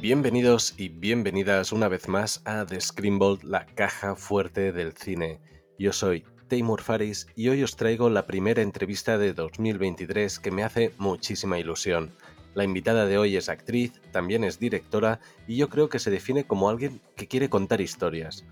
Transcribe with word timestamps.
Bienvenidos 0.00 0.72
y 0.78 0.88
bienvenidas 0.88 1.72
una 1.72 1.86
vez 1.86 2.08
más 2.08 2.40
a 2.46 2.64
The 2.64 2.80
Screenbolt, 2.80 3.42
la 3.42 3.66
caja 3.66 4.16
fuerte 4.16 4.72
del 4.72 4.94
cine. 4.94 5.42
Yo 5.78 5.92
soy 5.92 6.24
Taymur 6.48 6.80
Faris 6.80 7.26
y 7.36 7.50
hoy 7.50 7.62
os 7.62 7.76
traigo 7.76 8.08
la 8.08 8.26
primera 8.26 8.62
entrevista 8.62 9.18
de 9.18 9.34
2023 9.34 10.38
que 10.38 10.50
me 10.50 10.64
hace 10.64 10.94
muchísima 10.96 11.58
ilusión. 11.58 12.12
La 12.54 12.64
invitada 12.64 13.04
de 13.04 13.18
hoy 13.18 13.36
es 13.36 13.50
actriz, 13.50 14.00
también 14.10 14.42
es 14.42 14.58
directora 14.58 15.20
y 15.46 15.56
yo 15.56 15.68
creo 15.68 15.90
que 15.90 15.98
se 15.98 16.10
define 16.10 16.44
como 16.44 16.70
alguien 16.70 17.02
que 17.14 17.28
quiere 17.28 17.50
contar 17.50 17.82
historias. 17.82 18.46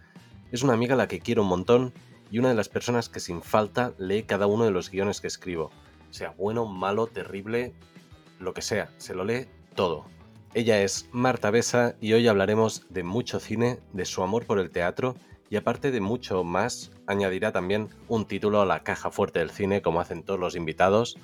Es 0.52 0.62
una 0.62 0.74
amiga 0.74 0.92
a 0.96 0.98
la 0.98 1.08
que 1.08 1.20
quiero 1.20 1.44
un 1.44 1.48
montón 1.48 1.94
y 2.30 2.40
una 2.40 2.50
de 2.50 2.56
las 2.56 2.68
personas 2.68 3.08
que 3.08 3.20
sin 3.20 3.40
falta 3.40 3.94
lee 3.96 4.24
cada 4.24 4.46
uno 4.46 4.66
de 4.66 4.70
los 4.70 4.90
guiones 4.90 5.22
que 5.22 5.28
escribo. 5.28 5.70
Sea 6.10 6.34
bueno, 6.36 6.66
malo, 6.66 7.06
terrible, 7.06 7.72
lo 8.38 8.52
que 8.52 8.60
sea, 8.60 8.90
se 8.98 9.14
lo 9.14 9.24
lee 9.24 9.46
todo. 9.74 10.17
Ella 10.54 10.82
es 10.82 11.08
Marta 11.12 11.50
Besa 11.50 11.96
y 12.00 12.12
hoy 12.14 12.26
hablaremos 12.26 12.86
de 12.88 13.02
mucho 13.02 13.38
cine, 13.40 13.78
de 13.92 14.04
su 14.04 14.22
amor 14.22 14.46
por 14.46 14.58
el 14.58 14.70
teatro 14.70 15.16
y 15.50 15.56
aparte 15.56 15.90
de 15.90 16.00
mucho 16.00 16.44
más, 16.44 16.90
añadirá 17.06 17.52
también 17.52 17.88
un 18.08 18.26
título 18.26 18.60
a 18.60 18.66
la 18.66 18.82
caja 18.82 19.10
fuerte 19.10 19.38
del 19.38 19.50
cine 19.50 19.82
como 19.82 20.00
hacen 20.00 20.22
todos 20.22 20.40
los 20.40 20.56
invitados 20.56 21.18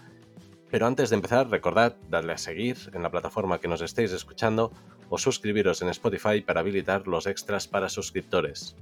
pero 0.75 0.89
antes 0.89 1.11
de 1.11 1.15
empezar, 1.15 1.49
recordad 1.51 1.95
darle 2.09 2.33
a 2.33 2.37
seguir 2.37 2.77
en 2.95 3.05
la 3.05 3.11
plataforma 3.13 3.61
que 3.61 3.69
nos 3.69 3.81
estéis 3.81 4.11
escuchando 4.11 4.73
o 5.09 5.19
suscribiros 5.19 5.83
en 5.83 5.89
Spotify 5.91 6.41
para 6.41 6.63
habilitar 6.63 7.07
los 7.07 7.29
extras 7.29 7.69
para 7.69 7.89
suscriptores. 7.89 8.75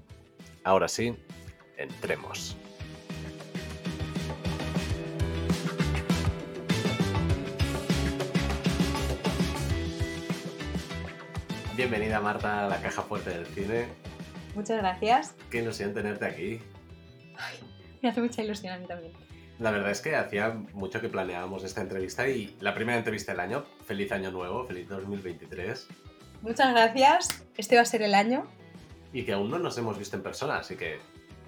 Ahora 0.64 0.88
sí, 0.88 1.14
entremos. 1.76 2.56
Bienvenida 11.74 12.20
Marta 12.20 12.66
a 12.66 12.68
la 12.68 12.82
caja 12.82 13.00
fuerte 13.00 13.30
del 13.30 13.46
cine. 13.46 13.86
Muchas 14.54 14.76
gracias. 14.76 15.34
Qué 15.50 15.62
ilusión 15.62 15.94
tenerte 15.94 16.26
aquí. 16.26 16.60
me 18.02 18.10
hace 18.10 18.20
mucha 18.20 18.42
ilusión 18.42 18.74
a 18.74 18.78
mí 18.78 18.86
también. 18.86 19.12
La 19.58 19.70
verdad 19.70 19.90
es 19.90 20.02
que 20.02 20.14
hacía 20.14 20.50
mucho 20.74 21.00
que 21.00 21.08
planeábamos 21.08 21.64
esta 21.64 21.80
entrevista 21.80 22.28
y 22.28 22.56
la 22.60 22.74
primera 22.74 22.98
entrevista 22.98 23.32
del 23.32 23.40
año. 23.40 23.64
Feliz 23.86 24.12
año 24.12 24.30
nuevo, 24.30 24.64
feliz 24.66 24.86
2023. 24.86 25.88
Muchas 26.42 26.72
gracias. 26.72 27.42
Este 27.56 27.76
va 27.76 27.82
a 27.82 27.86
ser 27.86 28.02
el 28.02 28.14
año. 28.14 28.46
Y 29.14 29.24
que 29.24 29.32
aún 29.32 29.50
no 29.50 29.58
nos 29.58 29.78
hemos 29.78 29.98
visto 29.98 30.16
en 30.16 30.22
persona, 30.22 30.58
así 30.58 30.76
que 30.76 30.98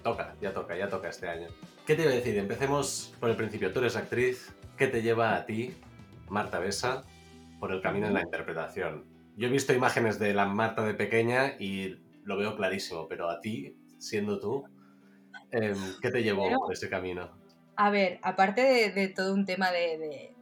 toca, 0.03 0.35
ya 0.41 0.53
toca, 0.53 0.75
ya 0.75 0.89
toca 0.89 1.09
este 1.09 1.29
año. 1.29 1.49
¿Qué 1.85 1.93
te 1.93 2.01
iba 2.01 2.11
a 2.11 2.15
decir? 2.15 2.35
Empecemos 2.37 3.13
por 3.19 3.29
el 3.29 3.35
principio. 3.35 3.71
Tú 3.71 3.79
eres 3.79 3.95
actriz. 3.95 4.55
¿Qué 4.75 4.87
te 4.87 5.03
lleva 5.03 5.35
a 5.35 5.45
ti, 5.45 5.75
Marta 6.29 6.57
Besa, 6.57 7.03
por 7.59 7.71
el 7.71 7.81
camino 7.81 8.07
en 8.07 8.15
la 8.15 8.21
interpretación? 8.21 9.14
Yo 9.37 9.47
he 9.47 9.51
visto 9.51 9.73
imágenes 9.73 10.17
de 10.19 10.33
la 10.33 10.45
Marta 10.45 10.85
de 10.85 10.93
pequeña 10.93 11.55
y 11.59 11.97
lo 12.23 12.37
veo 12.37 12.55
clarísimo, 12.55 13.07
pero 13.07 13.29
a 13.29 13.41
ti, 13.41 13.77
siendo 13.99 14.39
tú, 14.39 14.65
em, 15.51 15.77
¿qué 16.01 16.09
te 16.09 16.23
llevó 16.23 16.49
por 16.59 16.73
ese 16.73 16.89
camino? 16.89 17.29
A 17.75 17.89
ver, 17.89 18.19
aparte 18.21 18.91
de, 18.91 19.07
todo 19.09 19.33
un 19.33 19.45
tema 19.45 19.71
de, 19.71 20.33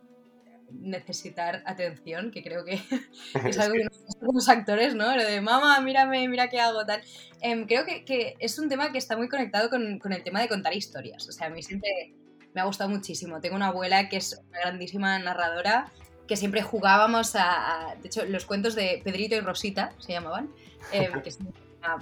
necesitar 0.72 1.64
atención, 1.66 2.32
que 2.32 2.44
creo 2.44 2.64
que 2.64 2.74
es 3.48 3.60
algo 3.60 3.76
que 3.76 3.84
nos 3.84 4.34
los 4.34 4.50
actores, 4.50 4.96
¿no? 4.96 5.16
Lo 5.16 5.24
de 5.24 5.42
mamá, 5.42 5.80
mírame, 5.82 6.28
mira 6.28 6.50
qué 6.50 6.60
hago, 6.60 6.86
tal. 6.86 7.02
Em, 7.42 7.66
creo 7.66 7.86
que, 7.86 8.36
es 8.40 8.60
un 8.60 8.70
tema 8.70 8.92
que 8.92 8.98
está 8.98 9.18
muy 9.18 9.28
conectado 9.28 9.70
con, 9.70 10.00
el 10.12 10.24
tema 10.24 10.42
de 10.42 10.48
contar 10.48 10.76
historias. 10.76 11.28
O 11.28 11.32
sea, 11.32 11.48
a 11.48 11.50
mí 11.50 11.62
siempre 11.62 12.14
me 12.54 12.62
ha 12.62 12.66
gustado 12.66 12.90
muchísimo. 12.90 13.42
Tengo 13.42 13.56
una 13.56 13.68
abuela 13.68 14.10
que 14.10 14.18
es 14.18 14.40
una 14.50 14.60
grandísima 14.60 15.20
narradora, 15.20 15.92
que 16.28 16.38
siempre 16.38 16.62
jugábamos 16.62 17.36
a, 17.36 17.96
de 18.02 18.08
hecho, 18.08 18.26
los 18.26 18.46
cuentos 18.46 18.76
de 18.76 19.02
Pedrito 19.04 19.36
y 19.36 19.42
Rosita 19.42 19.94
se 20.00 20.14
llamaban, 20.14 20.50
em, 20.92 21.22
que 21.22 21.30
es 21.30 21.40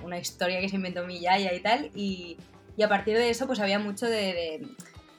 una, 0.04 0.20
historia 0.20 0.60
que 0.62 0.70
se 0.70 0.76
inventó 0.76 1.06
mi 1.06 1.20
yaya 1.20 1.54
y 1.54 1.60
tal, 1.60 1.92
y, 1.96 2.38
a 2.82 2.90
partir 2.90 3.16
de 3.16 3.30
eso 3.30 3.46
pues 3.46 3.60
había 3.60 3.78
mucho 3.78 4.08
de 4.08 4.66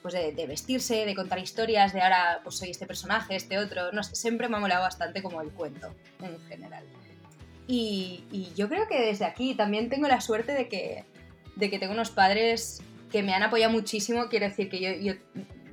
pues 0.03 0.15
de, 0.15 0.47
vestirse, 0.47 1.07
de 1.07 1.15
contar 1.15 1.39
historias, 1.39 1.93
de 1.93 2.01
ahora 2.01 2.41
pues 2.43 2.57
soy 2.57 2.71
este 2.71 2.87
personaje, 2.87 3.37
este 3.37 3.59
otro, 3.59 3.93
no 3.93 4.03
sé, 4.03 4.17
siempre 4.17 4.49
me 4.49 4.57
ha 4.57 4.61
molado 4.61 4.83
bastante 4.83 5.23
como 5.23 5.41
el 5.41 5.51
cuento 5.53 5.95
en 6.21 6.39
general. 6.49 6.85
Y, 7.69 8.53
yo 8.57 8.69
creo 8.69 8.89
que 8.89 9.01
desde 9.01 9.25
aquí 9.25 9.55
también 9.55 9.89
tengo 9.89 10.09
la 10.09 10.21
suerte 10.21 10.53
de 10.53 10.69
que, 10.69 11.05
de 11.55 11.71
que 11.71 11.79
tengo 11.79 11.95
unos 11.95 12.11
padres 12.11 12.83
que 13.11 13.23
me 13.23 13.33
han 13.33 13.45
apoyado 13.45 13.73
muchísimo, 13.73 14.29
quiero 14.29 14.47
decir 14.47 14.69
que 14.69 15.03
yo, 15.03 15.15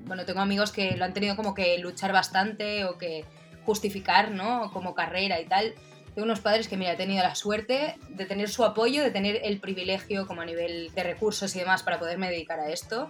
bueno, 0.06 0.26
tengo 0.26 0.40
amigos 0.40 0.72
que 0.72 0.96
lo 0.98 1.06
han 1.06 1.14
tenido 1.14 1.36
como 1.36 1.54
que 1.54 1.78
luchar 1.80 2.12
bastante 2.12 2.86
o 2.86 2.98
que 2.98 3.26
justificar, 3.66 4.32
¿no? 4.32 4.72
Como 4.72 4.96
carrera 4.96 5.40
y 5.40 5.46
tal. 5.46 5.76
Tengo 6.16 6.26
unos 6.26 6.40
padres 6.40 6.68
que, 6.68 6.78
mira, 6.78 6.94
he 6.94 6.98
tenido 6.98 7.24
la 7.24 7.36
suerte 7.36 7.96
de 8.10 8.26
tener 8.26 8.50
su 8.50 8.64
apoyo, 8.66 9.04
de 9.04 9.12
tener 9.12 9.42
el 9.44 9.60
privilegio 9.60 10.28
como 10.28 10.42
a 10.42 10.46
nivel 10.46 10.92
de 10.94 11.04
recursos 11.04 11.56
y 11.56 11.60
demás 11.60 11.84
para 11.84 12.00
poderme 12.00 12.30
dedicar 12.30 12.60
a 12.60 12.70
esto 12.70 13.10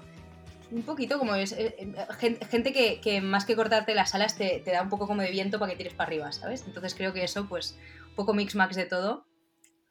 un 0.72 0.84
poquito 0.84 1.18
como 1.18 1.36
es 1.36 1.52
eh, 1.54 1.76
eh, 1.78 2.40
gente 2.50 2.74
que, 2.74 3.22
más 3.22 3.46
que 3.46 3.56
cortarte 3.56 3.96
las 3.96 4.14
alas 4.14 4.38
te, 4.38 4.62
da 4.66 4.82
un 4.82 4.90
poco 4.90 5.08
como 5.08 5.22
de 5.22 5.32
viento 5.32 5.60
para 5.60 5.72
que 5.72 5.78
tires 5.78 5.94
para 5.94 6.08
arriba, 6.08 6.32
¿sabes? 6.32 6.64
Entonces 6.66 6.94
creo 6.96 7.14
que 7.14 7.24
eso, 7.24 7.48
pues, 7.48 7.78
un 8.10 8.16
poco 8.16 8.34
mix-max 8.34 8.76
de 8.76 8.86
todo. 8.86 9.26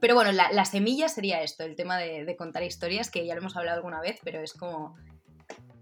Pero 0.00 0.14
bueno, 0.14 0.30
la, 0.30 0.64
semilla 0.64 1.08
sería 1.08 1.42
esto, 1.42 1.64
el 1.64 1.74
tema 1.74 1.98
de, 1.98 2.36
contar 2.36 2.62
historias, 2.62 3.10
que 3.10 3.26
ya 3.26 3.34
lo 3.34 3.40
hemos 3.40 3.56
hablado 3.56 3.78
alguna 3.78 4.00
vez, 4.00 4.20
pero 4.22 4.40
es 4.40 4.52
como, 4.52 4.96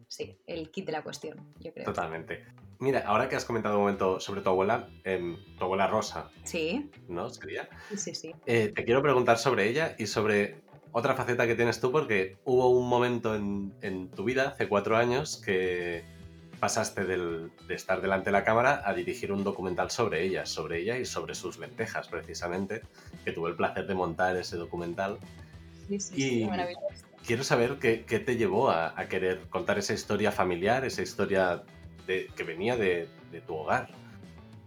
sí, 0.08 0.38
el 0.46 0.70
kit 0.70 0.86
de 0.86 0.92
la 0.92 1.02
cuestión, 1.02 1.54
yo 1.60 1.72
creo. 1.72 1.84
Totalmente. 1.84 2.44
Mira, 2.78 3.04
ahora 3.06 3.28
que 3.28 3.36
has 3.36 3.44
comentado 3.44 3.76
un 3.76 3.82
momento 3.82 4.20
sobre 4.20 4.42
tu 4.42 4.50
abuela, 4.50 4.88
em, 5.04 5.36
tu 5.58 5.64
abuela 5.64 5.86
Rosa. 5.86 6.30
Sí. 6.44 6.90
¿No? 7.08 7.30
¿Sería? 7.30 7.68
Sí, 7.90 7.96
sí, 7.96 8.14
sí. 8.14 8.34
Eh, 8.44 8.72
te 8.74 8.84
quiero 8.84 9.02
preguntar 9.02 9.38
sobre 9.38 9.68
ella 9.68 9.94
y 9.98 10.06
sobre 10.06 10.56
otra 10.92 11.14
faceta 11.14 11.46
que 11.46 11.54
tienes 11.54 11.80
tú 11.80 11.90
porque 11.90 12.36
hubo 12.44 12.70
un 12.70 12.88
momento 12.88 13.34
en, 13.34 14.10
tu 14.14 14.24
vida, 14.24 14.48
hace 14.48 14.68
cuatro 14.68 14.96
años, 14.96 15.36
que 15.36 16.04
pasaste 16.60 17.04
de 17.04 17.50
estar 17.68 18.00
delante 18.00 18.26
de 18.26 18.32
la 18.32 18.44
cámara 18.44 18.82
a 18.84 18.94
dirigir 18.94 19.32
un 19.32 19.44
documental 19.44 19.90
sobre 19.90 20.24
ella, 20.24 20.46
sobre 20.46 20.80
ella 20.80 20.98
y 20.98 21.04
sobre 21.04 21.34
sus 21.34 21.58
lentejas, 21.58 22.08
precisamente, 22.08 22.82
que 23.24 23.32
tuve 23.32 23.50
el 23.50 23.56
placer 23.56 23.86
de 23.86 23.94
montar 23.94 24.36
ese 24.36 24.56
documental. 24.56 25.18
Sí, 25.88 26.00
sí, 26.00 26.14
sí, 26.14 26.44
maravilloso. 26.46 26.85
Quiero 27.26 27.42
saber 27.44 27.78
qué, 27.78 28.20
te 28.20 28.36
llevó 28.36 28.70
a, 28.70 28.94
querer 29.08 29.48
contar 29.48 29.78
esa 29.78 29.92
historia 29.92 30.30
familiar, 30.30 30.84
esa 30.84 31.02
historia 31.02 31.62
que 32.06 32.44
venía 32.44 32.76
de 32.76 33.08
tu 33.46 33.54
hogar. 33.54 33.88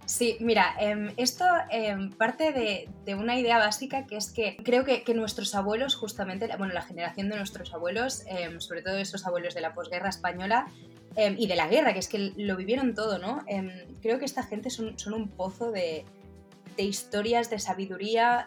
Sí, 0.10 0.38
mira, 0.40 0.74
em, 0.80 1.14
esto 1.18 1.46
em, 1.70 2.10
parte 2.10 2.52
de, 2.52 3.14
una 3.14 3.38
idea 3.38 3.60
básica 3.60 4.08
que 4.08 4.18
es 4.18 4.32
que 4.32 4.58
creo 4.58 4.84
que, 4.84 5.04
nuestros 5.14 5.54
abuelos, 5.54 5.94
justamente, 5.94 6.50
bueno, 6.58 6.74
la 6.74 6.82
generación 6.82 7.30
de 7.30 7.36
nuestros 7.36 7.72
abuelos, 7.76 8.24
em, 8.26 8.60
sobre 8.60 8.82
todo 8.82 8.98
esos 8.98 9.28
abuelos 9.28 9.54
de 9.54 9.62
la 9.62 9.76
posguerra 9.76 10.10
española 10.10 10.66
y 11.16 11.48
de 11.48 11.56
la 11.56 11.68
guerra, 11.68 11.94
que 11.94 12.00
es 12.00 12.08
que 12.08 12.34
lo 12.38 12.56
vivieron 12.56 12.96
todo, 12.96 13.20
¿no? 13.20 13.44
creo 14.02 14.20
que 14.20 14.26
esta 14.26 14.44
gente 14.44 14.70
son, 14.70 14.96
un 15.14 15.28
pozo 15.28 15.72
de, 15.72 16.06
historias, 16.78 17.50
de 17.50 17.60
sabiduría, 17.60 18.46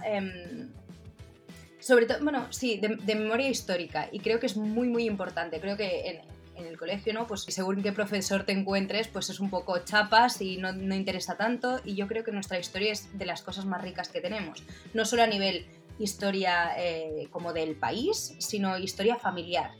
sobre 1.83 2.07
todo, 2.07 2.19
bueno, 2.23 2.47
sí, 2.51 2.81
de, 2.81 3.15
memoria 3.15 3.49
histórica, 3.49 4.09
y 4.11 4.21
creo 4.21 4.41
que 4.41 4.47
es 4.47 4.57
muy, 4.57 4.89
muy 4.89 5.05
importante. 5.05 5.61
Creo 5.61 5.77
que 5.77 6.09
en, 6.09 6.21
en 6.57 6.67
el 6.67 6.79
colegio, 6.79 7.13
¿no? 7.13 7.27
Pues 7.27 7.43
según 7.43 7.83
qué 7.83 7.93
profesor 7.93 8.45
te 8.45 8.53
encuentres, 8.53 9.09
pues 9.09 9.31
es 9.31 9.41
un 9.41 9.51
poco 9.51 9.79
chapas 9.79 10.41
y 10.41 10.57
no, 10.57 10.73
no 10.73 10.95
interesa 10.95 11.37
tanto. 11.37 11.81
Y 11.85 11.95
yo 11.95 12.07
creo 12.07 12.25
que 12.25 12.33
nuestra 12.33 12.59
historia 12.59 12.93
es 12.93 13.19
de 13.19 13.27
las 13.27 13.43
cosas 13.43 13.65
más 13.65 13.83
ricas 13.83 14.09
que 14.09 14.21
tenemos. 14.21 14.63
No 14.95 15.05
solo 15.05 15.23
a 15.23 15.27
nivel 15.27 15.67
historia 15.99 16.73
eh, 16.77 17.29
como 17.31 17.53
del 17.53 17.77
país, 17.77 18.35
sino 18.39 18.79
historia 18.79 19.17
familiar. 19.17 19.73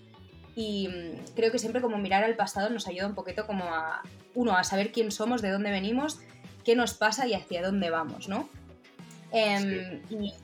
Y 0.55 0.89
mm, 0.89 1.35
creo 1.35 1.53
que 1.53 1.59
siempre 1.59 1.81
como 1.81 1.99
mirar 1.99 2.25
al 2.25 2.37
pasado 2.37 2.71
nos 2.71 2.87
ayuda 2.89 3.07
un 3.07 3.15
poquito 3.15 3.47
como 3.47 3.65
a, 3.65 4.03
uno, 4.35 4.57
a 4.57 4.65
saber 4.65 4.93
quién 4.93 5.11
somos, 5.11 5.43
de 5.43 5.51
dónde 5.51 5.71
venimos, 5.71 6.21
qué 6.65 6.77
nos 6.77 6.95
pasa 6.95 7.27
y 7.27 7.35
hacia 7.35 7.63
dónde 7.63 7.91
vamos, 7.91 8.29
¿no? 8.29 8.49
Em, 9.33 10.03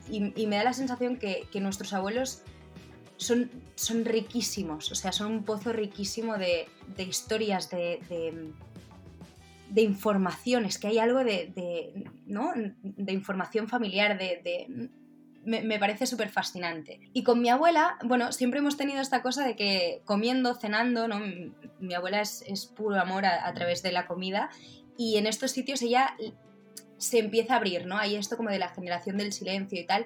y, 0.09 0.47
me 0.47 0.55
da 0.55 0.63
la 0.63 0.73
sensación 0.73 1.17
que, 1.17 1.47
nuestros 1.61 1.93
abuelos 1.93 2.41
son, 3.17 3.51
son 3.75 4.03
riquísimos, 4.03 4.91
o 4.91 4.95
sea, 4.95 5.11
son 5.11 5.31
un 5.31 5.43
pozo 5.43 5.71
riquísimo 5.73 6.37
de, 6.37 6.67
historias, 6.97 7.69
de, 7.69 7.99
de, 9.69 9.81
informaciones, 9.81 10.79
que 10.79 10.87
hay 10.87 10.97
algo 10.97 11.23
de, 11.23 12.09
¿no? 12.25 12.51
de 12.81 13.13
información 13.13 13.67
familiar, 13.67 14.17
de... 14.17 14.89
Me, 15.45 15.79
parece 15.79 16.05
súper 16.05 16.29
fascinante. 16.29 16.99
Y 17.13 17.23
con 17.23 17.41
mi 17.41 17.49
abuela, 17.49 17.97
bueno, 18.03 18.31
siempre 18.31 18.59
hemos 18.59 18.77
tenido 18.77 19.01
esta 19.01 19.21
cosa 19.21 19.45
de 19.45 19.55
que 19.55 20.01
comiendo, 20.05 20.53
cenando, 20.53 21.07
¿no? 21.07 21.19
Mi, 21.79 21.93
abuela 21.93 22.21
es, 22.21 22.71
puro 22.75 22.99
amor 22.99 23.25
a 23.25 23.51
través 23.53 23.81
de 23.81 23.91
la 23.91 24.05
comida 24.05 24.49
y 24.97 25.17
en 25.17 25.27
estos 25.27 25.51
sitios 25.51 25.81
ella 25.81 26.13
se 26.99 27.19
empieza 27.19 27.55
a 27.55 27.57
abrir, 27.57 27.87
¿no? 27.87 27.97
Hay 27.97 28.15
esto 28.15 28.37
como 28.37 28.49
de 28.49 28.59
la 28.59 28.69
generación 28.69 29.17
del 29.17 29.33
silencio 29.33 29.79
y 29.79 29.85
tal. 29.85 30.05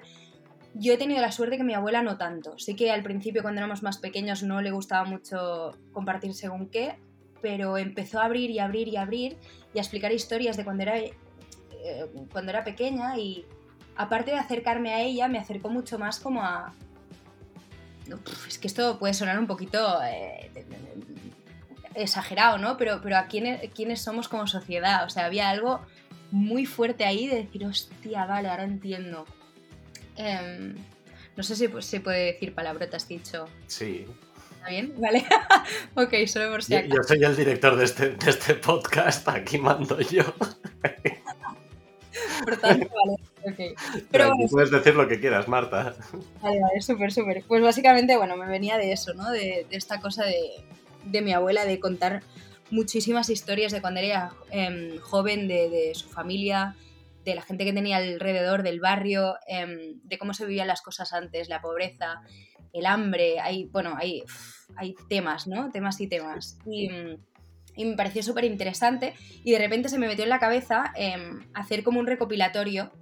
Yo 0.74 0.94
he 0.94 0.96
tenido 0.96 1.20
la 1.20 1.30
suerte 1.30 1.56
que 1.56 1.64
mi 1.64 1.74
abuela 1.74 2.02
no 2.02 2.16
tanto. 2.16 2.58
Sí 2.58 2.74
que 2.74 2.90
al 2.90 3.02
principio 3.02 3.42
cuando 3.42 3.60
éramos 3.60 3.82
más 3.82 3.98
pequeños 3.98 4.42
no 4.42 4.60
le 4.62 4.70
gustaba 4.70 5.04
mucho 5.04 5.76
compartir 5.92 6.34
según 6.34 6.68
qué, 6.68 6.96
pero 7.42 7.76
empezó 7.76 8.20
a 8.20 8.24
abrir 8.24 8.50
y 8.50 8.58
abrir 8.58 8.88
y 8.88 8.96
abrir 8.96 9.36
y 9.74 9.78
a 9.78 9.82
explicar 9.82 10.12
historias 10.12 10.56
de 10.56 10.64
cuando 10.64 10.84
era, 10.84 10.98
eh, 10.98 11.12
cuando 12.32 12.50
era 12.50 12.64
pequeña 12.64 13.18
y, 13.18 13.44
aparte 13.96 14.30
de 14.30 14.38
acercarme 14.38 14.92
a 14.94 15.00
ella, 15.00 15.28
me 15.28 15.38
acercó 15.38 15.68
mucho 15.68 15.98
más 15.98 16.18
como 16.20 16.42
a... 16.42 16.72
es 18.48 18.58
que 18.58 18.66
esto 18.66 18.98
puede 18.98 19.14
sonar 19.14 19.38
un 19.38 19.46
poquito 19.46 20.02
eh, 20.02 20.50
exagerado, 21.94 22.58
¿no? 22.58 22.76
Pero, 22.76 23.00
pero 23.02 23.16
a 23.16 23.26
quiénes, 23.26 23.70
quiénes 23.72 24.00
somos 24.00 24.28
como 24.28 24.46
sociedad. 24.46 25.04
O 25.04 25.10
sea, 25.10 25.26
había 25.26 25.48
algo 25.48 25.82
muy 26.34 26.66
fuerte 26.66 27.04
ahí 27.04 27.28
de 27.28 27.36
decir, 27.36 27.64
hostia, 27.64 28.26
vale, 28.26 28.48
ahora 28.48 28.64
entiendo. 28.64 29.24
Em, 30.16 30.74
no 31.36 31.44
sé 31.44 31.54
si 31.54 31.68
se 31.80 32.00
puede 32.00 32.32
decir 32.32 32.52
palabrotas 32.56 33.06
dicho. 33.06 33.46
Sí. 33.68 34.04
¿Está 34.56 34.68
bien? 34.68 34.94
Vale. 34.98 35.24
ok, 35.94 36.26
solo 36.26 36.50
por 36.50 36.64
si 36.64 36.74
acaso. 36.74 36.96
Yo, 36.96 37.02
soy 37.04 37.22
el 37.22 37.36
director 37.36 37.76
de 37.76 37.84
este, 37.84 38.10
de 38.10 38.30
este 38.30 38.54
podcast, 38.54 39.28
aquí 39.28 39.58
mando 39.58 40.00
yo. 40.00 40.24
por 42.44 42.56
tanto, 42.56 42.88
vale. 42.88 43.52
Okay. 43.52 43.74
Pero, 44.10 44.32
puedes 44.50 44.72
decir 44.72 44.96
lo 44.96 45.06
que 45.06 45.20
quieras, 45.20 45.46
Marta. 45.46 45.94
Vale, 46.42 46.60
vale, 46.60 46.80
súper, 46.80 47.12
súper. 47.12 47.44
Pues 47.46 47.62
básicamente, 47.62 48.16
bueno, 48.16 48.36
me 48.36 48.46
venía 48.46 48.76
de 48.76 48.90
eso, 48.90 49.14
¿no? 49.14 49.30
De, 49.30 49.68
esta 49.70 50.00
cosa 50.00 50.24
de, 50.24 50.64
de 51.04 51.22
mi 51.22 51.32
abuela, 51.32 51.64
de 51.64 51.78
contar 51.78 52.24
muchísimas 52.74 53.30
historias 53.30 53.72
de 53.72 53.80
cuando 53.80 54.00
era 54.00 54.32
em, 54.50 54.98
joven, 54.98 55.46
de, 55.48 55.70
de, 55.70 55.94
su 55.94 56.08
familia, 56.08 56.76
de 57.24 57.34
la 57.34 57.42
gente 57.42 57.64
que 57.64 57.72
tenía 57.72 57.98
alrededor 57.98 58.62
del 58.62 58.80
barrio, 58.80 59.36
em, 59.46 60.00
de 60.02 60.18
cómo 60.18 60.34
se 60.34 60.44
vivían 60.44 60.66
las 60.66 60.82
cosas 60.82 61.12
antes, 61.12 61.48
la 61.48 61.60
pobreza, 61.60 62.20
el 62.72 62.86
hambre, 62.86 63.38
hay, 63.40 63.66
bueno, 63.66 63.94
hay, 63.96 64.24
hay 64.76 64.94
temas, 65.08 65.46
¿no? 65.46 65.70
Temas 65.70 66.00
y 66.00 66.08
temas. 66.08 66.58
Y, 66.66 66.88
me 67.76 67.96
pareció 67.96 68.22
súper 68.22 68.44
interesante 68.44 69.14
y 69.42 69.50
de 69.50 69.58
repente 69.58 69.88
se 69.88 69.98
me 69.98 70.06
metió 70.06 70.22
en 70.22 70.30
la 70.30 70.38
cabeza 70.38 70.92
em, 70.94 71.40
hacer 71.54 71.82
como 71.82 71.98
un 71.98 72.06
recopilatorio 72.06 72.92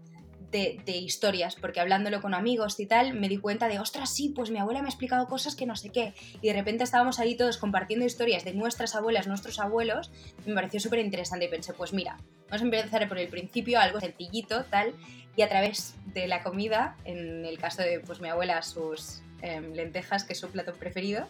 de, 0.53 0.97
historias, 0.97 1.57
porque 1.57 1.81
hablándolo 1.81 2.21
con 2.21 2.35
amigos 2.35 2.79
y 2.79 2.87
tal, 2.87 3.15
me 3.15 3.29
di 3.29 3.39
cuenta 3.39 3.69
de, 3.69 3.79
ostras, 3.79 4.15
sí, 4.15 4.29
pues 4.29 4.51
mi 4.51 4.59
abuela 4.59 4.81
me 4.81 4.87
ha 4.87 4.91
explicado 4.91 5.27
cosas 5.27 5.57
que 5.57 5.67
no 5.67 5.75
sé 5.77 5.89
qué. 5.91 6.15
Y 6.41 6.49
de 6.49 6.53
repente 6.53 6.85
estábamos 6.85 7.19
ahí 7.19 7.35
todos 7.35 7.57
compartiendo 7.57 8.05
historias 8.05 8.45
de 8.45 8.53
nuestras 8.53 8.95
abuelas, 8.95 9.27
nuestros 9.27 9.59
abuelos. 9.59 10.11
me 10.47 10.55
pareció 10.55 10.79
súper 10.79 11.01
interesante 11.01 11.47
y 11.47 11.49
pensé, 11.49 11.73
pues 11.73 11.93
mira, 11.93 12.19
vamos 12.51 12.63
a 12.63 12.65
empezar 12.65 13.09
por 13.09 13.19
el 13.19 13.29
principio, 13.29 13.81
algo 13.81 13.99
sencillito, 14.01 14.65
tal. 14.65 14.95
Y 15.35 15.43
a 15.43 15.49
través 15.49 15.95
de 16.07 16.29
la 16.29 16.43
comida, 16.43 16.97
en 17.05 17.47
el 17.47 17.59
caso 17.59 17.83
de 17.83 18.01
pues 18.01 18.21
mi 18.21 18.29
abuela, 18.29 18.61
sus 18.63 19.23
em, 19.41 19.73
lentejas, 19.73 20.25
que 20.25 20.35
es 20.35 20.39
su 20.39 20.51
plato 20.51 20.75
preferido, 20.75 21.27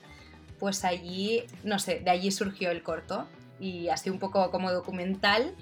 pues 0.59 0.85
allí, 0.85 1.45
no 1.63 1.79
sé, 1.79 2.01
de 2.01 2.11
allí 2.11 2.33
surgió 2.33 2.71
el 2.71 2.83
corto. 2.83 3.29
Y 3.61 3.89
así 3.91 4.11
un 4.11 4.19
poco 4.19 4.51
como 4.51 4.73
documental, 4.73 5.55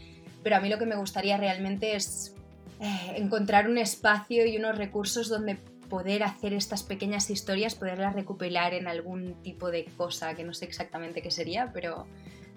pero 0.43 0.57
a 0.57 0.61
mí 0.61 0.71
lo 0.71 0.79
que 0.79 0.87
me 0.87 0.97
gustaría 0.97 1.37
realmente 1.37 1.97
es 1.97 2.35
eh, 2.81 3.15
encontrar 3.17 3.69
un 3.69 3.77
espacio 3.77 4.47
y 4.47 4.57
unos 4.57 4.79
recursos 4.79 5.29
donde 5.29 5.57
poder 5.91 6.23
hacer 6.23 6.55
estas 6.55 6.83
pequeñas 6.83 7.29
historias, 7.29 7.75
poderlas 7.75 8.15
recopilar 8.15 8.73
en 8.73 8.89
algún 8.89 9.43
tipo 9.43 9.71
de 9.71 9.85
cosa 9.97 10.35
que 10.35 10.45
no 10.45 10.55
sé 10.55 10.65
exactamente 10.65 11.21
qué 11.21 11.31
sería, 11.31 11.73
pero 11.75 12.07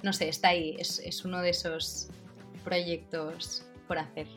no 0.02 0.14
sé, 0.14 0.30
está 0.30 0.50
ahí, 0.50 0.78
es, 0.80 1.25
uno 1.25 1.42
de 1.42 1.50
esos 1.50 2.10
proyectos 2.64 3.66
por 3.88 3.98
hacer. 3.98 4.28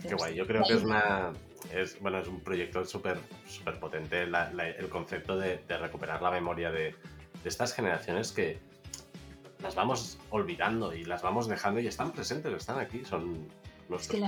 Qué 0.00 0.14
guay, 0.14 0.34
yo 0.34 0.46
creo 0.46 0.62
que 0.62 0.74
es 0.74 0.82
una... 0.82 1.32
Es, 1.74 2.00
bueno, 2.00 2.20
es 2.20 2.28
un 2.28 2.40
proyecto 2.40 2.84
súper 2.84 3.18
super 3.46 3.80
potente 3.80 4.22
el 4.22 4.88
concepto 4.88 5.36
de, 5.36 5.60
recuperar 5.68 6.22
la 6.22 6.30
memoria 6.30 6.70
de, 6.70 6.94
de 7.42 7.48
estas 7.48 7.74
generaciones 7.74 8.30
que 8.30 8.60
las 9.62 9.74
vamos 9.74 10.18
olvidando 10.30 10.94
y 10.94 11.04
las 11.04 11.20
vamos 11.20 11.48
dejando 11.48 11.80
y 11.80 11.86
están 11.88 12.12
presentes, 12.12 12.52
están 12.52 12.78
aquí, 12.78 13.04
son 13.04 13.48
es 13.96 14.08
que 14.08 14.18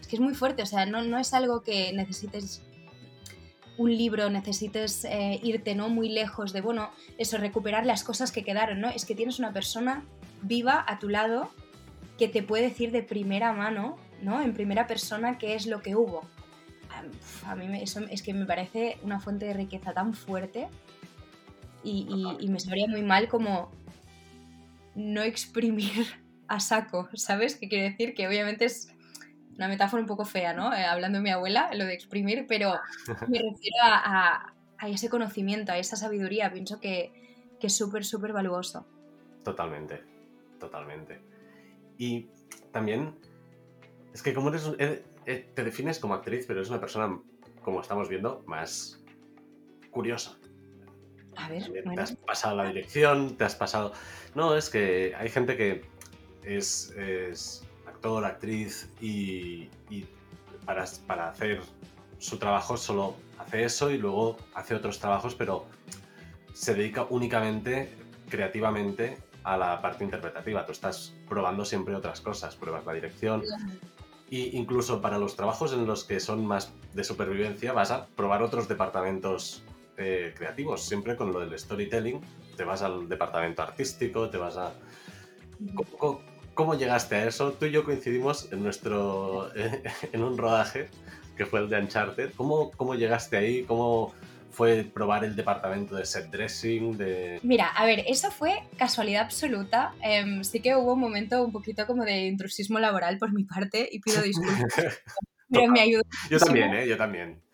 Es 0.00 0.06
que 0.08 0.16
es 0.16 0.20
muy 0.20 0.34
fuerte, 0.34 0.62
o 0.62 0.66
sea, 0.66 0.86
no, 0.86 1.02
no 1.02 1.18
es 1.18 1.34
algo 1.34 1.62
que 1.62 1.92
necesites 1.92 2.62
un 3.78 3.94
libro, 3.94 4.30
necesites 4.30 5.04
eh, 5.04 5.38
irte 5.42 5.74
¿no? 5.74 5.88
muy 5.88 6.08
lejos 6.08 6.52
de, 6.52 6.60
bueno, 6.60 6.90
eso, 7.18 7.36
recuperar 7.38 7.84
las 7.84 8.04
cosas 8.04 8.32
que 8.32 8.42
quedaron, 8.42 8.80
¿no? 8.80 8.88
Es 8.88 9.04
que 9.04 9.14
tienes 9.14 9.38
una 9.38 9.52
persona 9.52 10.04
viva 10.42 10.84
a 10.86 10.98
tu 10.98 11.08
lado 11.08 11.50
que 12.18 12.28
te 12.28 12.42
puede 12.42 12.64
decir 12.64 12.90
de 12.90 13.02
primera 13.02 13.52
mano, 13.52 13.98
¿no? 14.22 14.40
En 14.40 14.54
primera 14.54 14.86
persona 14.86 15.36
qué 15.38 15.54
es 15.54 15.66
lo 15.66 15.82
que 15.82 15.94
hubo. 15.94 16.22
A 17.44 17.54
mí 17.54 17.66
eso 17.82 18.00
es 18.10 18.22
que 18.22 18.32
me 18.32 18.46
parece 18.46 18.96
una 19.02 19.20
fuente 19.20 19.44
de 19.44 19.52
riqueza 19.52 19.92
tan 19.92 20.14
fuerte 20.14 20.68
y, 21.84 22.06
y 22.40 22.48
me 22.48 22.58
sabría 22.58 22.88
muy 22.88 23.02
mal 23.02 23.28
como 23.28 23.70
no 24.94 25.22
exprimir 25.22 26.06
a 26.48 26.60
saco, 26.60 27.08
¿sabes? 27.14 27.56
¿Qué 27.56 27.68
quiere 27.68 27.90
decir? 27.90 28.14
Que 28.14 28.26
obviamente 28.26 28.64
es 28.64 28.88
una 29.56 29.68
metáfora 29.68 30.02
un 30.02 30.06
poco 30.06 30.24
fea, 30.24 30.52
¿no? 30.52 30.72
Eh, 30.74 30.84
hablando 30.84 31.18
de 31.18 31.22
mi 31.22 31.30
abuela, 31.30 31.70
lo 31.74 31.84
de 31.84 31.94
exprimir, 31.94 32.46
pero 32.46 32.74
me 33.28 33.38
refiero 33.38 33.76
a, 33.82 34.52
ese 34.86 35.08
conocimiento, 35.08 35.72
a 35.72 35.78
esa 35.78 35.96
sabiduría. 35.96 36.52
Pienso 36.52 36.80
que, 36.80 37.12
es 37.60 37.76
súper, 37.76 38.04
súper 38.04 38.32
valuoso. 38.32 38.86
Totalmente, 39.42 40.04
totalmente. 40.60 41.20
Y 41.98 42.28
también, 42.70 43.16
es 44.14 44.22
que 44.22 44.34
como 44.34 44.50
eres, 44.50 44.70
eh, 44.78 45.04
eh, 45.24 45.50
te 45.52 45.64
defines 45.64 45.98
como 45.98 46.14
actriz, 46.14 46.44
pero 46.46 46.60
eres 46.60 46.70
una 46.70 46.78
persona, 46.78 47.18
como 47.62 47.80
estamos 47.80 48.08
viendo, 48.08 48.44
más 48.46 49.02
curiosa. 49.90 50.36
A 51.34 51.48
ver, 51.48 51.70
te 51.70 52.00
has 52.00 52.14
pasado 52.16 52.56
la 52.56 52.66
dirección, 52.66 53.36
te 53.36 53.44
has 53.44 53.56
pasado... 53.56 53.92
No, 54.34 54.56
es 54.56 54.70
que 54.70 55.14
hay 55.16 55.28
gente 55.28 55.56
que 55.56 55.84
es, 56.46 57.62
actor, 57.86 58.24
actriz 58.24 58.88
y, 59.00 59.68
para, 60.64 60.84
para, 61.06 61.28
hacer 61.28 61.60
su 62.18 62.38
trabajo 62.38 62.76
solo 62.76 63.14
hace 63.38 63.64
eso 63.64 63.90
y 63.90 63.98
luego 63.98 64.36
hace 64.54 64.74
otros 64.74 64.98
trabajos, 64.98 65.34
pero 65.34 65.66
se 66.52 66.74
dedica 66.74 67.06
únicamente, 67.10 67.92
creativamente, 68.28 69.18
a 69.44 69.56
la 69.56 69.80
parte 69.80 70.02
interpretativa. 70.02 70.66
Tú 70.66 70.72
estás 70.72 71.14
probando 71.28 71.64
siempre 71.64 71.94
otras 71.94 72.20
cosas, 72.20 72.56
pruebas 72.56 72.84
la 72.84 72.94
dirección. 72.94 73.42
Y 74.28 74.56
incluso 74.56 75.00
para 75.00 75.18
los 75.18 75.36
trabajos 75.36 75.72
en 75.72 75.86
los 75.86 76.02
que 76.02 76.18
son 76.18 76.44
más 76.44 76.72
de 76.94 77.04
supervivencia 77.04 77.72
vas 77.72 77.92
a 77.92 78.06
probar 78.06 78.42
otros 78.42 78.66
departamentos 78.66 79.62
eh, 79.98 80.34
creativos, 80.36 80.82
siempre 80.82 81.14
con 81.14 81.32
lo 81.32 81.40
del 81.40 81.56
storytelling. 81.56 82.20
Te 82.56 82.64
vas 82.64 82.82
al 82.82 83.08
departamento 83.08 83.62
artístico, 83.62 84.28
te 84.30 84.36
vas 84.38 84.56
a... 84.56 84.72
¿Cómo 85.96 86.20
llegaste 86.74 87.14
a 87.16 87.26
eso? 87.26 87.52
Tú 87.52 87.66
y 87.66 87.72
yo 87.72 87.84
coincidimos 87.84 88.52
en 88.52 88.62
nuestro 88.62 89.50
en 90.12 90.22
un 90.22 90.38
rodaje 90.38 90.88
que 91.36 91.46
fue 91.46 91.60
el 91.60 91.68
de 91.68 91.78
Uncharted. 91.78 92.32
¿Cómo, 92.36 92.70
cómo 92.72 92.94
llegaste 92.94 93.36
ahí? 93.36 93.64
¿Cómo 93.64 94.14
fue 94.50 94.84
probar 94.84 95.24
el 95.24 95.36
departamento 95.36 95.96
de 95.96 96.06
set 96.06 96.30
dressing? 96.30 96.96
De... 96.96 97.38
Mira, 97.42 97.68
a 97.68 97.84
ver, 97.84 98.04
eso 98.06 98.30
fue 98.30 98.62
casualidad 98.78 99.24
absoluta. 99.24 99.94
Em, 100.02 100.42
sí 100.44 100.60
que 100.60 100.74
hubo 100.74 100.94
un 100.94 101.00
momento 101.00 101.44
un 101.44 101.52
poquito 101.52 101.86
como 101.86 102.04
de 102.04 102.26
intrusismo 102.26 102.78
laboral 102.78 103.18
por 103.18 103.32
mi 103.32 103.44
parte 103.44 103.88
y 103.90 104.00
pido 104.00 104.22
disculpas. 104.22 104.74
pero 105.50 105.70
me 105.70 105.80
ayudó. 105.80 106.02
Yo 106.30 106.38
también, 106.38 106.74
¿eh? 106.74 106.88
Yo 106.88 106.96
también 106.96 107.45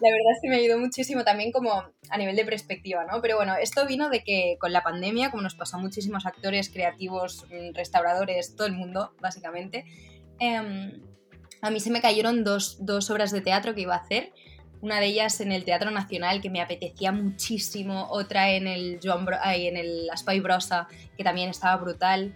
la 0.00 0.10
verdad 0.10 0.32
es 0.32 0.38
que 0.40 0.48
me 0.48 0.56
ayudó 0.56 0.78
muchísimo 0.78 1.24
también 1.24 1.50
como 1.50 1.72
a 1.72 2.18
nivel 2.18 2.36
de 2.36 2.44
perspectiva, 2.44 3.04
¿no? 3.04 3.20
Pero 3.20 3.36
bueno, 3.36 3.54
esto 3.60 3.86
vino 3.86 4.10
de 4.10 4.22
que 4.22 4.56
con 4.60 4.72
la 4.72 4.82
pandemia, 4.82 5.30
como 5.30 5.42
nos 5.42 5.54
pasó 5.54 5.76
a 5.76 5.80
muchísimos 5.80 6.24
actores, 6.24 6.68
creativos, 6.68 7.46
mm, 7.50 7.74
restauradores, 7.74 8.54
todo 8.54 8.66
el 8.66 8.74
mundo, 8.74 9.14
básicamente, 9.20 9.84
em, 10.38 11.02
a 11.60 11.70
mí 11.70 11.80
se 11.80 11.90
me 11.90 12.00
cayeron 12.00 12.44
dos, 12.44 12.78
obras 13.10 13.32
de 13.32 13.40
teatro 13.40 13.74
que 13.74 13.82
iba 13.82 13.94
a 13.94 13.98
hacer. 13.98 14.32
Una 14.80 15.00
de 15.00 15.06
ellas 15.06 15.40
en 15.40 15.50
el 15.50 15.64
Teatro 15.64 15.90
Nacional, 15.90 16.40
que 16.40 16.50
me 16.50 16.60
apetecía 16.60 17.10
muchísimo. 17.10 18.06
Otra 18.10 18.52
en 18.52 18.68
el, 18.68 19.00
Joan 19.02 19.26
en 19.56 19.76
el 19.76 20.08
Aspay 20.10 20.38
Brosa, 20.38 20.86
que 21.16 21.24
también 21.24 21.48
estaba 21.48 21.76
brutal. 21.82 22.32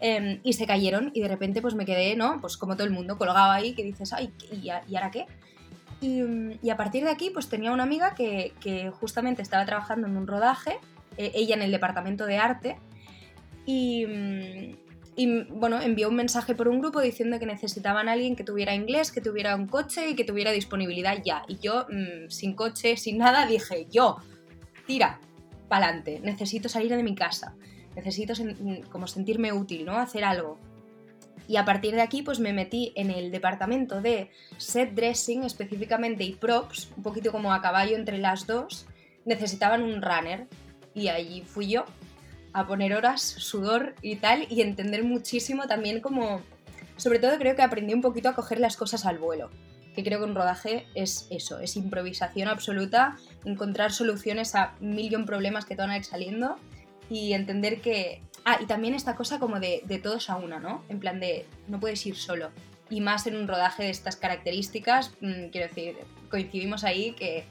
Em, 0.00 0.40
y 0.42 0.52
se 0.52 0.66
cayeron 0.66 1.10
y 1.14 1.22
de 1.22 1.28
repente 1.28 1.62
pues 1.62 1.74
me 1.74 1.86
quedé, 1.86 2.14
¿no? 2.16 2.38
Pues 2.42 2.58
como 2.58 2.74
todo 2.74 2.86
el 2.86 2.92
mundo, 2.92 3.16
colgado 3.16 3.50
ahí, 3.50 3.74
que 3.74 3.82
dices, 3.82 4.12
ay, 4.12 4.30
¿y, 4.52 4.66
y 4.66 4.96
ahora 4.96 5.10
qué? 5.10 5.24
Y, 6.00 6.70
a 6.70 6.76
partir 6.76 7.04
de 7.04 7.10
aquí, 7.10 7.30
pues 7.30 7.48
tenía 7.48 7.72
una 7.72 7.84
amiga 7.84 8.14
que, 8.14 8.92
justamente 9.00 9.42
estaba 9.42 9.64
trabajando 9.64 10.06
en 10.06 10.16
un 10.16 10.26
rodaje, 10.26 10.78
eh, 11.16 11.32
ella 11.34 11.54
en 11.54 11.62
el 11.62 11.70
departamento 11.70 12.26
de 12.26 12.38
arte, 12.38 12.76
y, 13.64 14.06
bueno, 15.50 15.80
envió 15.80 16.08
un 16.08 16.16
mensaje 16.16 16.54
por 16.54 16.68
un 16.68 16.80
grupo 16.80 17.00
diciendo 17.00 17.38
que 17.38 17.46
necesitaban 17.46 18.08
a 18.08 18.12
alguien 18.12 18.36
que 18.36 18.44
tuviera 18.44 18.74
inglés, 18.74 19.10
que 19.10 19.20
tuviera 19.20 19.56
un 19.56 19.66
coche 19.66 20.10
y 20.10 20.14
que 20.14 20.24
tuviera 20.24 20.52
disponibilidad 20.52 21.16
ya. 21.24 21.42
Y 21.48 21.58
yo, 21.58 21.86
mm, 21.88 22.28
sin 22.28 22.54
coche, 22.54 22.96
sin 22.96 23.18
nada, 23.18 23.46
dije, 23.46 23.86
yo, 23.90 24.18
tira, 24.86 25.18
pa'lante, 25.68 26.20
necesito 26.20 26.68
salir 26.68 26.94
de 26.94 27.02
mi 27.02 27.14
casa, 27.14 27.56
necesito 27.96 28.34
como 28.90 29.06
sentirme 29.06 29.52
útil, 29.52 29.84
¿no? 29.84 29.96
Hacer 29.96 30.24
algo. 30.24 30.58
Y 31.48 31.56
a 31.56 31.64
partir 31.64 31.94
de 31.94 32.02
aquí 32.02 32.22
pues 32.22 32.40
me 32.40 32.52
metí 32.52 32.92
en 32.96 33.10
el 33.10 33.30
departamento 33.30 34.00
de 34.00 34.30
set 34.56 34.92
dressing 34.94 35.44
específicamente 35.44 36.24
y 36.24 36.34
props, 36.34 36.90
un 36.96 37.02
poquito 37.02 37.32
como 37.32 37.52
a 37.52 37.62
caballo 37.62 37.96
entre 37.96 38.18
las 38.18 38.46
dos. 38.46 38.86
Necesitaban 39.24 39.82
un 39.82 40.02
runner 40.02 40.46
y 40.94 41.08
allí 41.08 41.42
fui 41.42 41.68
yo 41.68 41.84
a 42.52 42.66
poner 42.66 42.94
horas, 42.94 43.20
sudor 43.22 43.94
y 44.00 44.16
tal 44.16 44.46
y 44.48 44.62
entender 44.62 45.04
muchísimo 45.04 45.66
también 45.66 46.00
como... 46.00 46.40
Sobre 46.96 47.18
todo 47.18 47.36
creo 47.36 47.54
que 47.54 47.62
aprendí 47.62 47.92
un 47.92 48.00
poquito 48.00 48.30
a 48.30 48.34
coger 48.34 48.58
las 48.58 48.78
cosas 48.78 49.04
al 49.04 49.18
vuelo. 49.18 49.50
que 49.94 50.04
creo 50.04 50.18
que 50.18 50.24
un 50.24 50.34
rodaje 50.34 50.86
es 50.94 51.26
eso, 51.30 51.58
es 51.58 51.76
improvisación 51.76 52.48
absoluta, 52.48 53.16
encontrar 53.44 53.92
soluciones 53.92 54.54
a 54.54 54.74
millón 54.80 55.24
problemas 55.24 55.64
que 55.64 55.74
te 55.74 55.82
van 55.82 55.90
a 55.90 55.96
ir 55.96 56.04
saliendo 56.04 56.56
y 57.10 57.32
entender 57.32 57.80
que... 57.80 58.22
Ah, 58.48 58.58
y 58.62 58.66
también 58.66 58.94
esta 58.94 59.16
cosa 59.16 59.40
como 59.40 59.58
de, 59.58 59.82
de 59.86 59.98
todos 59.98 60.30
a 60.30 60.36
una, 60.36 60.60
¿no? 60.60 60.84
En 60.88 61.00
plan 61.00 61.18
de, 61.18 61.46
no 61.66 61.80
puedes 61.80 62.06
ir 62.06 62.14
solo. 62.14 62.50
Y 62.88 63.00
más 63.00 63.26
en 63.26 63.34
un 63.34 63.48
rodaje 63.48 63.82
de 63.82 63.90
estas 63.90 64.14
características, 64.14 65.10
mm, 65.20 65.48
quiero 65.50 65.66
decir, 65.66 65.96
coincidimos 66.30 66.84
ahí 66.84 67.10
que 67.14 67.44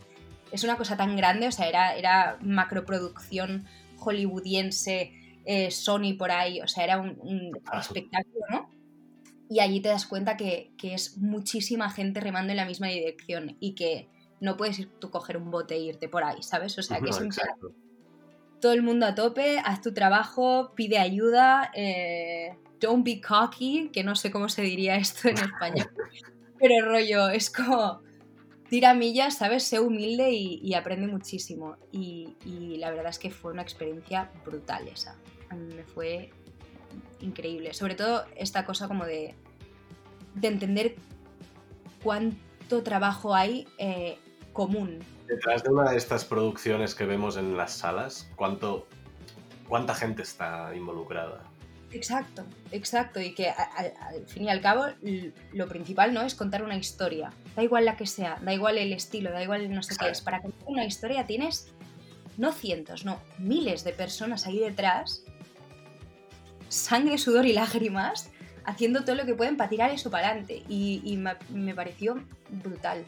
es 0.53 0.63
una 0.63 0.77
cosa 0.77 0.95
tan 0.95 1.17
grande, 1.17 1.49
o 1.49 1.51
sea, 1.51 1.67
era, 1.67 1.97
era 1.97 2.37
macroproducción 2.41 3.65
hollywoodiense, 3.97 5.11
eh, 5.43 5.69
Sony 5.69 6.15
por 6.17 6.31
ahí, 6.31 6.61
o 6.61 6.67
sea, 6.69 6.85
era 6.85 6.97
un, 6.97 7.51
espectáculo, 7.77 8.45
¿no? 8.49 8.69
Y 9.49 9.59
allí 9.59 9.81
te 9.81 9.89
das 9.89 10.05
cuenta 10.05 10.37
que, 10.37 10.71
es 10.81 11.17
muchísima 11.17 11.89
gente 11.89 12.21
remando 12.21 12.51
en 12.51 12.57
la 12.57 12.65
misma 12.65 12.87
dirección 12.87 13.57
y 13.59 13.75
que 13.75 14.07
no 14.39 14.55
puedes 14.55 14.79
ir 14.79 14.89
tú 14.99 15.11
coger 15.11 15.35
un 15.35 15.51
bote 15.51 15.75
e 15.75 15.79
irte 15.79 16.07
por 16.07 16.23
ahí, 16.23 16.41
¿sabes? 16.41 16.77
O 16.79 16.81
sea, 16.81 17.01
que 17.01 17.09
es 17.09 17.19
un 17.19 17.33
todo 18.65 18.73
el 18.73 18.81
mundo 18.81 19.05
a 19.05 19.13
tope, 19.13 19.59
haz 19.63 19.81
tu 19.81 19.93
trabajo, 19.93 20.71
pide 20.73 20.97
ayuda, 20.97 21.69
eh, 21.75 22.57
don't 22.79 23.05
be 23.05 23.21
cocky, 23.21 23.91
que 23.93 24.03
no 24.03 24.15
sé 24.15 24.31
cómo 24.31 24.49
se 24.49 24.63
diría 24.63 24.95
esto 24.95 25.29
en 25.29 25.37
español, 25.37 25.87
pero 26.57 26.83
rollo, 26.83 27.29
es 27.29 27.51
como 27.51 28.01
tira 28.67 28.95
millas, 28.95 29.37
¿sabes? 29.37 29.65
Sé 29.65 29.79
humilde 29.79 30.31
y, 30.31 30.73
aprende 30.73 31.05
muchísimo. 31.05 31.77
Y, 31.91 32.77
la 32.79 32.89
verdad 32.89 33.09
es 33.09 33.19
que 33.19 33.29
fue 33.29 33.51
una 33.51 33.61
experiencia 33.61 34.31
brutal 34.43 34.87
esa. 34.87 35.15
A 35.49 35.55
mí 35.55 35.71
me 35.71 35.83
fue 35.83 36.31
increíble. 37.21 37.71
Sobre 37.75 37.93
todo 37.93 38.25
esta 38.35 38.65
cosa 38.65 38.87
como 38.87 39.05
de, 39.05 39.35
de 40.33 40.47
entender 40.47 40.95
cuánto 42.01 42.81
trabajo 42.81 43.35
hay 43.35 43.67
eh, 43.77 44.17
común. 44.53 45.01
Detrás 45.27 45.63
de 45.63 45.69
una 45.69 45.91
de 45.91 45.97
estas 45.97 46.25
producciones 46.25 46.93
que 46.95 47.05
vemos 47.05 47.37
en 47.37 47.57
las 47.57 47.73
salas, 47.73 48.29
¿cuánto, 48.35 48.87
¿cuánta 49.67 49.95
gente 49.95 50.21
está 50.21 50.73
involucrada? 50.75 51.41
Exacto, 51.91 52.43
exacto. 52.71 53.21
Y 53.21 53.33
que 53.33 53.49
al, 53.49 54.25
fin 54.27 54.43
y 54.43 54.49
al 54.49 54.61
cabo 54.61 54.85
lo 55.53 55.67
principal 55.67 56.13
no 56.13 56.21
es 56.21 56.35
contar 56.35 56.63
una 56.63 56.75
historia. 56.75 57.31
Da 57.55 57.63
igual 57.63 57.85
la 57.85 57.95
que 57.95 58.05
sea, 58.05 58.37
da 58.41 58.53
igual 58.53 58.77
el 58.77 58.91
estilo, 58.93 59.31
da 59.31 59.41
igual 59.41 59.73
no 59.73 59.81
sé 59.81 59.95
qué 59.97 60.09
es. 60.09 60.21
Para 60.21 60.41
contar 60.41 60.67
una 60.67 60.85
historia 60.85 61.25
tienes 61.25 61.71
no 62.37 62.51
cientos, 62.51 63.05
no, 63.05 63.21
miles 63.39 63.83
de 63.83 63.93
personas 63.93 64.45
ahí 64.45 64.59
detrás, 64.59 65.23
sangre, 66.67 67.17
sudor 67.17 67.45
y 67.45 67.53
lágrimas, 67.53 68.29
haciendo 68.65 69.03
todo 69.03 69.15
lo 69.15 69.25
que 69.25 69.35
pueden 69.35 69.57
para 69.57 69.69
tirar 69.69 69.91
eso 69.91 70.09
para 70.09 70.29
adelante. 70.29 70.63
Y, 70.67 71.17
me, 71.49 71.75
pareció 71.75 72.21
brutal, 72.49 73.05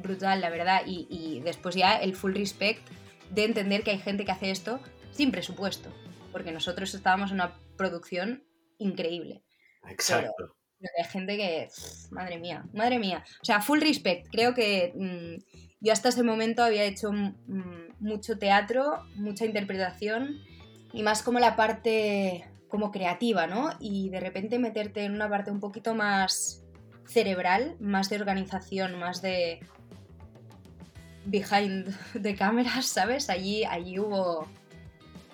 brutal, 0.00 0.40
la 0.40 0.50
verdad. 0.50 0.82
Y, 0.86 1.06
y 1.10 1.40
después 1.40 1.74
ya 1.74 1.96
el 1.96 2.14
full 2.14 2.34
respect 2.34 2.88
de 3.30 3.44
entender 3.44 3.82
que 3.82 3.92
hay 3.92 3.98
gente 3.98 4.24
que 4.24 4.32
hace 4.32 4.50
esto 4.50 4.80
sin 5.12 5.30
presupuesto. 5.30 5.90
Porque 6.32 6.52
nosotros 6.52 6.94
estábamos 6.94 7.30
en 7.30 7.36
una 7.36 7.56
producción 7.76 8.44
increíble. 8.78 9.42
Exacto. 9.88 10.32
Pero, 10.36 10.54
hay 10.98 11.04
gente 11.04 11.36
que, 11.36 11.68
madre 12.10 12.38
mía, 12.38 12.64
madre 12.72 12.98
mía. 12.98 13.24
O 13.42 13.44
sea, 13.44 13.60
full 13.60 13.80
respect. 13.80 14.28
Creo 14.30 14.54
que 14.54 14.92
mm, 14.94 15.60
yo 15.80 15.92
hasta 15.92 16.08
ese 16.08 16.22
momento 16.22 16.62
había 16.62 16.84
hecho 16.84 17.12
mm, 17.12 17.96
mucho 18.00 18.38
teatro, 18.38 19.04
mucha 19.16 19.44
interpretación 19.44 20.40
y 20.92 21.02
más 21.02 21.22
como 21.22 21.38
la 21.38 21.56
parte 21.56 22.44
como 22.68 22.90
creativa, 22.90 23.46
¿no? 23.46 23.70
Y 23.80 24.10
de 24.10 24.20
repente 24.20 24.58
meterte 24.58 25.04
en 25.04 25.12
una 25.12 25.28
parte 25.28 25.50
un 25.50 25.60
poquito 25.60 25.94
más 25.94 26.64
cerebral, 27.06 27.76
más 27.80 28.08
de 28.08 28.16
organización, 28.16 28.98
más 28.98 29.20
de 29.20 29.60
behind 31.24 31.94
the 32.22 32.34
cameras, 32.34 32.86
¿sabes? 32.86 33.30
Allí, 33.30 33.64
allí 33.64 33.98
hubo 33.98 34.46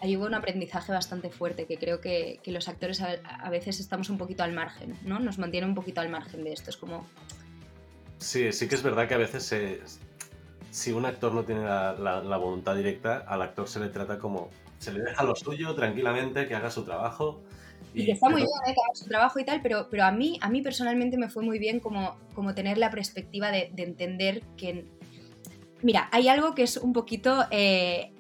ahí 0.01 0.17
hubo 0.17 0.27
un 0.27 0.35
aprendizaje 0.35 0.93
bastante 0.93 1.31
fuerte 1.31 1.67
que 1.67 1.79
creo 1.79 2.01
que, 2.01 2.41
los 2.47 2.69
actores 2.69 3.01
a, 3.01 3.51
veces 3.51 3.81
estamos 3.81 4.11
un 4.11 4.19
poquito 4.19 4.43
al 4.43 4.53
margen, 4.53 4.95
¿no? 5.05 5.19
Nos 5.19 5.39
mantiene 5.39 5.67
un 5.67 5.75
poquito 5.75 6.01
al 6.01 6.09
margen 6.09 6.45
de 6.45 6.53
esto. 6.53 6.71
Es 6.71 6.77
como. 6.77 7.07
Sí, 8.19 8.53
sí 8.53 8.69
que 8.69 8.75
es 8.75 8.83
verdad 8.83 9.09
que 9.09 9.15
a 9.15 9.19
veces 9.19 10.01
si 10.71 10.93
un 10.93 11.07
actor 11.07 11.33
no 11.33 11.45
tiene 11.45 11.63
la, 11.65 12.39
voluntad 12.39 12.77
directa, 12.77 13.25
al 13.27 13.43
actor 13.43 13.69
se 13.69 13.81
le 13.81 13.89
trata 13.89 14.19
como. 14.19 14.51
Se 14.79 14.93
le 14.93 15.01
deja 15.01 15.23
lo 15.25 15.35
suyo 15.35 15.75
tranquilamente, 15.75 16.47
que 16.47 16.55
haga 16.55 16.71
su 16.71 16.85
trabajo. 16.85 17.43
Y, 17.95 18.05
que 18.05 18.13
está 18.13 18.29
muy 18.29 18.43
bien 18.43 18.49
¿eh? 18.67 18.75
que 18.75 18.81
haga 18.83 18.95
su 18.95 19.07
trabajo 19.07 19.39
y 19.39 19.45
tal, 19.45 19.63
pero, 19.63 19.89
pero 19.91 20.05
a, 20.05 20.13
mí, 20.13 20.39
a 20.43 20.51
mí 20.51 20.61
personalmente 20.61 21.17
me 21.17 21.31
fue 21.31 21.43
muy 21.43 21.59
bien 21.59 21.81
como, 21.81 22.17
como 22.35 22.55
tener 22.55 22.77
la 22.77 22.91
perspectiva 22.91 23.51
de, 23.51 23.73
entender 23.77 24.43
que. 24.59 24.85
Mira, 25.83 26.09
hay 26.13 26.29
algo 26.29 26.55
que 26.55 26.63
es 26.63 26.77
un 26.77 26.93
poquito. 26.93 27.47
Eh, 27.51 28.13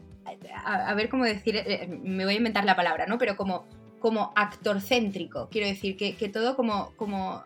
a, 0.64 0.94
ver 0.94 1.08
cómo 1.08 1.24
decir, 1.24 1.56
eh, 1.56 1.86
me 1.88 2.24
voy 2.24 2.34
a 2.34 2.36
inventar 2.36 2.64
la 2.64 2.76
palabra, 2.76 3.06
¿no? 3.06 3.18
Pero 3.18 3.36
como, 3.36 3.66
como 3.98 4.32
actorcéntrico, 4.36 5.48
quiero 5.50 5.66
decir, 5.66 5.96
que, 5.96 6.28
todo 6.28 6.56
como, 6.56 6.92
como 6.96 7.44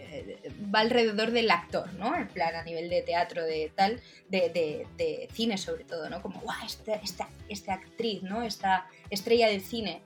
eh, 0.00 0.50
va 0.74 0.80
alrededor 0.80 1.30
del 1.30 1.50
actor, 1.50 1.92
¿no? 1.94 2.16
En 2.16 2.28
plan, 2.28 2.54
a 2.54 2.62
nivel 2.62 2.88
de 2.88 3.02
teatro, 3.02 3.44
de 3.44 3.70
tal, 3.74 4.00
de, 4.28 4.86
de, 4.96 5.28
cine 5.32 5.58
sobre 5.58 5.84
todo, 5.84 6.08
¿no? 6.08 6.22
Como, 6.22 6.40
guau, 6.40 6.64
esta, 6.64 6.94
esta, 6.94 7.28
esta, 7.48 7.74
actriz, 7.74 8.22
¿no? 8.22 8.42
Esta 8.42 8.86
estrella 9.10 9.48
del 9.48 9.60
cine. 9.60 10.00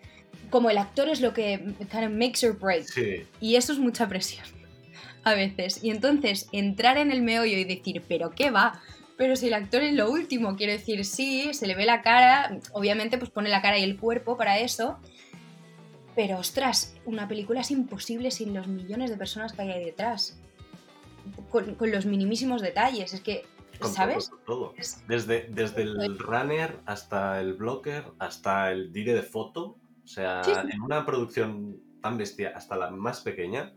Como 0.50 0.70
el 0.70 0.78
actor 0.78 1.08
es 1.08 1.20
lo 1.20 1.34
que 1.34 1.58
kind 1.90 2.04
of 2.04 2.10
makes 2.10 2.46
or 2.46 2.58
breaks. 2.58 2.94
Y 3.40 3.56
eso 3.56 3.72
es 3.72 3.78
mucha 3.78 4.08
presión 4.08 4.46
a 5.24 5.34
veces. 5.34 5.82
Y 5.82 5.90
entonces 5.90 6.48
entrar 6.52 6.98
en 6.98 7.12
el 7.12 7.22
meollo 7.22 7.56
y 7.56 7.64
decir, 7.64 8.02
pero 8.08 8.30
¿qué 8.30 8.50
va? 8.50 8.80
Pero 9.18 9.34
si 9.34 9.48
el 9.48 9.54
actor 9.54 9.82
es 9.82 9.94
lo 9.94 10.10
último, 10.10 10.56
quiero 10.56 10.72
decir, 10.72 11.04
sí, 11.04 11.52
se 11.52 11.66
le 11.66 11.74
ve 11.74 11.84
la 11.84 12.02
cara, 12.02 12.60
obviamente 12.72 13.18
pues 13.18 13.30
pone 13.30 13.50
la 13.50 13.60
cara 13.60 13.76
y 13.76 13.82
el 13.82 13.98
cuerpo 13.98 14.36
para 14.36 14.60
eso, 14.60 14.98
pero 16.14 16.38
ostras, 16.38 16.96
una 17.04 17.26
película 17.26 17.60
es 17.60 17.72
imposible 17.72 18.30
sin 18.30 18.54
los 18.54 18.68
millones 18.68 19.10
de 19.10 19.16
personas 19.16 19.52
que 19.52 19.62
hay 19.62 19.70
ahí 19.70 19.84
detrás. 19.84 20.40
Con, 21.50 21.76
los 21.80 22.06
minimísimos 22.06 22.62
detalles, 22.62 23.12
es 23.12 23.20
que, 23.20 23.44
¿sabes? 23.82 24.30
Todo, 24.46 24.72
Desde, 25.08 25.48
desde 25.50 25.82
el 25.82 26.18
runner 26.18 26.78
hasta 26.86 27.40
el 27.40 27.54
blocker, 27.54 28.04
hasta 28.20 28.70
el 28.70 28.92
dire 28.92 29.14
de 29.14 29.22
foto, 29.22 29.78
o 30.04 30.08
sea, 30.08 30.42
en 30.68 30.80
una 30.80 31.04
producción 31.04 31.76
tan 32.02 32.18
bestia, 32.18 32.52
hasta 32.54 32.76
la 32.76 32.90
más 32.90 33.20
pequeña, 33.20 33.72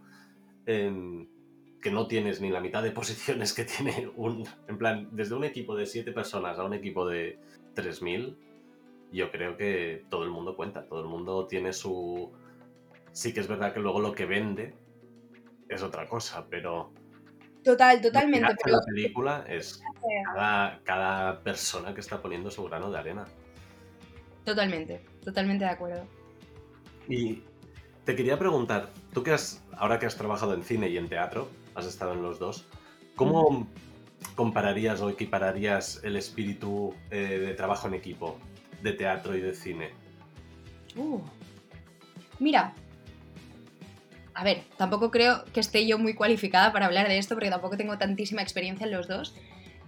que 1.81 1.91
no 1.91 2.07
tienes 2.07 2.41
ni 2.41 2.49
la 2.49 2.61
mitad 2.61 2.83
de 2.83 2.91
posiciones 2.91 3.53
que 3.53 3.65
tiene 3.65 4.09
un... 4.15 4.47
En 4.67 4.77
plan, 4.77 5.09
desde 5.11 5.35
un 5.35 5.43
equipo 5.43 5.75
de 5.75 5.85
7 5.85 6.11
personas 6.11 6.59
a 6.59 6.63
un 6.63 6.73
equipo 6.73 7.07
de 7.07 7.39
3.000, 7.75 8.35
yo 9.11 9.31
creo 9.31 9.57
que 9.57 10.05
todo 10.09 10.23
el 10.23 10.29
mundo 10.29 10.55
cuenta, 10.55 10.85
todo 10.85 11.01
el 11.01 11.07
mundo 11.07 11.47
tiene 11.47 11.73
su... 11.73 12.31
Sí 13.11 13.33
que 13.33 13.41
es 13.41 13.47
verdad 13.47 13.73
que 13.73 13.79
luego 13.79 13.99
lo 13.99 14.13
que 14.13 14.25
vende 14.25 14.75
es 15.67 15.81
otra 15.81 16.07
cosa, 16.07 16.45
pero... 16.49 16.93
Total, 17.63 17.99
totalmente. 17.99 18.55
Pero... 18.63 18.77
La 18.77 18.83
película 18.83 19.45
es 19.47 19.83
cada, 20.33 20.81
cada 20.83 21.43
persona 21.43 21.93
que 21.93 22.01
está 22.01 22.21
poniendo 22.21 22.51
su 22.51 22.63
grano 22.63 22.91
de 22.91 22.97
arena. 22.99 23.25
Totalmente, 24.45 25.03
totalmente 25.23 25.65
de 25.65 25.71
acuerdo. 25.71 26.05
Y 27.07 27.43
te 28.05 28.15
quería 28.15 28.37
preguntar, 28.39 28.89
tú 29.13 29.23
que 29.23 29.31
has, 29.31 29.63
ahora 29.73 29.99
que 29.99 30.05
has 30.05 30.15
trabajado 30.15 30.53
en 30.53 30.63
cine 30.63 30.89
y 30.89 30.97
en 30.97 31.07
teatro, 31.07 31.49
has 31.75 31.85
estado 31.85 32.13
en 32.13 32.21
los 32.21 32.39
dos. 32.39 32.65
¿Cómo 33.15 33.67
compararías 34.35 35.01
o 35.01 35.09
equipararías 35.09 36.01
el 36.03 36.15
espíritu 36.15 36.93
eh, 37.09 37.39
de 37.39 37.53
trabajo 37.53 37.87
en 37.87 37.93
equipo 37.93 38.37
de 38.81 38.93
teatro 38.93 39.35
y 39.35 39.41
de 39.41 39.53
cine? 39.53 39.89
Uh. 40.95 41.19
Mira, 42.39 42.73
a 44.33 44.43
ver, 44.43 44.63
tampoco 44.77 45.11
creo 45.11 45.43
que 45.53 45.59
esté 45.59 45.85
yo 45.85 45.99
muy 45.99 46.13
cualificada 46.13 46.71
para 46.71 46.85
hablar 46.85 47.07
de 47.07 47.17
esto 47.17 47.35
porque 47.35 47.49
tampoco 47.49 47.77
tengo 47.77 47.97
tantísima 47.97 48.41
experiencia 48.41 48.85
en 48.85 48.91
los 48.91 49.07
dos. 49.07 49.35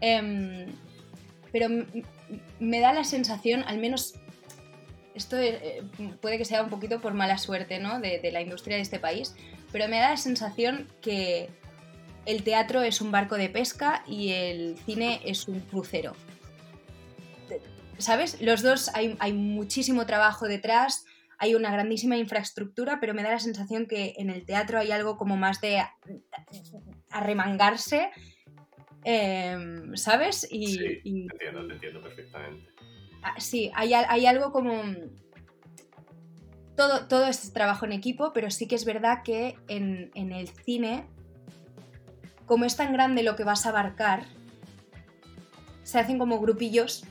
Em, 0.01 0.67
pero 1.51 1.69
me 2.59 2.79
da 2.79 2.93
la 2.93 3.03
sensación, 3.03 3.63
al 3.63 3.77
menos 3.77 4.15
esto 5.15 5.37
eh, 5.37 5.83
puede 6.21 6.37
que 6.37 6.45
sea 6.45 6.63
un 6.63 6.69
poquito 6.69 6.99
por 6.99 7.13
mala 7.13 7.37
suerte 7.37 7.79
¿no? 7.79 7.99
de, 7.99 8.29
la 8.31 8.41
industria 8.41 8.75
de 8.75 8.81
este 8.81 8.99
país, 8.99 9.35
pero 9.71 9.87
me 9.87 9.99
da 9.99 10.09
la 10.11 10.17
sensación 10.17 10.87
que 11.01 11.49
el 12.25 12.43
teatro 12.43 12.81
es 12.81 13.01
un 13.01 13.11
barco 13.11 13.35
de 13.35 13.49
pesca 13.49 14.03
y 14.07 14.31
el 14.31 14.77
cine 14.85 15.21
es 15.25 15.47
un 15.47 15.59
crucero. 15.61 16.15
¿Sabes? 17.97 18.41
Los 18.41 18.61
dos 18.61 18.89
hay, 18.93 19.33
muchísimo 19.33 20.05
trabajo 20.05 20.47
detrás, 20.47 21.05
hay 21.37 21.55
una 21.55 21.71
grandísima 21.71 22.17
infraestructura, 22.17 22.99
pero 22.99 23.13
me 23.13 23.23
da 23.23 23.31
la 23.31 23.39
sensación 23.39 23.85
que 23.85 24.15
en 24.17 24.29
el 24.29 24.45
teatro 24.45 24.79
hay 24.79 24.91
algo 24.91 25.17
como 25.17 25.37
más 25.37 25.61
de 25.61 25.83
arremangarse, 27.09 28.09
em, 29.03 29.95
¿sabes? 29.95 30.47
Y, 30.49 30.67
sí, 30.67 31.01
entiendo, 31.05 31.67
te 31.67 31.73
entiendo 31.73 32.01
perfectamente. 32.01 32.69
Ah, 33.21 33.35
sí, 33.39 33.71
hay, 33.75 34.25
algo 34.25 34.51
como... 34.51 34.81
Todo, 36.75 37.07
todo 37.07 37.27
es 37.27 37.53
trabajo 37.53 37.85
en 37.85 37.91
equipo, 37.91 38.33
pero 38.33 38.49
sí 38.49 38.67
que 38.67 38.75
es 38.75 38.83
verdad 38.83 39.19
que 39.23 39.55
en, 39.67 40.09
en 40.15 40.31
el 40.31 40.47
cine 40.47 41.07
como 42.45 42.65
es 42.65 42.75
tan 42.75 42.93
grande 42.93 43.23
lo 43.23 43.35
que 43.35 43.43
vas 43.43 43.65
a 43.65 43.69
abarcar, 43.69 44.23
se 45.83 45.99
hacen 45.99 46.17
como 46.17 46.39
grupillos, 46.39 47.05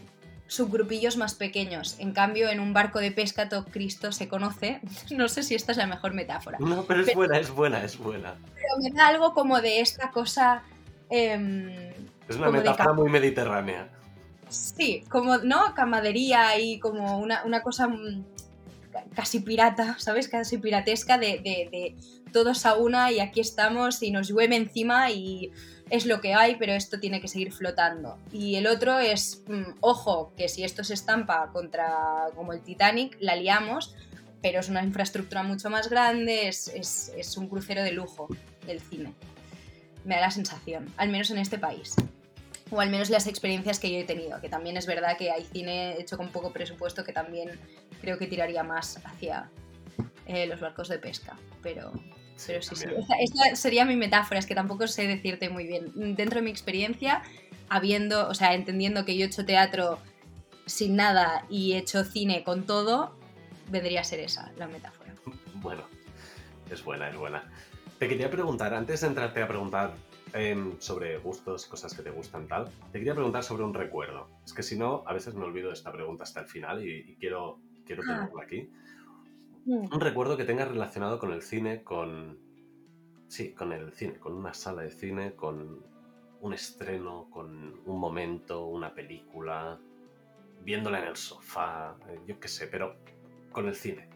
subgrupillos 0.47 1.17
más 1.17 1.35
pequeños. 1.35 1.97
En 1.99 2.13
cambio, 2.13 2.49
en 2.49 2.61
un 2.61 2.73
barco 2.73 2.99
de 2.99 3.11
pesca 3.11 3.49
todo 3.49 3.65
Cristo 3.65 4.13
se 4.13 4.29
conoce. 4.29 4.81
No 5.17 5.29
sé 5.29 5.43
si 5.43 5.55
esta 5.55 5.73
es 5.73 5.79
la 5.79 5.87
mejor 5.87 6.15
metáfora. 6.15 6.59
No, 6.61 6.85
pero 6.85 7.01
es 7.01 7.15
buena, 7.15 7.39
es 7.39 7.51
buena, 7.51 7.85
es 7.85 7.99
buena. 7.99 8.35
Pero 8.55 8.83
me 8.83 8.91
da 8.91 9.09
algo 9.09 9.35
como 9.35 9.61
de 9.61 9.81
esta 9.81 10.11
cosa... 10.11 10.63
Em, 11.11 11.71
es 12.29 12.37
una 12.37 12.51
metáfora 12.51 12.93
muy 12.93 13.11
mediterránea. 13.11 13.89
Sí, 14.49 15.05
como, 15.09 15.39
¿no? 15.39 15.75
Camadería 15.75 16.59
y 16.59 16.79
como 16.79 17.19
una, 17.19 17.63
cosa 17.63 17.89
mm, 17.89 18.25
casi 19.15 19.41
pirata, 19.41 19.97
¿sabes? 19.99 20.29
Casi 20.29 20.59
piratesca 20.59 21.19
de, 21.19 21.41
de, 21.43 21.97
todos 22.33 22.65
a 22.65 22.77
una 22.77 23.13
y 23.13 23.21
aquí 23.21 23.41
estamos 23.41 24.03
y 24.03 24.11
nos 24.11 24.29
llueve 24.29 24.57
encima 24.57 25.11
y 25.11 25.51
es 25.91 26.07
lo 26.07 26.21
que 26.23 26.33
hay, 26.33 26.57
pero 26.57 26.73
esto 26.73 26.99
tiene 26.99 27.21
que 27.21 27.29
seguir 27.29 27.53
flotando. 27.53 28.19
Y 28.33 28.57
el 28.57 28.67
otro 28.67 28.99
es, 28.99 29.43
mm, 29.47 29.77
ojo, 29.81 30.33
que 30.37 30.49
si 30.49 30.65
esto 30.65 30.83
se 30.85 30.95
estampa 30.95 31.51
contra 31.53 32.29
como 32.35 32.53
el 32.53 32.63
Titanic, 32.63 33.17
la 33.21 33.37
liamos, 33.37 33.95
pero 34.41 34.61
es 34.61 34.69
una 34.69 34.83
infraestructura 34.83 35.43
mucho 35.43 35.69
más 35.69 35.91
grande, 35.91 36.49
es, 36.49 36.69
es 36.69 37.37
un 37.37 37.49
crucero 37.49 37.83
de 37.83 37.93
lujo 37.93 38.29
del 38.67 38.81
cine. 38.81 39.13
Me 40.05 40.15
da 40.17 40.23
la 40.23 40.31
sensación, 40.31 40.93
al 40.97 41.11
menos 41.11 41.31
en 41.31 41.39
este 41.39 41.59
país 41.59 41.95
o 42.73 42.81
al 42.81 42.91
menos 42.91 43.11
las 43.11 43.27
experiencias 43.27 43.79
que 43.79 43.93
yo 43.93 43.99
he 43.99 44.05
tenido, 44.05 44.41
que 44.41 44.49
también 44.49 44.79
es 44.79 44.87
verdad 44.87 45.17
que 45.19 45.31
hay 45.31 45.45
cine 45.45 46.01
hecho 46.01 46.17
con 46.17 46.31
poco 46.31 46.53
presupuesto 46.53 47.05
que 47.05 47.13
también 47.13 47.51
creo 48.01 48.19
que 48.19 48.27
tiraría 48.27 48.63
más 48.63 48.99
hacia 49.05 49.51
eh, 50.27 50.47
los 50.47 50.59
barcos 50.59 50.89
de 50.89 50.99
pesca, 50.99 51.37
pero, 51.63 51.93
pero 52.47 52.63
sí, 52.63 52.75
sí, 52.75 52.89
esta, 53.21 53.57
sería 53.57 53.85
mi 53.85 53.97
metáfora, 53.97 54.41
es 54.41 54.47
que 54.47 54.55
tampoco 54.55 54.89
sé 54.89 55.07
decirte 55.07 55.51
muy 55.51 55.67
bien. 55.67 55.93
Dentro 56.17 56.37
de 56.37 56.43
mi 56.43 56.51
experiencia, 56.51 57.23
habiendo, 57.69 58.29
o 58.29 58.35
sea, 58.35 58.55
entendiendo 58.55 59.05
que 59.05 59.17
yo 59.19 59.25
he 59.25 59.27
hecho 59.27 59.45
teatro 59.45 59.99
sin 60.65 60.97
nada 60.97 61.45
y 61.51 61.75
he 61.75 61.79
hecho 61.79 62.05
cine 62.05 62.43
con 62.43 62.65
todo, 62.65 63.15
vendría 63.69 64.01
a 64.01 64.05
ser 64.05 64.21
esa 64.21 64.51
la 64.57 64.67
metáfora. 64.67 65.13
Bueno, 65.57 65.83
es 66.71 66.83
buena, 66.83 67.11
es 67.11 67.17
buena. 67.17 67.45
Te 67.99 68.09
quería 68.09 68.31
preguntar, 68.31 68.73
antes 68.73 69.03
de 69.03 69.09
entrarte 69.09 69.43
a 69.43 69.49
preguntar 69.49 69.95
Em, 70.35 70.81
sobre 70.81 71.19
gustos, 71.19 71.67
cosas 71.67 71.95
que 71.95 72.03
te 72.03 72.11
gustan, 72.11 72.49
tal. 72.49 72.71
Te 72.91 72.99
quería 72.99 73.15
preguntar 73.15 73.45
sobre 73.45 73.65
un 73.65 73.75
recuerdo. 73.75 74.29
Es 74.45 74.55
que 74.55 74.63
si 74.63 74.79
no, 74.79 75.03
a 75.07 75.13
veces 75.13 75.35
me 75.35 75.45
olvido 75.45 75.69
de 75.69 75.75
esta 75.75 75.93
pregunta 75.93 76.25
hasta 76.25 76.41
el 76.41 76.47
final 76.47 76.87
y, 76.87 77.17
quiero, 77.21 77.59
quiero 77.85 78.03
ah. 78.07 78.15
tenerlo 78.15 78.41
aquí. 78.41 78.71
Mm. 79.67 79.93
Un 79.93 80.01
recuerdo 80.01 80.39
que 80.39 80.45
tengas 80.45 80.69
relacionado 80.69 81.19
con 81.19 81.33
el 81.33 81.43
cine, 81.43 81.83
con... 81.83 82.39
Sí, 83.29 83.53
con 83.53 83.73
el 83.73 83.93
cine, 83.93 84.19
con 84.19 84.35
una 84.35 84.55
sala 84.55 84.83
de 84.83 84.91
cine, 84.91 85.35
con 85.35 85.85
un 86.41 86.53
estreno, 86.55 87.29
con 87.31 87.81
un 87.85 87.99
momento, 87.99 88.67
una 88.67 88.95
película, 88.95 89.79
viéndola 90.63 91.01
en 91.01 91.09
el 91.09 91.17
sofá, 91.17 91.97
eh, 92.09 92.21
yo 92.27 92.39
qué 92.41 92.49
sé, 92.49 92.67
pero 92.67 92.97
con 93.53 93.69
el 93.69 93.75
cine. 93.75 94.09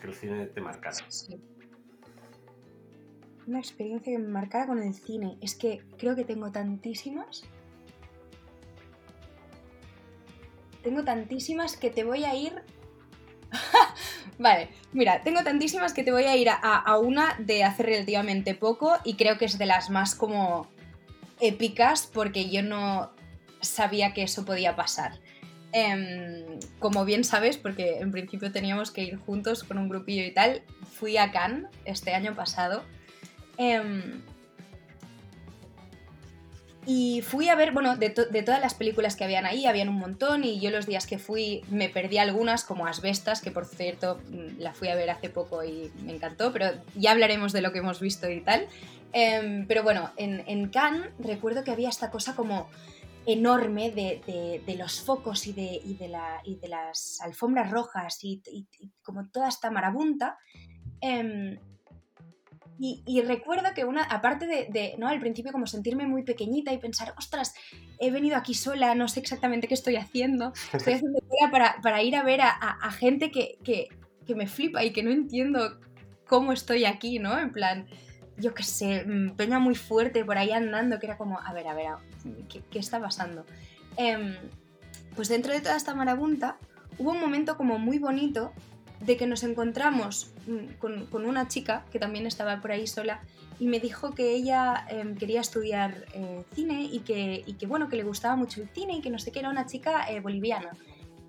Que 0.00 0.06
el 0.06 0.14
cine 0.14 0.46
te 0.46 0.60
marcara. 0.60 0.96
Sí 1.08 1.40
una 3.48 3.60
experiencia 3.60 4.12
que 4.12 4.18
me 4.18 4.28
marcara 4.28 4.66
con 4.66 4.82
el 4.82 4.94
cine. 4.94 5.38
Es 5.40 5.54
que 5.54 5.82
creo 5.98 6.14
que 6.14 6.24
tengo 6.24 6.52
tantísimas. 6.52 7.44
Tengo 10.82 11.02
tantísimas 11.02 11.76
que 11.76 11.90
te 11.90 12.04
voy 12.04 12.24
a 12.24 12.34
ir. 12.34 12.62
vale, 14.38 14.68
mira, 14.92 15.22
tengo 15.22 15.42
tantísimas 15.42 15.94
que 15.94 16.04
te 16.04 16.12
voy 16.12 16.24
a 16.24 16.36
ir 16.36 16.48
a, 16.50 16.98
una 16.98 17.36
de 17.38 17.64
hace 17.64 17.82
relativamente 17.82 18.54
poco 18.54 18.96
y 19.04 19.14
creo 19.14 19.38
que 19.38 19.46
es 19.46 19.56
de 19.56 19.66
las 19.66 19.88
más 19.88 20.14
como 20.14 20.68
épicas 21.40 22.06
porque 22.12 22.50
yo 22.50 22.62
no 22.62 23.10
sabía 23.62 24.12
que 24.12 24.22
eso 24.22 24.44
podía 24.44 24.76
pasar. 24.76 25.18
Em, 25.72 26.60
como 26.78 27.04
bien 27.04 27.24
sabes, 27.24 27.56
porque 27.58 27.98
en 27.98 28.10
principio 28.10 28.52
teníamos 28.52 28.90
que 28.90 29.02
ir 29.02 29.16
juntos 29.16 29.64
con 29.64 29.78
un 29.78 29.88
grupillo 29.88 30.24
y 30.24 30.32
tal, 30.32 30.62
fui 30.92 31.16
a 31.16 31.30
Cannes 31.32 31.70
este 31.84 32.14
año 32.14 32.34
pasado 32.34 32.84
Em, 33.58 34.22
y 36.86 37.20
fui 37.20 37.50
a 37.50 37.54
ver, 37.54 37.72
bueno, 37.72 37.96
de, 37.96 38.08
todas 38.08 38.60
las 38.62 38.72
películas 38.72 39.14
que 39.14 39.24
habían 39.24 39.44
ahí, 39.44 39.66
habían 39.66 39.90
un 39.90 39.98
montón, 39.98 40.42
y 40.42 40.58
yo 40.58 40.70
los 40.70 40.86
días 40.86 41.06
que 41.06 41.18
fui 41.18 41.62
me 41.68 41.90
perdí 41.90 42.16
algunas, 42.16 42.64
como 42.64 42.86
Asbestas, 42.86 43.42
que 43.42 43.50
por 43.50 43.66
cierto 43.66 44.20
mm, 44.30 44.58
la 44.58 44.72
fui 44.72 44.88
a 44.88 44.94
ver 44.94 45.10
hace 45.10 45.28
poco 45.28 45.62
y 45.62 45.92
me 46.02 46.14
encantó, 46.14 46.50
pero 46.50 46.70
ya 46.94 47.10
hablaremos 47.10 47.52
de 47.52 47.60
lo 47.60 47.72
que 47.72 47.80
hemos 47.80 48.00
visto 48.00 48.30
y 48.30 48.40
tal. 48.40 48.68
Em, 49.12 49.66
pero 49.66 49.82
bueno, 49.82 50.12
en, 50.16 50.44
en, 50.46 50.68
Cannes 50.68 51.10
recuerdo 51.18 51.62
que 51.62 51.72
había 51.72 51.90
esta 51.90 52.10
cosa 52.10 52.34
como 52.34 52.70
enorme 53.26 53.90
de, 53.90 54.76
los 54.78 55.02
focos 55.02 55.46
y 55.46 55.52
de, 55.52 55.82
de, 55.98 56.08
la, 56.08 56.40
y 56.44 56.56
de 56.56 56.68
las 56.68 57.20
alfombras 57.20 57.70
rojas 57.70 58.18
y, 58.22 58.42
como 59.02 59.28
toda 59.28 59.48
esta 59.48 59.70
marabunta. 59.70 60.38
Em, 61.02 61.58
y, 62.80 63.22
recuerdo 63.22 63.74
que 63.74 63.84
una, 63.84 64.04
aparte 64.04 64.46
de, 64.46 64.94
¿no? 64.98 65.08
Al 65.08 65.18
principio 65.18 65.50
como 65.50 65.66
sentirme 65.66 66.06
muy 66.06 66.22
pequeñita 66.22 66.72
y 66.72 66.78
pensar, 66.78 67.12
ostras, 67.18 67.54
he 67.98 68.12
venido 68.12 68.36
aquí 68.36 68.54
sola, 68.54 68.94
no 68.94 69.08
sé 69.08 69.18
exactamente 69.18 69.66
qué 69.66 69.74
estoy 69.74 69.96
haciendo, 69.96 70.52
estoy 70.72 70.94
haciendo 70.94 71.18
para, 71.50 71.80
para 71.82 72.02
ir 72.02 72.14
a 72.14 72.22
ver 72.22 72.40
a, 72.40 72.90
gente 72.92 73.32
que, 73.32 73.58
que, 73.64 73.88
que, 74.26 74.34
me 74.36 74.46
flipa 74.46 74.84
y 74.84 74.92
que 74.92 75.02
no 75.02 75.10
entiendo 75.10 75.80
cómo 76.26 76.52
estoy 76.52 76.84
aquí, 76.84 77.18
¿no? 77.18 77.36
En 77.38 77.50
plan, 77.50 77.86
yo 78.36 78.54
qué 78.54 78.62
sé, 78.62 79.04
mm, 79.04 79.34
peña 79.34 79.58
muy 79.58 79.74
fuerte 79.74 80.24
por 80.24 80.38
ahí 80.38 80.52
andando, 80.52 81.00
que 81.00 81.06
era 81.06 81.18
como, 81.18 81.40
a 81.40 81.52
ver, 81.52 81.66
a 81.66 81.74
ver, 81.74 81.86
¿qué, 82.48 82.62
qué 82.70 82.78
está 82.78 83.00
pasando? 83.00 83.44
Em, 83.96 84.36
pues 85.16 85.28
dentro 85.28 85.52
de 85.52 85.60
toda 85.60 85.76
esta 85.76 85.94
marabunta 85.96 86.58
hubo 86.98 87.10
un 87.10 87.20
momento 87.20 87.56
como 87.56 87.78
muy 87.78 87.98
bonito 87.98 88.52
de 89.00 89.16
que 89.16 89.26
nos 89.26 89.42
encontramos 89.42 90.32
mm, 90.46 90.74
con, 90.78 91.24
una 91.24 91.48
chica 91.48 91.84
que 91.90 91.98
también 91.98 92.26
estaba 92.26 92.60
por 92.60 92.72
ahí 92.72 92.86
sola 92.86 93.20
y 93.60 93.66
me 93.66 93.80
dijo 93.80 94.14
que 94.14 94.34
ella 94.34 94.86
em, 94.88 95.16
quería 95.16 95.40
estudiar 95.40 96.04
eh, 96.14 96.44
cine 96.54 96.88
y 96.90 97.00
que, 97.00 97.44
que, 97.58 97.66
bueno, 97.66 97.88
que 97.88 97.96
le 97.96 98.04
gustaba 98.04 98.36
mucho 98.36 98.60
el 98.60 98.68
cine 98.68 98.94
y 98.94 99.00
que 99.00 99.10
no 99.10 99.18
sé 99.18 99.32
qué, 99.32 99.40
era 99.40 99.50
una 99.50 99.66
chica 99.66 100.08
eh, 100.08 100.20
boliviana. 100.20 100.70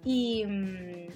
Y, 0.04 0.46
mm, 0.46 1.08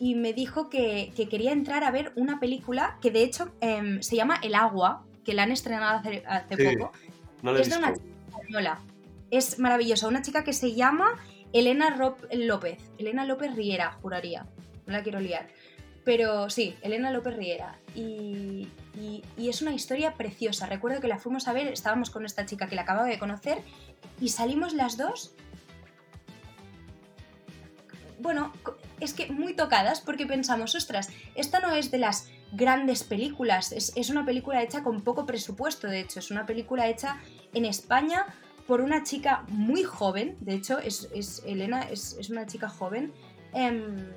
y, 0.00 0.14
me 0.16 0.32
dijo 0.32 0.68
que, 0.68 1.12
quería 1.30 1.52
entrar 1.52 1.84
a 1.84 1.90
ver 1.90 2.12
una 2.16 2.40
película 2.40 2.98
que 3.00 3.10
de 3.10 3.22
hecho 3.22 3.52
em, 3.60 4.02
se 4.02 4.16
llama 4.16 4.40
El 4.42 4.54
Agua, 4.54 5.04
que 5.24 5.34
la 5.34 5.44
han 5.44 5.52
estrenado 5.52 6.00
hace, 6.26 6.76
poco. 6.76 6.92
es 7.56 7.70
de 7.70 7.76
una 7.76 7.94
chica 7.94 8.06
española. 8.30 8.80
Es 9.30 9.58
maravillosa, 9.58 10.08
una 10.08 10.22
chica 10.22 10.44
que 10.44 10.52
se 10.52 10.74
llama 10.74 11.14
Elena 11.52 11.96
López, 12.32 12.78
Elena 12.98 13.24
López 13.24 13.54
Riera, 13.54 13.96
juraría, 14.02 14.46
no 14.86 14.92
la 14.92 15.02
quiero 15.02 15.20
liar. 15.20 15.48
Pero 16.04 16.50
sí, 16.50 16.76
Elena 16.82 17.10
López 17.10 17.34
Riera. 17.36 17.78
Y, 17.94 18.68
es 19.38 19.62
una 19.62 19.72
historia 19.72 20.14
preciosa. 20.14 20.66
Recuerdo 20.66 21.00
que 21.00 21.08
la 21.08 21.18
fuimos 21.18 21.48
a 21.48 21.52
ver, 21.52 21.68
estábamos 21.68 22.10
con 22.10 22.24
esta 22.24 22.46
chica 22.46 22.68
que 22.68 22.74
la 22.74 22.82
acababa 22.82 23.06
de 23.06 23.18
conocer 23.18 23.58
y 24.20 24.28
salimos 24.28 24.74
las 24.74 24.96
dos. 24.96 25.32
Bueno, 28.18 28.52
es 29.00 29.12
que 29.14 29.30
muy 29.30 29.54
tocadas 29.54 30.00
porque 30.00 30.26
pensamos, 30.26 30.74
ostras, 30.74 31.10
esta 31.34 31.60
no 31.60 31.72
es 31.72 31.90
de 31.90 31.98
las 31.98 32.28
grandes 32.52 33.02
películas, 33.02 33.72
es, 33.72 34.10
una 34.10 34.24
película 34.24 34.62
hecha 34.62 34.82
con 34.82 35.02
poco 35.02 35.26
presupuesto, 35.26 35.88
de 35.88 36.00
hecho, 36.00 36.20
es 36.20 36.30
una 36.30 36.46
película 36.46 36.88
hecha 36.88 37.20
en 37.52 37.64
España 37.64 38.26
por 38.66 38.80
una 38.80 39.02
chica 39.02 39.44
muy 39.48 39.82
joven, 39.82 40.36
de 40.40 40.54
hecho, 40.54 40.78
es, 40.78 41.42
Elena 41.44 41.82
es, 41.90 42.16
una 42.30 42.46
chica 42.46 42.68
joven. 42.68 43.12
Em, 43.52 44.08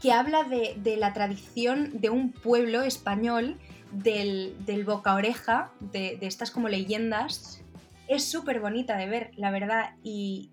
que 0.00 0.12
habla 0.12 0.44
de, 0.44 0.96
la 0.96 1.12
tradición 1.12 2.00
de 2.00 2.10
un 2.10 2.32
pueblo 2.32 2.82
español, 2.82 3.58
del, 3.92 4.84
boca 4.84 5.14
oreja, 5.14 5.72
de, 5.80 6.18
estas 6.22 6.50
como 6.50 6.68
leyendas. 6.68 7.62
Es 8.08 8.24
súper 8.24 8.60
bonita 8.60 8.96
de 8.96 9.06
ver, 9.06 9.30
la 9.36 9.50
verdad. 9.50 9.94
Y, 10.02 10.52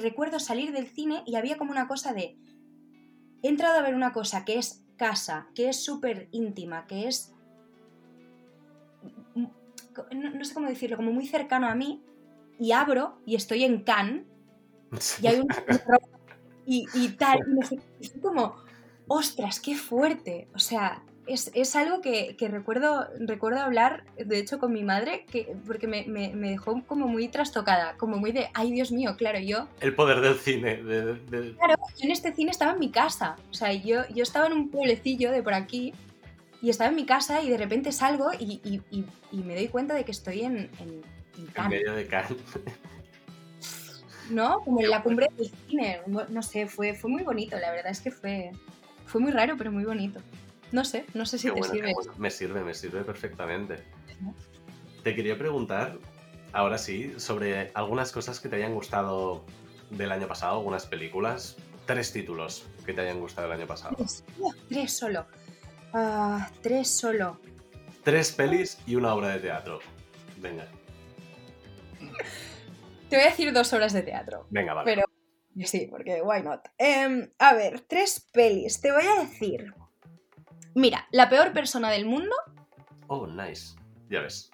recuerdo 0.00 0.38
salir 0.38 0.72
del 0.72 0.86
cine 0.86 1.22
y 1.26 1.36
había 1.36 1.58
como 1.58 1.70
una 1.70 1.88
cosa 1.88 2.12
de... 2.12 2.36
He 3.42 3.48
entrado 3.48 3.78
a 3.78 3.82
ver 3.82 3.94
una 3.94 4.12
cosa 4.12 4.44
que 4.44 4.58
es 4.58 4.82
casa, 4.96 5.48
que 5.54 5.68
es 5.68 5.84
súper 5.84 6.28
íntima, 6.30 6.86
que 6.86 7.08
es... 7.08 7.34
No, 9.34 10.44
sé 10.44 10.54
cómo 10.54 10.68
decirlo, 10.68 10.96
como 10.96 11.12
muy 11.12 11.26
cercano 11.26 11.68
a 11.68 11.74
mí, 11.74 12.02
y 12.58 12.72
abro 12.72 13.20
y 13.26 13.34
estoy 13.34 13.64
en 13.64 13.82
Cannes 13.82 14.24
y 15.20 15.26
hay 15.26 15.40
un 15.40 15.48
y, 16.66 17.08
tal. 17.10 17.40
Y 18.00 18.06
es 18.06 18.12
como, 18.20 18.56
ostras, 19.08 19.60
qué 19.60 19.76
fuerte. 19.76 20.48
O 20.54 20.58
sea, 20.58 21.02
es, 21.26 21.76
algo 21.76 22.00
que, 22.00 22.36
recuerdo, 22.50 23.08
recuerdo 23.18 23.60
hablar, 23.60 24.04
de 24.16 24.38
hecho, 24.38 24.58
con 24.58 24.72
mi 24.72 24.82
madre, 24.82 25.24
que, 25.30 25.54
porque 25.66 25.86
me, 25.86 26.04
dejó 26.34 26.82
como 26.86 27.06
muy 27.08 27.28
trastocada, 27.28 27.96
como 27.96 28.16
muy 28.16 28.32
de, 28.32 28.48
ay 28.54 28.72
Dios 28.72 28.92
mío, 28.92 29.16
claro, 29.16 29.38
yo... 29.38 29.68
El 29.80 29.94
poder 29.94 30.20
del 30.20 30.34
cine. 30.34 30.80
Claro, 31.56 31.74
yo 31.96 32.04
en 32.04 32.10
este 32.10 32.34
cine 32.34 32.50
estaba 32.50 32.72
en 32.72 32.78
mi 32.78 32.90
casa. 32.90 33.36
O 33.50 33.54
sea, 33.54 33.72
yo, 33.72 34.06
yo 34.14 34.22
estaba 34.22 34.46
en 34.46 34.52
un 34.52 34.70
pueblecillo 34.70 35.32
de 35.32 35.42
por 35.42 35.54
aquí 35.54 35.94
y 36.60 36.70
estaba 36.70 36.90
en 36.90 36.96
mi 36.96 37.04
casa 37.06 37.42
y 37.42 37.50
de 37.50 37.58
repente 37.58 37.92
salgo 37.92 38.30
y, 38.38 38.60
y- 38.64 38.82
y- 38.90 39.04
y 39.32 39.42
me 39.42 39.54
doy 39.54 39.68
cuenta 39.68 39.94
de 39.94 40.04
que 40.04 40.12
estoy 40.12 40.42
en, 40.42 40.56
en, 40.56 40.70
en 40.80 41.02
En 41.38 41.46
Cannes, 41.48 41.70
medio 41.80 41.94
de 41.94 42.06
Cannes. 42.06 42.36
¿no? 44.30 44.60
Como 44.60 44.80
en 44.80 44.90
la 44.90 45.02
cumbre 45.02 45.28
del 45.36 45.50
cine. 45.68 46.00
No 46.06 46.42
sé, 46.42 46.66
fue, 46.66 46.94
fue 46.94 47.10
muy 47.10 47.22
bonito, 47.22 47.58
la 47.58 47.70
verdad 47.70 47.92
es 47.92 48.00
que 48.00 48.10
fue, 48.10 48.50
fue 49.06 49.20
muy 49.20 49.32
raro, 49.32 49.56
pero 49.56 49.70
muy 49.72 49.84
bonito. 49.84 50.20
No 50.72 50.84
sé, 50.84 51.04
no 51.14 51.24
sé 51.26 51.38
si 51.38 51.48
Qué 51.48 51.54
te 51.54 51.58
bueno, 51.60 51.74
sirve. 51.74 51.92
bueno. 51.94 52.12
Me 52.18 52.30
sirve, 52.30 52.64
me 52.64 52.74
sirve 52.74 53.02
perfectamente. 53.04 53.84
¿no? 54.20 54.34
Te 55.02 55.14
quería 55.14 55.38
preguntar, 55.38 55.98
ahora 56.52 56.78
sí, 56.78 57.14
sobre 57.18 57.70
algunas 57.74 58.10
cosas 58.10 58.40
que 58.40 58.48
te 58.48 58.56
hayan 58.56 58.74
gustado 58.74 59.44
del 59.90 60.10
año 60.10 60.26
pasado, 60.26 60.56
algunas 60.58 60.86
películas. 60.86 61.56
Tres 61.86 62.12
títulos 62.12 62.66
que 62.86 62.94
te 62.94 63.02
hayan 63.02 63.20
gustado 63.20 63.46
el 63.48 63.52
año 63.60 63.66
pasado. 63.66 63.94
Tres, 63.96 64.24
tres 64.68 64.96
solo. 64.96 65.26
Ah, 65.92 66.50
tres 66.62 66.88
solo. 66.90 67.38
Tres 68.02 68.32
pelis 68.32 68.78
y 68.86 68.96
una 68.96 69.14
obra 69.14 69.28
de 69.28 69.40
teatro. 69.40 69.80
Venga, 70.38 70.66
Te 73.14 73.20
voy 73.22 73.26
a 73.26 73.30
decir 73.30 73.52
dos 73.52 73.72
horas 73.72 73.92
de 73.92 74.02
teatro. 74.02 74.46
venga, 74.50 74.74
vale. 74.74 74.84
Pero 74.94 75.06
sí, 75.66 75.86
porque 75.90 76.20
why 76.22 76.42
not. 76.42 76.60
Em, 76.78 77.30
a 77.38 77.54
ver, 77.54 77.80
tres 77.80 78.28
pelis. 78.32 78.80
Te 78.80 78.92
voy 78.92 79.04
a 79.04 79.20
decir. 79.22 79.72
Mira, 80.74 81.06
La 81.12 81.28
peor 81.28 81.52
persona 81.52 81.90
del 81.90 82.04
mundo 82.06 82.34
Oh, 83.06 83.26
nice. 83.26 83.76
Ya 84.10 84.20
ves. 84.20 84.50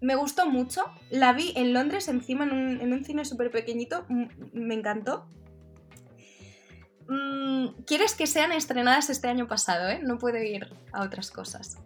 me 0.00 0.14
gustó 0.14 0.46
mucho. 0.48 0.84
La 1.10 1.32
vi 1.32 1.52
en 1.56 1.72
Londres, 1.74 2.08
encima 2.08 2.44
en 2.44 2.52
un, 2.52 2.80
en 2.80 2.92
un 2.92 3.04
cine 3.04 3.24
súper 3.24 3.50
pequeñito. 3.50 4.06
Me 4.52 4.74
encantó. 4.74 5.26
Mm, 7.08 7.68
¿Quieres 7.86 8.14
que 8.14 8.26
sean 8.26 8.52
estrenadas 8.52 9.08
este 9.10 9.28
año 9.28 9.48
pasado, 9.48 9.88
eh? 9.88 10.00
No 10.02 10.18
puedo 10.18 10.38
ir 10.38 10.68
a 10.92 11.02
otras 11.02 11.30
cosas. 11.30 11.78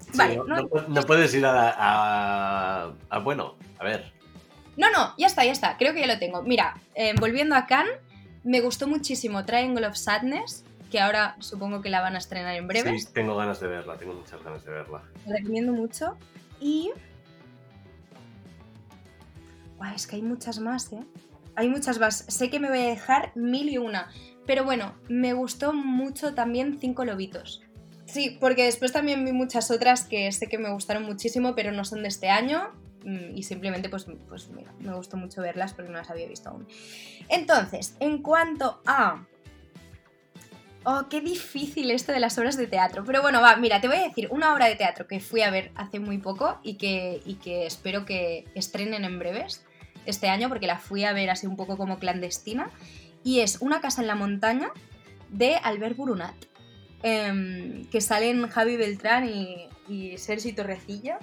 Sí, 0.00 0.18
Vale, 0.18 0.36
no, 0.36 0.68
no- 0.88 1.02
puedes 1.06 1.34
ir 1.34 1.44
a, 1.46 1.70
a- 1.70 2.94
a- 3.10 3.18
Bueno, 3.20 3.56
a 3.78 3.84
ver. 3.84 4.12
No, 4.76 4.90
no, 4.90 5.14
ya 5.18 5.26
está, 5.26 5.44
ya 5.44 5.52
está. 5.52 5.76
Creo 5.76 5.92
que 5.92 6.00
ya 6.00 6.06
lo 6.06 6.18
tengo. 6.18 6.42
Mira, 6.42 6.80
eh, 6.94 7.14
volviendo 7.18 7.54
a 7.54 7.66
Cannes, 7.66 7.98
me 8.44 8.60
gustó 8.60 8.88
muchísimo 8.88 9.44
Triangle 9.44 9.86
of 9.86 9.96
Sadness, 9.96 10.64
que 10.90 11.00
ahora 11.00 11.36
supongo 11.40 11.80
que 11.80 11.90
la 11.90 12.00
van 12.00 12.14
a 12.14 12.18
estrenar 12.18 12.54
en 12.56 12.66
breves. 12.66 13.04
Sí, 13.04 13.12
tengo 13.12 13.36
ganas 13.36 13.60
de 13.60 13.68
verla, 13.68 13.96
tengo 13.96 14.14
muchas 14.14 14.42
ganas 14.42 14.64
de 14.64 14.72
verla. 14.72 15.02
Lo 15.26 15.32
recomiendo 15.32 15.72
mucho. 15.72 16.16
Y. 16.60 16.90
Guau, 19.76 19.94
es 19.94 20.06
que 20.06 20.16
hay 20.16 20.22
muchas 20.22 20.58
más, 20.58 20.92
¿eh? 20.92 21.04
Hay 21.54 21.68
muchas 21.68 21.98
más. 21.98 22.24
Sé 22.28 22.50
que 22.50 22.60
me 22.60 22.68
voy 22.68 22.78
a 22.78 22.86
dejar 22.86 23.32
mil 23.34 23.68
y 23.68 23.78
una. 23.78 24.10
Pero 24.46 24.64
bueno, 24.64 24.94
me 25.08 25.34
gustó 25.34 25.72
mucho 25.72 26.34
también 26.34 26.78
Cinco 26.80 27.04
Lobitos. 27.04 27.62
Sí, 28.06 28.36
porque 28.40 28.64
después 28.64 28.92
también 28.92 29.24
vi 29.24 29.32
muchas 29.32 29.70
otras 29.70 30.04
que 30.04 30.30
sé 30.32 30.48
que 30.48 30.58
me 30.58 30.70
gustaron 30.70 31.04
muchísimo, 31.04 31.54
pero 31.54 31.72
no 31.72 31.84
son 31.84 32.02
de 32.02 32.08
este 32.08 32.28
año. 32.28 32.70
Mm, 33.04 33.36
Y 33.36 33.42
simplemente, 33.42 33.88
pues, 33.88 34.06
pues 34.28 34.48
mira, 34.48 34.72
me 34.80 34.94
gustó 34.94 35.16
mucho 35.16 35.42
verlas 35.42 35.74
porque 35.74 35.90
no 35.90 35.98
las 35.98 36.10
había 36.10 36.28
visto 36.28 36.50
aún. 36.50 36.66
Entonces, 37.28 37.96
en 38.00 38.22
cuanto 38.22 38.80
a 38.86 39.26
Oh, 40.84 41.04
qué 41.08 41.20
difícil 41.20 41.92
esto 41.92 42.10
de 42.10 42.18
las 42.18 42.36
obras 42.38 42.56
de 42.56 42.66
teatro. 42.66 43.04
Pero 43.04 43.22
bueno, 43.22 43.40
va, 43.40 43.56
mira, 43.56 43.80
te 43.80 43.86
voy 43.86 43.98
a 43.98 44.02
decir 44.02 44.28
una 44.30 44.52
obra 44.52 44.66
de 44.66 44.74
teatro 44.74 45.06
que 45.06 45.20
fui 45.20 45.42
a 45.42 45.50
ver 45.50 45.70
hace 45.76 46.00
muy 46.00 46.18
poco 46.18 46.58
y 46.64 46.74
que, 46.74 47.20
y 47.24 47.34
que 47.34 47.66
espero 47.66 48.04
que 48.04 48.46
estrenen 48.56 49.04
en 49.04 49.18
breves 49.18 49.64
este 50.06 50.28
año, 50.28 50.48
porque 50.48 50.66
la 50.66 50.78
fui 50.78 51.04
a 51.04 51.12
ver 51.12 51.30
así 51.30 51.46
un 51.46 51.56
poco 51.56 51.76
como 51.76 51.98
clandestina. 51.98 52.68
Y 53.22 53.40
es 53.40 53.58
Una 53.60 53.80
casa 53.80 54.02
en 54.02 54.08
la 54.08 54.16
montaña 54.16 54.72
de 55.28 55.54
Albert 55.54 55.96
Burunat, 55.96 56.34
em, 57.04 57.84
que 57.84 58.00
salen 58.00 58.48
Javi 58.48 58.76
Beltrán 58.76 59.28
y, 59.28 59.68
y 59.88 60.18
Sergi 60.18 60.52
Torrecilla. 60.52 61.20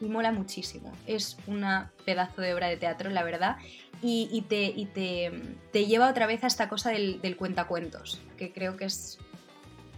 Y 0.00 0.06
mola 0.06 0.32
muchísimo. 0.32 0.92
Es 1.06 1.36
una 1.46 1.92
pedazo 2.04 2.40
de 2.40 2.54
obra 2.54 2.68
de 2.68 2.76
teatro, 2.76 3.10
la 3.10 3.22
verdad 3.22 3.58
y, 4.02 4.28
y 4.32 4.42
te, 4.42 4.64
y 4.64 4.86
te, 4.86 5.30
te 5.72 5.86
lleva 5.86 6.08
otra 6.08 6.26
vez 6.26 6.42
a 6.44 6.46
esta 6.46 6.68
cosa 6.68 6.90
del, 6.90 7.36
cuentacuentos, 7.36 8.20
que 8.36 8.52
creo 8.52 8.76
que 8.76 8.86
es 8.86 9.18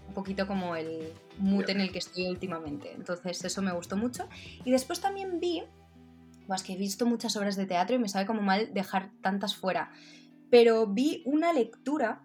un 0.09 0.15
poquito 0.15 0.47
como 0.47 0.77
el 0.77 1.13
mood 1.39 1.71
en 1.71 1.81
el 1.81 1.93
que 1.93 1.99
estoy 1.99 2.27
últimamente. 2.29 2.93
Entonces 2.93 3.45
eso 3.45 3.63
me 3.63 3.73
gustó 3.73 3.97
mucho. 3.97 4.29
Y 4.65 4.71
después 4.73 5.01
también 5.01 5.41
vi, 5.41 5.63
pues 6.47 6.63
que 6.63 6.73
he 6.73 6.77
visto 6.77 7.07
muchas 7.07 7.37
obras 7.37 7.57
de 7.57 7.67
teatro 7.67 7.97
y 7.97 7.99
me 7.99 8.09
sabe 8.09 8.27
como 8.27 8.43
mal 8.43 8.75
dejar 8.75 9.11
tantas 9.21 9.55
fuera, 9.55 9.93
pero 10.51 10.87
vi 10.87 11.23
una 11.25 11.53
lectura. 11.53 12.23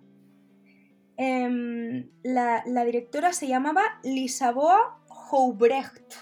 em, 1.19 2.09
la, 2.23 2.63
la 2.67 2.85
directora 2.85 3.33
se 3.33 3.47
llamaba 3.47 3.81
Lisaboa 4.03 4.99
Houbrecht, 5.09 6.13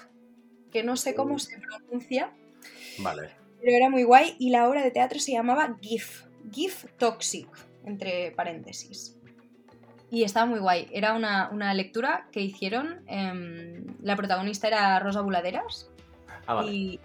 que 0.76 0.84
no 0.84 0.98
sé 0.98 1.16
cómo 1.16 1.40
se 1.40 1.58
pronuncia, 1.58 2.32
Vale. 3.00 3.30
pero 3.62 3.78
era 3.78 3.90
muy 3.90 4.04
guay 4.04 4.36
y 4.40 4.50
la 4.50 4.68
obra 4.68 4.84
de 4.84 4.92
teatro 4.92 5.20
se 5.20 5.32
llamaba 5.32 5.78
GIF, 5.80 6.24
GIF 6.52 6.84
Toxic, 6.98 7.48
entre 7.86 8.32
paréntesis. 8.32 9.16
Y 10.12 10.24
estaba 10.24 10.46
muy 10.46 10.60
guay, 10.60 10.90
era 10.92 11.14
una, 11.14 11.48
una 11.50 11.74
lectura 11.74 12.28
que 12.34 12.42
hicieron, 12.42 13.00
em, 13.08 13.86
la 14.02 14.18
protagonista 14.18 14.68
era 14.68 15.00
Rosa 15.00 15.22
Buladeras 15.22 15.90
Ah, 16.46 16.56
vale. 16.56 16.74
y, 16.74 17.00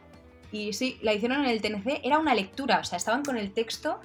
y 0.50 0.72
sí, 0.72 0.98
la 1.02 1.14
hicieron 1.14 1.44
en 1.44 1.50
el 1.50 1.62
TNC, 1.62 2.00
era 2.02 2.18
una 2.18 2.34
lectura, 2.34 2.80
o 2.80 2.84
sea, 2.84 2.96
estaban 2.96 3.22
con 3.22 3.36
el 3.36 3.52
texto 3.52 4.00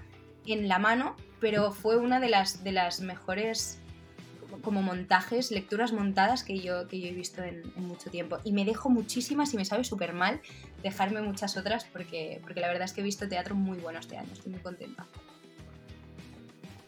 en 0.45 0.67
la 0.67 0.77
mano, 0.77 1.15
pero 1.39 1.71
fue 1.71 1.97
una 1.97 2.19
de 2.19 2.29
las, 2.29 2.63
de 2.63 2.71
las 2.71 3.01
mejores 3.01 3.79
como- 4.61 4.81
montajes, 4.81 5.51
lecturas 5.51 5.91
montadas 5.93 6.43
que 6.43 6.59
yo, 6.59 6.87
que 6.87 6.99
yo 6.99 7.07
he 7.07 7.11
visto 7.13 7.43
en, 7.43 7.63
en 7.75 7.83
mucho 7.85 8.09
tiempo. 8.09 8.37
Y 8.43 8.51
me 8.51 8.65
dejo 8.65 8.89
muchísimas 8.89 9.53
y 9.53 9.57
me 9.57 9.65
sabe 9.65 9.83
súper 9.83 10.13
mal 10.13 10.41
dejarme 10.83 11.21
muchas 11.21 11.57
otras 11.57 11.85
porque, 11.85 12.39
porque 12.43 12.59
la 12.61 12.67
verdad 12.67 12.83
es 12.83 12.93
que 12.93 13.01
he 13.01 13.03
visto 13.03 13.27
teatro 13.27 13.55
muy 13.55 13.77
bueno 13.79 13.99
este 13.99 14.17
año, 14.17 14.29
estoy 14.33 14.51
muy 14.51 14.61
contenta. 14.61 15.05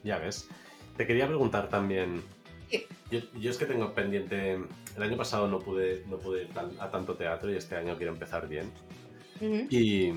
Ya 0.04 0.18
ves. 0.20 0.48
Te 0.96 1.06
quería 1.06 1.28
preguntar 1.28 1.70
también. 1.70 2.24
Yo, 3.12 3.20
yo 3.40 3.50
es 3.52 3.58
que 3.58 3.66
tengo 3.66 3.94
pendiente. 3.94 4.58
El 4.96 5.04
año 5.04 5.16
pasado 5.18 5.48
no 5.48 5.60
pude, 5.60 6.04
no 6.08 6.18
pude 6.18 6.44
ir 6.44 6.50
tan- 6.50 6.72
a 6.80 6.90
tanto 6.92 7.16
teatro 7.16 7.52
y 7.52 7.56
este 7.56 7.76
año 7.76 7.96
quiero 7.98 8.14
empezar 8.14 8.48
bien. 8.48 8.72
Y. 9.70 10.12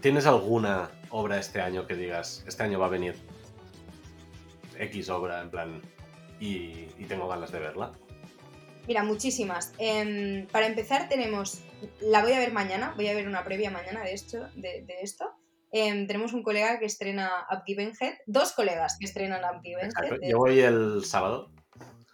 ¿Tienes 0.00 0.24
alguna 0.24 0.90
obra 1.10 1.38
este 1.38 1.60
año 1.60 1.86
que 1.86 1.94
digas, 1.94 2.42
este 2.46 2.62
año 2.62 2.78
va 2.78 2.86
a 2.86 2.88
venir 2.88 3.16
X 4.78 5.10
obra, 5.10 5.42
en 5.42 5.50
plan, 5.50 5.82
y, 6.40 6.88
y 6.98 7.04
tengo 7.06 7.28
ganas 7.28 7.52
de 7.52 7.60
verla? 7.60 7.92
Mira, 8.88 9.04
muchísimas. 9.04 9.72
Em, 9.78 10.46
para 10.48 10.66
empezar 10.66 11.08
tenemos, 11.08 11.62
la 12.00 12.22
voy 12.22 12.32
a 12.32 12.38
ver 12.38 12.52
mañana, 12.52 12.92
voy 12.96 13.08
a 13.08 13.14
ver 13.14 13.28
una 13.28 13.44
previa 13.44 13.70
mañana 13.70 14.02
de 14.02 14.14
esto. 14.14 14.48
De, 14.56 14.82
de 14.82 14.96
esto. 15.02 15.30
Em, 15.72 16.06
tenemos 16.06 16.32
un 16.32 16.42
colega 16.42 16.78
que 16.80 16.86
estrena 16.86 17.46
Upgiven 17.52 17.92
Head, 18.00 18.14
dos 18.26 18.52
colegas 18.52 18.96
que 18.98 19.06
estrenan 19.06 19.42
Upgiven 19.44 19.86
Exacto. 19.86 20.14
Head. 20.16 20.30
Yo 20.30 20.38
voy 20.38 20.60
el 20.60 21.04
sábado. 21.04 21.52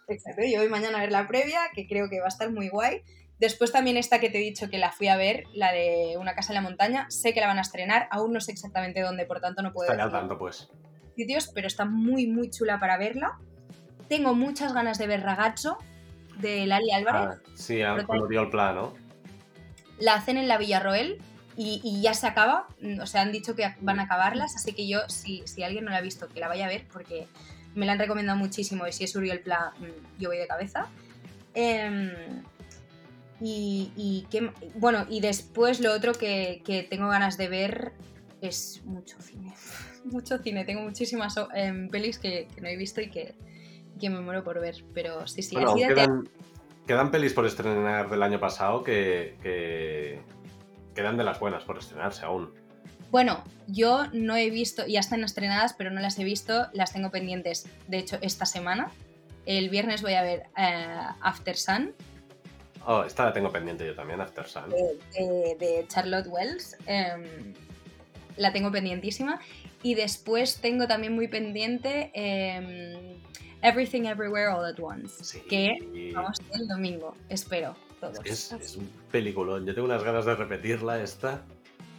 Exacto, 0.07 0.43
yo 0.43 0.59
voy 0.59 0.69
mañana 0.69 0.99
a 0.99 1.01
ver 1.01 1.11
la 1.11 1.27
previa, 1.27 1.59
que 1.73 1.87
creo 1.87 2.09
que 2.09 2.19
va 2.19 2.25
a 2.25 2.29
estar 2.29 2.51
muy 2.51 2.69
guay. 2.69 3.01
Después 3.39 3.71
también 3.71 3.97
esta 3.97 4.19
que 4.19 4.29
te 4.29 4.37
he 4.37 4.41
dicho 4.41 4.69
que 4.69 4.77
la 4.77 4.91
fui 4.91 5.07
a 5.09 5.17
ver, 5.17 5.43
la 5.53 5.71
de 5.71 6.15
Una 6.19 6.33
casa 6.33 6.53
en 6.53 6.55
la 6.55 6.61
montaña, 6.61 7.07
sé 7.09 7.33
que 7.33 7.41
la 7.41 7.47
van 7.47 7.57
a 7.57 7.61
estrenar, 7.61 8.07
aún 8.11 8.33
no 8.33 8.39
sé 8.39 8.51
exactamente 8.51 9.01
dónde, 9.01 9.25
por 9.25 9.41
tanto 9.41 9.61
no 9.61 9.73
puedo 9.73 9.91
Estaré 9.91 10.03
al 10.03 10.11
tanto, 10.11 10.37
pues. 10.37 10.69
sitios, 11.15 11.51
pero 11.53 11.67
está 11.67 11.85
muy 11.85 12.27
muy 12.27 12.49
chula 12.49 12.79
para 12.79 12.97
verla. 12.97 13.39
Tengo 14.09 14.33
muchas 14.33 14.73
ganas 14.73 14.97
de 14.97 15.07
ver 15.07 15.21
Ragazzo, 15.21 15.77
de 16.39 16.65
Lali 16.65 16.91
Álvarez. 16.91 17.39
Ah, 17.39 17.51
sí, 17.55 17.79
cuando 18.05 18.27
dio 18.27 18.41
el 18.41 18.49
plan, 18.49 18.75
¿no? 18.75 18.93
La 19.99 20.15
hacen 20.15 20.37
en 20.37 20.47
la 20.47 20.57
Villarroel 20.57 21.19
y, 21.55 21.81
y 21.83 22.01
ya 22.01 22.13
se 22.13 22.27
acaba, 22.27 22.67
o 23.01 23.05
sea, 23.07 23.21
han 23.21 23.31
dicho 23.31 23.55
que 23.55 23.73
van 23.81 23.99
a 23.99 24.03
acabarlas, 24.03 24.55
así 24.55 24.73
que 24.73 24.87
yo, 24.87 24.99
si, 25.09 25.41
si 25.45 25.63
alguien 25.63 25.85
no 25.85 25.91
la 25.91 25.97
ha 25.97 26.01
visto, 26.01 26.27
que 26.29 26.39
la 26.39 26.47
vaya 26.47 26.65
a 26.65 26.69
ver, 26.69 26.85
porque 26.91 27.27
me 27.73 27.85
la 27.85 27.93
han 27.93 27.99
recomendado 27.99 28.37
muchísimo 28.37 28.85
y 28.87 28.91
si 28.91 29.03
es 29.03 29.15
Uriel 29.15 29.41
Pla, 29.41 29.73
mm, 29.79 30.21
yo 30.21 30.29
voy 30.29 30.37
de 30.37 30.47
cabeza. 30.47 30.87
Em, 31.55 32.11
y, 33.41 33.91
y 33.95 34.27
bueno, 34.75 35.05
y 35.09 35.19
después 35.19 35.79
lo 35.79 35.93
otro 35.93 36.13
que, 36.13 36.61
que 36.65 36.83
tengo 36.83 37.07
ganas 37.07 37.37
de 37.37 37.49
ver 37.49 37.93
es 38.41 38.81
mucho 38.85 39.19
cine. 39.21 39.53
Mucho 40.05 40.37
cine, 40.37 40.63
tengo 40.63 40.83
muchísimas 40.83 41.35
em, 41.53 41.89
pelis 41.89 42.17
que, 42.17 42.47
que 42.55 42.61
no 42.61 42.69
he 42.69 42.77
visto 42.77 43.01
y 43.01 43.09
que, 43.09 43.35
que 43.97 44.09
me 44.09 44.19
muero 44.21 44.43
por 44.43 44.59
ver, 44.59 44.75
pero 44.93 45.27
sí, 45.27 45.41
sí, 45.41 45.55
Bueno, 45.55 45.71
así 45.71 45.81
de 45.81 45.87
quedan, 45.87 46.29
quedan 46.85 47.11
pelis 47.11 47.33
por 47.33 47.45
estrenar 47.45 48.09
del 48.09 48.23
año 48.23 48.39
pasado 48.39 48.83
que, 48.83 49.35
que 49.41 50.19
quedan 50.95 51.17
de 51.17 51.23
las 51.23 51.39
buenas 51.39 51.63
por 51.63 51.77
estrenarse 51.77 52.25
aún. 52.25 52.53
Bueno, 53.11 53.43
yo 53.67 54.07
no 54.13 54.35
he 54.35 54.49
visto, 54.49 54.85
ya 54.85 54.99
están 54.99 55.23
estrenadas, 55.23 55.73
pero 55.73 55.91
no 55.91 56.01
las 56.01 56.19
he 56.19 56.23
visto, 56.23 56.67
las 56.73 56.91
tengo 56.91 57.09
pendientes, 57.09 57.65
de 57.87 57.97
hecho, 57.99 58.17
esta 58.21 58.45
semana. 58.45 58.91
El 59.45 59.69
viernes 59.69 60.01
voy 60.01 60.13
a 60.15 60.21
ver 60.23 60.43
eh, 60.57 60.97
After 61.21 61.55
Sun 61.55 61.93
Oh, 62.89 63.03
esta 63.03 63.25
la 63.25 63.33
tengo 63.33 63.51
pendiente 63.51 63.85
yo 63.85 63.93
también, 63.95 64.21
After 64.21 64.45
Sun. 64.47 64.69
de, 64.69 64.97
de- 65.13 65.55
de 65.59 65.85
Charlotte 65.89 66.27
Wells. 66.27 66.77
em, 66.85 67.53
la 68.37 68.53
tengo 68.53 68.71
pendientísima. 68.71 69.41
Y 69.83 69.95
después 69.95 70.57
tengo 70.61 70.87
también 70.87 71.13
muy 71.13 71.27
pendiente 71.27 72.11
em, 72.13 73.16
Everything 73.67 74.05
Everywhere 74.05 74.47
All 74.47 74.65
at 74.65 74.79
Once. 74.79 75.41
Que 75.49 76.11
vamos 76.15 76.41
el 76.53 76.67
domingo, 76.67 77.15
espero. 77.27 77.75
Todos. 77.99 78.19
Es, 78.23 78.53
es, 78.53 78.77
un 78.77 78.89
peliculón. 79.11 79.65
Yo 79.65 79.73
tengo 79.73 79.87
unas 79.87 80.03
ganas 80.03 80.25
de 80.25 80.35
repetirla 80.35 81.01
esta. 81.01 81.43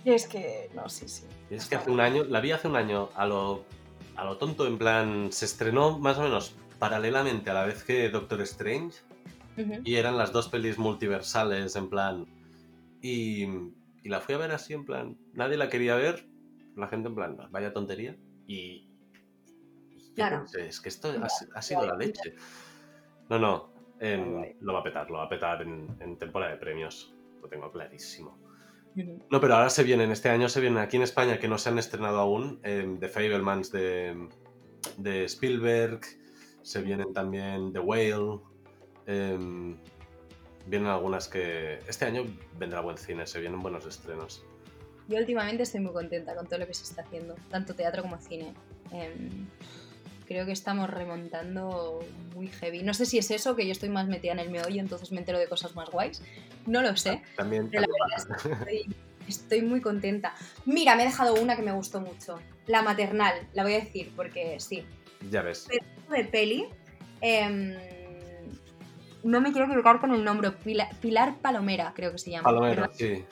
Y 0.04 0.12
es 0.12 0.26
que, 0.26 0.70
no, 0.74 0.88
sí, 0.88 1.08
sí. 1.08 1.24
es 1.50 1.66
que 1.66 1.76
hace 1.76 1.90
un 1.90 2.00
año, 2.00 2.24
la 2.24 2.40
vi 2.40 2.52
hace 2.52 2.68
un 2.68 2.76
año 2.76 3.10
a 3.16 3.26
lo, 3.26 3.64
a 4.16 4.24
lo 4.24 4.38
tonto, 4.38 4.66
en 4.66 4.78
plan, 4.78 5.30
se 5.30 5.44
estrenó 5.44 5.98
más 5.98 6.16
o 6.18 6.22
menos 6.22 6.54
paralelamente 6.78 7.50
a 7.50 7.54
la 7.54 7.66
vez 7.66 7.82
que 7.82 8.08
Doctor 8.08 8.40
Strange. 8.42 8.98
Y 9.84 9.96
eran 9.96 10.16
las 10.16 10.32
dos 10.32 10.48
pelis 10.48 10.78
multiversales, 10.78 11.74
en 11.74 11.90
plan. 11.90 12.26
Y, 13.02 13.42
y, 14.04 14.08
la 14.08 14.20
fui 14.20 14.36
a 14.36 14.38
ver 14.38 14.52
así, 14.52 14.72
en 14.72 14.84
plan. 14.84 15.18
Nadie 15.34 15.56
la 15.56 15.68
quería 15.68 15.96
ver. 15.96 16.28
La 16.76 16.86
gente, 16.86 17.08
en 17.08 17.16
plan, 17.16 17.36
vaya 17.50 17.72
tontería. 17.72 18.16
Y. 18.46 18.87
claro. 20.26 20.44
es 20.58 20.80
que 20.80 20.88
esto 20.88 21.12
ha, 21.54 21.62
sido 21.62 21.86
la 21.86 21.96
leche. 21.96 22.34
No, 23.28 23.38
no. 23.38 23.72
lo 24.60 24.72
va 24.72 24.80
a 24.80 24.82
petar, 24.82 25.10
lo 25.10 25.18
va 25.18 25.24
a 25.24 25.28
petar 25.28 25.62
en, 25.62 25.96
en 26.00 26.16
temporada 26.16 26.52
de 26.52 26.58
premios. 26.58 27.14
Lo 27.40 27.48
tengo 27.48 27.70
clarísimo. 27.70 28.38
No, 29.30 29.40
pero 29.40 29.54
ahora 29.54 29.70
se 29.70 29.84
vienen, 29.84 30.10
este 30.10 30.28
año 30.28 30.48
se 30.48 30.60
vienen 30.60 30.78
aquí 30.78 30.96
en 30.96 31.02
España 31.02 31.38
que 31.38 31.46
no 31.46 31.58
se 31.58 31.68
han 31.68 31.78
estrenado 31.78 32.18
aún, 32.18 32.58
eh, 32.64 32.96
The 32.98 33.08
Fablemans 33.08 33.70
de, 33.70 34.28
de 34.96 35.24
Spielberg, 35.24 36.00
se 36.62 36.82
vienen 36.82 37.12
también 37.12 37.72
The 37.72 37.78
Whale, 37.78 38.40
em, 39.06 39.76
vienen 40.66 40.88
algunas 40.88 41.28
que... 41.28 41.78
Este 41.86 42.06
año 42.06 42.24
vendrá 42.58 42.80
buen 42.80 42.98
cine, 42.98 43.26
se 43.26 43.40
vienen 43.40 43.62
buenos 43.62 43.86
estrenos. 43.86 44.44
Yo 45.06 45.16
últimamente 45.18 45.62
estoy 45.62 45.80
muy 45.80 45.92
contenta 45.92 46.34
con 46.34 46.46
todo 46.46 46.58
lo 46.58 46.66
que 46.66 46.74
se 46.74 46.84
está 46.84 47.02
haciendo, 47.02 47.36
tanto 47.50 47.74
teatro 47.74 48.02
como 48.02 48.18
cine. 48.18 48.52
Em, 48.90 49.46
creo 50.28 50.44
que 50.44 50.52
estamos 50.52 50.90
remontando 50.90 52.04
muy 52.34 52.48
heavy. 52.48 52.82
No 52.82 52.92
sé 52.92 53.06
si 53.06 53.18
es 53.18 53.30
eso, 53.30 53.56
que 53.56 53.66
yo 53.66 53.72
estoy 53.72 53.88
más 53.88 54.06
metida 54.06 54.32
en 54.32 54.38
el 54.38 54.50
meollo, 54.50 54.78
entonces 54.78 55.10
me 55.10 55.18
entero 55.18 55.38
de 55.38 55.48
cosas 55.48 55.74
más 55.74 55.88
guays. 55.88 56.22
No 56.66 56.82
lo 56.82 56.94
sé. 56.96 57.22
También. 57.34 57.70
Pero 57.70 57.82
la 57.82 57.88
verdad 57.88 58.46
estoy, 58.46 58.96
estoy, 59.26 59.62
muy 59.62 59.80
contenta. 59.80 60.34
Mira, 60.66 60.94
me 60.94 61.02
he 61.02 61.06
dejado 61.06 61.34
una 61.34 61.56
que 61.56 61.62
me 61.62 61.72
gustó 61.72 62.00
mucho. 62.02 62.38
La 62.66 62.82
maternal, 62.82 63.34
la 63.54 63.62
voy 63.62 63.72
a 63.72 63.80
decir 63.80 64.12
porque 64.14 64.60
sí. 64.60 64.84
Ya 65.30 65.40
ves. 65.40 65.66
De 66.10 66.24
peli. 66.24 66.68
Em, 67.22 67.74
no 69.24 69.40
me 69.40 69.50
quiero 69.50 69.66
equivocar 69.66 69.98
con 69.98 70.12
el 70.12 70.22
nombre. 70.22 70.52
Pilar, 70.52 71.38
Palomera, 71.38 71.94
creo 71.96 72.12
que 72.12 72.18
se 72.18 72.30
llama. 72.30 72.44
Palomero, 72.44 72.90
sí. 72.92 73.24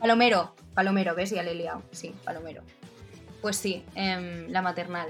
Palomero, 0.00 0.56
Palomero, 0.74 1.14
¿ves? 1.14 1.30
Ya 1.30 1.44
le 1.44 1.52
he 1.52 1.54
liado. 1.54 1.84
Sí, 1.92 2.12
Palomero. 2.24 2.62
Pues 3.40 3.56
sí, 3.56 3.84
em, 3.94 4.48
la 4.48 4.60
maternal 4.60 5.08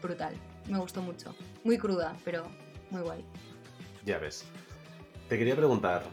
brutal. 0.00 0.34
Me 0.68 0.78
gustó 0.78 1.02
mucho. 1.02 1.34
Muy 1.64 1.78
cruda, 1.78 2.16
pero 2.24 2.46
muy 2.90 3.02
guay. 3.02 3.24
Ya 4.04 4.18
ves. 4.18 4.44
Te 5.28 5.38
quería 5.38 5.56
preguntar, 5.56 6.04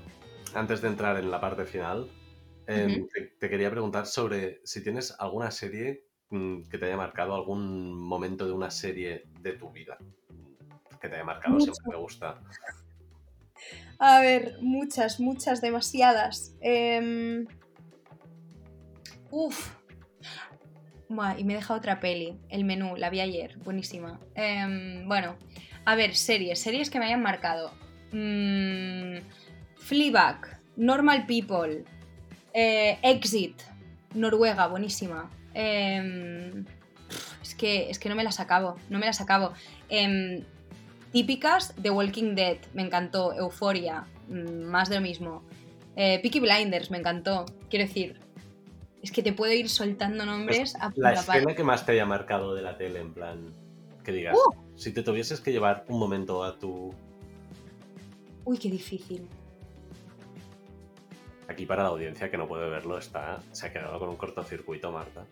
antes 0.53 0.82
de 0.82 0.88
entrar 0.88 1.17
en 1.17 1.29
la 1.29 1.41
parte 1.41 1.65
final, 1.65 2.10
em, 2.67 3.08
te, 3.39 3.49
quería 3.49 3.69
preguntar 3.69 4.05
sobre 4.05 4.62
si 4.63 4.84
tienes 4.84 5.15
alguna 5.19 5.51
serie 5.51 6.05
mm, 6.29 6.63
que 6.63 6.77
te 6.77 6.86
haya 6.86 6.97
marcado, 6.97 7.36
algún 7.36 7.93
momento 7.93 8.45
de 8.45 8.53
una 8.53 8.71
serie 8.71 9.23
de 9.41 9.53
tu 9.53 9.71
vida 9.71 9.97
que 11.01 11.08
te 11.08 11.15
haya 11.15 11.23
marcado, 11.23 11.60
siempre 11.60 11.84
me 11.88 11.97
gusta. 11.97 12.41
A 13.99 14.21
ver, 14.21 14.58
muchas, 14.62 15.19
muchas, 15.19 15.62
demasiadas. 15.62 16.55
Eh... 16.62 17.45
Uf, 19.32 19.78
y 21.10 21.43
me 21.43 21.56
deja 21.56 21.74
otra 21.74 22.00
peli, 22.00 22.38
El 22.50 22.63
Menú, 22.63 22.95
la 22.95 23.10
vi 23.10 23.19
ayer, 23.19 23.58
buenísima. 23.60 24.19
Em, 24.36 25.08
bueno, 25.08 25.36
a 25.86 25.95
ver, 25.95 26.15
series, 26.15 26.60
series 26.60 26.91
que 26.91 27.00
me 27.00 27.06
hayan 27.06 27.24
marcado. 27.24 27.72
Mm, 28.12 29.17
Normal 30.78 31.26
People, 31.26 31.84
eh, 32.54 33.00
Exit, 33.02 33.60
Noruega, 34.13 34.67
buenísima. 34.67 35.32
Em, 35.56 36.65
es, 37.41 37.56
que, 37.56 37.89
es 37.89 37.98
que 37.98 38.08
no 38.08 38.15
me 38.15 38.24
las 38.24 38.39
acabo, 38.39 38.76
no 38.89 39.00
me 39.00 39.08
las 39.08 39.19
acabo. 39.19 39.54
Em, 39.89 40.43
típicas, 41.12 41.74
The 41.82 41.89
Walking 41.89 42.36
Dead, 42.36 42.58
me 42.74 42.84
encantó. 42.84 43.34
Euphoria, 43.34 44.06
mm, 44.28 44.62
más 44.62 44.89
de 44.89 44.95
lo 44.95 45.02
mismo. 45.02 45.43
Eh, 45.95 46.19
Peaky 46.22 46.39
Blinders, 46.39 46.91
me 46.91 47.00
encantó. 47.00 47.45
Quiero 47.69 47.86
decir, 47.86 48.19
es 49.01 49.12
que 49.12 49.23
te 49.23 49.33
puedo 49.33 49.53
ir 49.53 49.69
soltando 49.69 50.25
nombres 50.25 50.75
a 50.75 50.91
La 50.95 51.13
escena 51.13 51.55
que 51.55 51.63
más 51.63 51.85
te 51.85 51.93
haya 51.93 52.05
marcado 52.05 52.53
de 52.53 52.62
la 52.62 52.77
tele, 52.77 52.99
en 52.99 53.13
plan, 53.13 53.53
que 54.03 54.12
digas, 54.12 54.35
¡Uh! 54.35 54.53
si 54.75 54.91
te 54.91 55.03
tuvieses 55.03 55.39
que 55.39 55.51
llevar 55.51 55.85
un 55.88 55.99
momento 55.99 56.43
a 56.43 56.57
tu... 56.57 56.93
Uy, 58.43 58.57
qué 58.57 58.69
difícil. 58.69 59.27
Aquí 61.47 61.65
para 61.65 61.83
la 61.83 61.89
audiencia 61.89 62.29
que 62.29 62.38
no 62.38 62.47
puede 62.47 62.69
verlo, 62.69 62.97
está, 62.97 63.41
se 63.51 63.67
ha 63.67 63.73
quedado 63.73 63.99
con 63.99 64.09
un 64.09 64.17
cortocircuito, 64.17 64.91
Marta. 64.91 65.25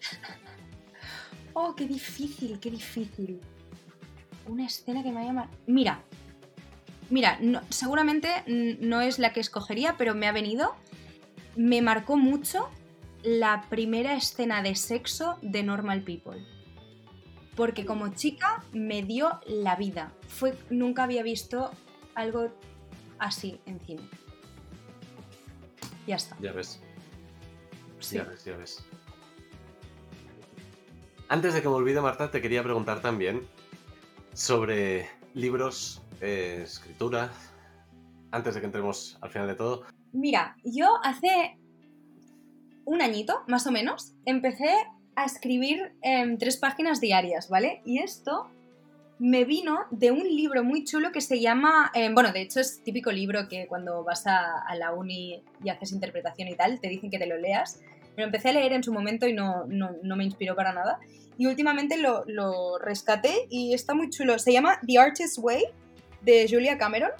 oh, 1.52 1.74
qué 1.76 1.86
difícil, 1.86 2.58
qué 2.58 2.70
difícil. 2.70 3.40
Una 4.48 4.66
escena 4.66 5.02
que 5.02 5.12
me 5.12 5.20
haya 5.20 5.32
marcado... 5.32 5.58
Mira, 5.66 6.02
mira, 7.10 7.38
seguramente 7.68 8.28
no 8.46 9.02
es 9.02 9.18
la 9.18 9.32
que 9.32 9.40
escogería, 9.40 9.96
pero 9.98 10.14
me 10.14 10.26
ha 10.26 10.32
venido. 10.32 10.74
Me 11.56 11.82
marcó 11.82 12.16
mucho 12.16 12.68
la 13.22 13.66
primera 13.68 14.14
escena 14.14 14.62
de 14.62 14.74
sexo 14.74 15.38
de 15.42 15.62
Normal 15.62 16.02
People. 16.02 16.46
Porque 17.56 17.84
como 17.84 18.14
chica 18.14 18.64
me 18.72 19.02
dio 19.02 19.40
la 19.46 19.76
vida. 19.76 20.12
Fue, 20.28 20.56
nunca 20.70 21.04
había 21.04 21.22
visto 21.22 21.70
algo 22.14 22.52
así 23.18 23.60
en 23.66 23.80
cine. 23.80 24.08
Ya 26.06 26.16
está. 26.16 26.36
Ya 26.40 26.52
ves. 26.52 26.80
Ya 28.10 28.24
ves, 28.24 28.44
ya 28.44 28.56
ves. 28.56 28.84
Antes 31.28 31.54
de 31.54 31.62
que 31.62 31.68
me 31.68 31.74
olvide, 31.74 32.00
Marta, 32.00 32.30
te 32.30 32.40
quería 32.40 32.62
preguntar 32.62 33.02
también 33.02 33.46
sobre 34.32 35.08
libros, 35.34 36.02
eh, 36.20 36.62
escritura, 36.64 37.30
antes 38.32 38.54
de 38.54 38.60
que 38.60 38.66
entremos 38.66 39.18
al 39.20 39.30
final 39.30 39.46
de 39.46 39.54
todo. 39.54 39.84
Mira, 40.12 40.56
yo 40.64 40.98
hace 41.04 41.59
un 42.90 43.02
añito, 43.02 43.44
más 43.46 43.68
o 43.68 43.70
menos, 43.70 44.14
empecé 44.26 44.74
a 45.14 45.24
escribir 45.24 45.92
tres 46.40 46.56
páginas 46.56 47.00
diarias, 47.00 47.48
¿vale? 47.48 47.82
Y 47.84 48.00
esto 48.00 48.50
me 49.20 49.44
vino 49.44 49.84
de 49.92 50.10
un 50.10 50.24
libro 50.24 50.64
muy 50.64 50.82
chulo 50.82 51.12
que 51.12 51.20
se 51.20 51.40
llama, 51.40 51.92
eh, 51.94 52.10
bueno, 52.12 52.32
de 52.32 52.40
hecho 52.40 52.58
es 52.58 52.82
típico 52.82 53.12
libro 53.12 53.48
que 53.48 53.68
cuando 53.68 54.02
vas 54.02 54.26
a, 54.26 54.64
la 54.76 54.92
uni 54.92 55.40
y 55.62 55.68
haces 55.68 55.92
interpretación 55.92 56.48
y 56.48 56.56
tal, 56.56 56.80
te 56.80 56.88
dicen 56.88 57.10
que 57.10 57.18
te 57.20 57.26
lo 57.26 57.36
leas. 57.36 57.80
Pero 58.16 58.26
empecé 58.26 58.48
a 58.48 58.54
leer 58.54 58.72
en 58.72 58.82
su 58.82 58.92
momento 58.92 59.28
y 59.28 59.34
no, 59.34 59.66
me 59.68 60.24
inspiró 60.24 60.56
para 60.56 60.72
nada. 60.72 60.98
Y 61.38 61.46
últimamente 61.46 61.96
lo, 61.96 62.24
lo 62.26 62.76
rescaté 62.78 63.46
y 63.50 63.72
está 63.72 63.94
muy 63.94 64.10
chulo. 64.10 64.36
Se 64.40 64.52
llama 64.52 64.80
The 64.84 64.98
Artist's 64.98 65.38
Way 65.38 65.62
de 66.22 66.48
Julia 66.50 66.76
Cameron. 66.76 67.12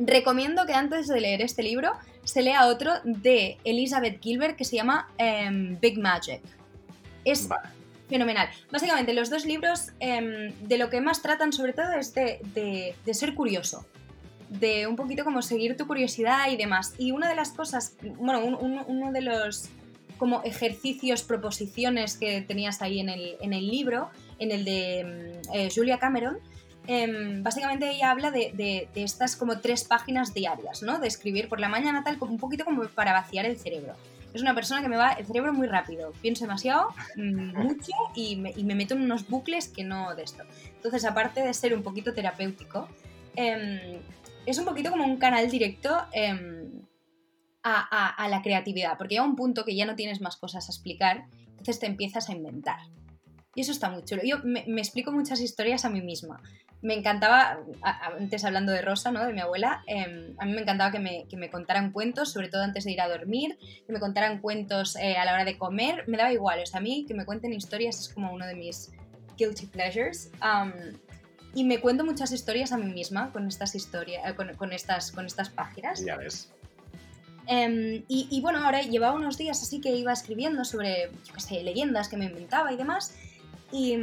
Recomiendo 0.00 0.66
que 0.66 0.72
antes 0.72 1.06
de 1.06 1.20
leer 1.20 1.40
este 1.40 1.62
libro 1.62 1.92
se 2.24 2.42
lea 2.42 2.66
otro 2.66 2.92
de 3.04 3.58
Elizabeth 3.64 4.22
Gilbert 4.22 4.56
que 4.56 4.64
se 4.64 4.76
llama 4.76 5.08
em, 5.18 5.78
Big 5.80 5.98
Magic. 5.98 6.40
Es 7.24 7.48
fenomenal. 8.08 8.48
Básicamente, 8.70 9.12
los 9.12 9.30
dos 9.30 9.44
libros 9.44 9.92
em, 10.00 10.52
de 10.60 10.78
lo 10.78 10.90
que 10.90 11.00
más 11.00 11.22
tratan 11.22 11.52
sobre 11.52 11.72
todo 11.72 11.92
es 11.92 12.14
de, 12.14 12.94
ser 13.12 13.34
curioso. 13.34 13.86
De 14.48 14.86
un 14.86 14.96
poquito 14.96 15.24
como 15.24 15.40
seguir 15.40 15.76
tu 15.76 15.86
curiosidad 15.86 16.50
y 16.50 16.56
demás. 16.56 16.94
Y 16.98 17.12
una 17.12 17.28
de 17.28 17.34
las 17.34 17.50
cosas, 17.50 17.96
bueno, 18.18 18.44
uno 18.44 19.12
de 19.12 19.20
los 19.22 19.70
como 20.18 20.42
ejercicios, 20.44 21.24
proposiciones 21.24 22.16
que 22.16 22.42
tenías 22.42 22.80
ahí 22.80 23.00
en 23.00 23.08
el, 23.08 23.36
en 23.40 23.52
el 23.52 23.66
libro, 23.68 24.10
en 24.38 24.52
el 24.52 24.64
de 24.64 25.00
em, 25.00 25.32
eh, 25.52 25.68
Julia 25.74 25.98
Cameron, 25.98 26.38
Em, 26.86 27.42
básicamente 27.42 27.88
ella 27.90 28.10
habla 28.10 28.30
de, 28.30 28.88
estas 28.94 29.36
como 29.36 29.60
tres 29.60 29.84
páginas 29.84 30.34
diarias, 30.34 30.82
¿no? 30.82 30.98
De 30.98 31.06
escribir 31.06 31.48
por 31.48 31.60
la 31.60 31.68
mañana 31.68 32.02
tal, 32.02 32.18
como 32.18 32.32
un 32.32 32.38
poquito 32.38 32.64
como 32.64 32.82
para 32.88 33.12
vaciar 33.12 33.46
el 33.46 33.56
cerebro. 33.56 33.94
Es 34.34 34.40
una 34.40 34.54
persona 34.54 34.80
que 34.82 34.88
me 34.88 34.96
va 34.96 35.12
el 35.12 35.26
cerebro 35.26 35.52
muy 35.52 35.66
rápido, 35.66 36.12
pienso 36.22 36.44
demasiado, 36.44 36.88
mm, 37.16 37.56
mucho 37.62 37.92
y 38.14 38.36
me, 38.36 38.74
meto 38.74 38.94
en 38.94 39.02
unos 39.02 39.28
bucles 39.28 39.68
que 39.68 39.84
no 39.84 40.14
de 40.14 40.24
esto. 40.24 40.42
Entonces, 40.74 41.04
aparte 41.04 41.42
de 41.42 41.54
ser 41.54 41.74
un 41.74 41.82
poquito 41.82 42.14
terapéutico, 42.14 42.88
em, 43.36 44.00
es 44.46 44.58
un 44.58 44.64
poquito 44.64 44.90
como 44.90 45.04
un 45.04 45.18
canal 45.18 45.48
directo 45.50 45.96
em, 46.12 46.82
a, 47.62 48.26
la 48.28 48.42
creatividad, 48.42 48.98
porque 48.98 49.14
llega 49.14 49.24
un 49.24 49.36
punto 49.36 49.64
que 49.64 49.76
ya 49.76 49.86
no 49.86 49.94
tienes 49.94 50.20
más 50.20 50.36
cosas 50.36 50.68
a 50.68 50.72
explicar, 50.72 51.26
entonces 51.50 51.78
te 51.78 51.86
empiezas 51.86 52.28
a 52.28 52.32
inventar. 52.32 52.80
Y 53.54 53.60
eso 53.60 53.70
está 53.70 53.88
muy 53.90 54.02
chulo. 54.04 54.22
Yo 54.24 54.38
me, 54.42 54.64
explico 54.78 55.12
muchas 55.12 55.40
historias 55.40 55.84
a 55.84 55.90
mí 55.90 56.00
misma 56.00 56.40
me 56.82 56.94
encantaba, 56.94 57.60
antes 58.18 58.44
hablando 58.44 58.72
de 58.72 58.82
Rosa, 58.82 59.12
¿no? 59.12 59.24
de 59.24 59.32
mi 59.32 59.40
abuela, 59.40 59.84
em, 59.86 60.34
a 60.38 60.44
mí 60.44 60.52
me 60.52 60.62
encantaba 60.62 60.90
que 60.90 60.98
me, 60.98 61.26
que 61.28 61.36
me, 61.36 61.48
contaran 61.48 61.92
cuentos, 61.92 62.32
sobre 62.32 62.48
todo 62.48 62.62
antes 62.62 62.84
de 62.84 62.90
ir 62.90 63.00
a 63.00 63.08
dormir, 63.08 63.56
que 63.86 63.92
me 63.92 64.00
contaran 64.00 64.40
cuentos 64.40 64.96
eh, 64.96 65.16
a 65.16 65.24
la 65.24 65.32
hora 65.32 65.44
de 65.44 65.56
comer, 65.56 66.04
me 66.08 66.18
daba 66.18 66.32
igual, 66.32 66.60
o 66.60 66.66
sea, 66.66 66.80
a 66.80 66.82
mí 66.82 67.04
que 67.06 67.14
me 67.14 67.24
cuenten 67.24 67.52
historias 67.52 68.00
es 68.00 68.08
como 68.08 68.32
uno 68.32 68.46
de 68.46 68.56
mis 68.56 68.90
guilty 69.38 69.66
pleasures. 69.66 70.32
y 71.54 71.64
me 71.64 71.80
cuento 71.80 72.04
muchas 72.04 72.32
historias 72.32 72.72
a 72.72 72.78
mí 72.78 72.92
misma 72.92 73.30
con 73.30 73.46
estas 73.46 73.76
historias, 73.76 74.28
eh, 74.28 74.34
con, 74.34 74.72
estas, 74.72 75.12
con 75.12 75.24
estas 75.24 75.50
páginas. 75.50 76.04
Ya 76.04 76.16
ves. 76.16 76.52
Em, 77.46 78.02
y, 78.08 78.40
bueno, 78.40 78.58
ahora 78.64 78.82
llevaba 78.82 79.14
unos 79.14 79.38
días 79.38 79.62
así 79.62 79.80
que 79.80 79.94
iba 79.94 80.12
escribiendo 80.12 80.64
sobre, 80.64 81.10
yo 81.24 81.34
qué 81.34 81.40
sé, 81.40 81.62
leyendas 81.62 82.08
que 82.08 82.16
me 82.16 82.24
inventaba 82.24 82.72
y 82.72 82.76
demás. 82.76 83.14
Y, 83.70 83.96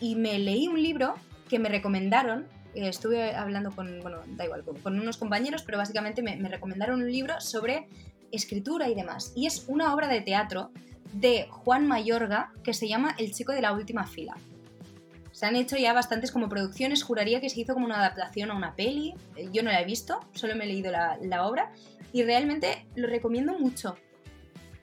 y 0.00 0.14
me 0.16 0.38
leí 0.38 0.68
un 0.68 0.82
libro 0.82 1.16
que 1.48 1.58
me 1.58 1.68
recomendaron. 1.68 2.46
Eh, 2.74 2.88
estuve 2.88 3.34
hablando 3.34 3.70
con, 3.70 4.00
bueno, 4.00 4.18
da 4.36 4.44
igual, 4.44 4.64
con, 4.64 4.98
unos 4.98 5.16
compañeros, 5.16 5.62
pero 5.62 5.78
básicamente 5.78 6.22
me, 6.22 6.36
me 6.36 6.48
recomendaron 6.48 7.02
un 7.02 7.10
libro 7.10 7.40
sobre 7.40 7.88
escritura 8.32 8.88
y 8.88 8.94
demás. 8.94 9.32
Y 9.34 9.46
es 9.46 9.64
una 9.68 9.94
obra 9.94 10.08
de 10.08 10.20
teatro 10.20 10.70
de 11.12 11.46
Juan 11.48 11.86
Mayorga 11.86 12.52
que 12.62 12.74
se 12.74 12.88
llama 12.88 13.14
El 13.18 13.32
chico 13.32 13.52
de 13.52 13.62
la 13.62 13.72
última 13.72 14.06
fila. 14.06 14.36
Se 15.34 15.46
han 15.46 15.56
hecho 15.56 15.76
ya 15.76 15.92
bastantes 15.92 16.30
como 16.30 16.48
producciones, 16.48 17.02
juraría 17.02 17.40
que 17.40 17.50
se 17.50 17.60
hizo 17.60 17.74
como 17.74 17.86
una 17.86 17.98
adaptación 17.98 18.50
a 18.52 18.54
una 18.54 18.76
peli, 18.76 19.14
yo 19.52 19.64
no 19.64 19.72
la 19.72 19.80
he 19.80 19.84
visto, 19.84 20.20
solo 20.32 20.54
me 20.54 20.64
he 20.64 20.68
leído 20.68 20.92
la, 20.92 21.44
obra 21.44 21.72
y 22.12 22.22
realmente 22.22 22.86
lo 22.94 23.08
recomiendo 23.08 23.58
mucho. 23.58 23.96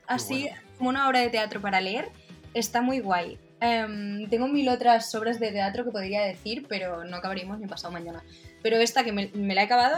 Así 0.06 0.50
como 0.76 0.90
una 0.90 1.08
obra 1.08 1.20
de 1.20 1.30
teatro 1.30 1.62
para 1.62 1.80
leer, 1.80 2.10
está 2.52 2.82
muy 2.82 3.00
guay. 3.00 3.38
Em, 3.64 4.28
tengo 4.28 4.48
mil 4.48 4.68
otras 4.68 5.14
obras 5.14 5.38
de 5.38 5.52
teatro 5.52 5.84
que 5.84 5.92
podría 5.92 6.22
decir, 6.22 6.66
pero 6.68 7.04
no 7.04 7.18
acabaríamos 7.18 7.60
ni 7.60 7.68
pasado 7.68 7.92
mañana. 7.92 8.24
Pero 8.60 8.76
esta 8.78 9.04
que 9.04 9.12
me, 9.12 9.30
la 9.32 9.62
he 9.62 9.64
acabado 9.64 9.96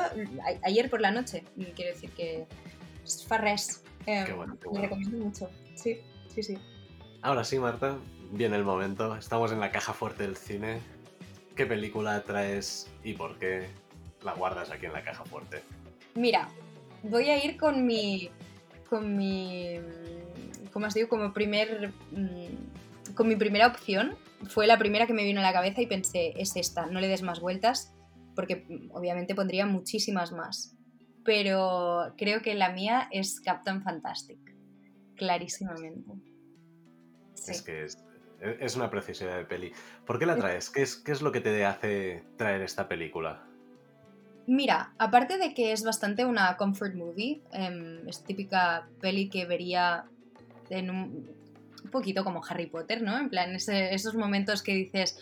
ayer 0.63 0.91
por 0.91 1.01
la 1.01 1.11
noche, 1.11 1.45
quiero 1.75 1.95
decir 1.95 2.11
que 2.11 2.47
es 3.03 3.25
farres. 3.27 3.83
Em, 4.05 4.27
qué 4.27 4.81
recomiendo 4.83 5.17
mucho. 5.17 5.51
Sí, 5.77 5.99
sí, 6.29 6.43
sí. 6.43 6.59
Ahora 7.23 7.43
sí, 7.43 7.59
Marta, 7.59 7.97
viene 8.33 8.57
el 8.57 8.65
momento. 8.65 9.17
Estamos 9.17 9.51
en 9.51 9.61
la 9.61 9.71
caja 9.71 9.95
fuerte 9.95 10.25
del 10.25 10.37
cine. 10.37 10.81
¿Qué 11.57 11.65
película 11.65 12.23
traes 12.23 12.91
y 13.03 13.15
por 13.15 13.39
qué 13.39 13.67
la 14.23 14.35
guardas 14.35 14.71
aquí 14.71 14.85
en 14.85 14.93
la 14.93 15.03
caja 15.03 15.25
fuerte? 15.25 15.63
Mira, 16.17 16.51
voy 17.03 17.31
a 17.31 17.43
ir 17.43 17.57
con 17.57 17.87
mi. 17.87 18.31
con 18.91 19.17
mi. 19.17 19.81
¿Cómo 20.71 20.85
has 20.85 20.93
dicho? 20.93 21.09
Como 21.09 21.33
primer. 21.33 21.95
Mm, 22.11 22.74
con 23.15 23.29
mi 23.29 23.37
primera 23.37 23.67
opción. 23.67 24.17
Fue 24.49 24.67
la 24.67 24.79
primera 24.79 25.07
que 25.07 25.13
me 25.13 25.25
vino 25.25 25.41
a 25.41 25.43
la 25.43 25.53
cabeza 25.53 25.81
y 25.81 25.87
pensé, 25.87 26.35
es 26.37 26.57
esta, 26.57 26.87
no 26.87 27.01
le 27.01 27.09
des 27.09 27.23
más 27.23 27.41
vueltas, 27.41 27.95
porque 28.35 28.67
mm, 28.69 28.91
obviamente 28.93 29.35
pondría 29.35 29.67
muchísimas 29.67 30.33
más. 30.33 30.77
Pero 31.25 32.15
creo 32.19 32.43
que 32.43 32.55
la 32.55 32.73
mía 32.73 33.09
es 33.11 33.41
Captain 33.41 33.83
Fantastic, 33.83 34.39
clarísimamente. 35.17 36.13
Es 37.47 37.63
que 37.63 37.85
es, 37.85 37.99
e, 38.41 38.59
es 38.61 38.77
una 38.77 38.91
preciosidad 38.91 39.37
de 39.37 39.45
peli. 39.45 39.73
¿Por 40.05 40.19
qué 40.19 40.27
la 40.27 40.37
traes? 40.37 40.71
¿Qué 40.71 40.83
es, 40.83 40.97
qué 40.97 41.13
es 41.13 41.23
lo 41.23 41.33
que 41.33 41.41
te 41.41 41.65
hace 41.65 42.25
traer 42.37 42.61
esta 42.63 42.89
película? 42.89 43.47
Mira, 44.47 44.93
aparte 44.99 45.39
de 45.39 45.55
que 45.55 45.73
es 45.73 45.85
bastante 45.85 46.27
una 46.27 46.57
comfort 46.59 46.95
movie, 46.95 47.43
em, 47.53 48.07
es 48.07 48.23
típica 48.25 48.87
peli 49.01 49.31
que 49.31 49.47
vería 49.47 50.05
en 50.69 50.91
un, 50.91 51.44
poquito 51.91 52.25
como 52.25 52.43
Harry 52.49 52.67
Potter, 52.67 53.03
¿no? 53.03 53.19
En 53.19 53.29
plan, 53.29 53.55
esos 53.55 54.15
momentos 54.15 54.63
que 54.63 54.75
dices, 54.75 55.19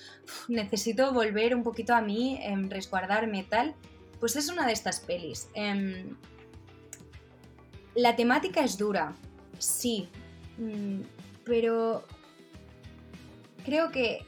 necesito 0.48 1.12
volver 1.12 1.54
un 1.54 1.62
poquito 1.62 1.94
a 1.94 2.00
mí, 2.00 2.38
em, 2.42 2.68
resguardarme, 2.68 3.44
tal. 3.48 3.74
Pues 4.20 4.36
es 4.36 4.48
una 4.48 4.66
de 4.66 4.72
estas 4.72 5.00
pelis. 5.00 5.48
Em, 5.54 6.16
la 7.94 8.16
temática 8.16 8.64
es 8.64 8.78
dura, 8.78 9.14
sí, 9.58 10.08
mm, 10.58 11.00
pero 11.44 12.04
creo 13.64 13.90
que, 13.90 14.24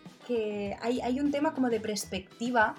hay, 0.80 1.20
un 1.20 1.30
tema 1.30 1.52
como 1.52 1.68
de 1.68 1.80
perspectiva 1.80 2.74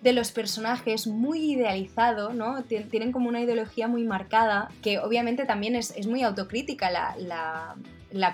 de 0.00 0.12
los 0.12 0.30
personajes 0.30 1.06
muy 1.06 1.52
idealizado, 1.52 2.32
¿no? 2.32 2.62
Tienen 2.64 3.12
como 3.12 3.28
una 3.28 3.40
ideología 3.40 3.86
muy 3.86 4.04
marcada, 4.04 4.70
que 4.80 4.98
obviamente 4.98 5.44
también 5.44 5.76
es, 5.76 6.06
muy 6.06 6.22
autocrítica 6.22 6.90
la, 6.90 7.76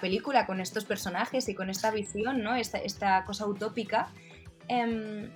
película 0.00 0.46
con 0.46 0.60
estos 0.60 0.84
personajes 0.84 1.48
y 1.48 1.54
con 1.54 1.70
esta 1.70 1.90
visión, 1.90 2.42
¿no? 2.42 2.54
Esta, 2.54 3.24
cosa 3.24 3.46
utópica. 3.46 4.08
Em, 4.68 5.30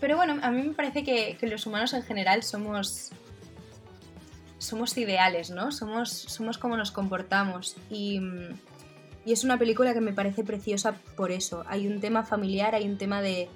pero 0.00 0.16
bueno, 0.16 0.38
a 0.42 0.50
mí 0.50 0.62
me 0.62 0.74
parece 0.74 1.04
que, 1.04 1.36
los 1.42 1.66
humanos 1.66 1.92
en 1.92 2.02
general 2.02 2.42
somos, 2.42 3.10
somos 4.58 4.96
ideales, 4.96 5.50
¿no? 5.50 5.72
Somos, 5.72 6.10
somos 6.10 6.58
como 6.58 6.76
nos 6.76 6.90
comportamos 6.90 7.76
y 7.90 8.20
y 9.24 9.32
es 9.32 9.44
una 9.44 9.58
película 9.58 9.92
que 9.92 10.00
me 10.00 10.12
parece 10.12 10.44
preciosa 10.44 10.94
por 11.16 11.30
eso. 11.30 11.64
Hay 11.66 11.86
un 11.86 12.00
tema 12.00 12.24
familiar, 12.24 12.74
hay 12.74 12.88
un 12.88 12.96
tema 12.96 13.20
de. 13.20 13.48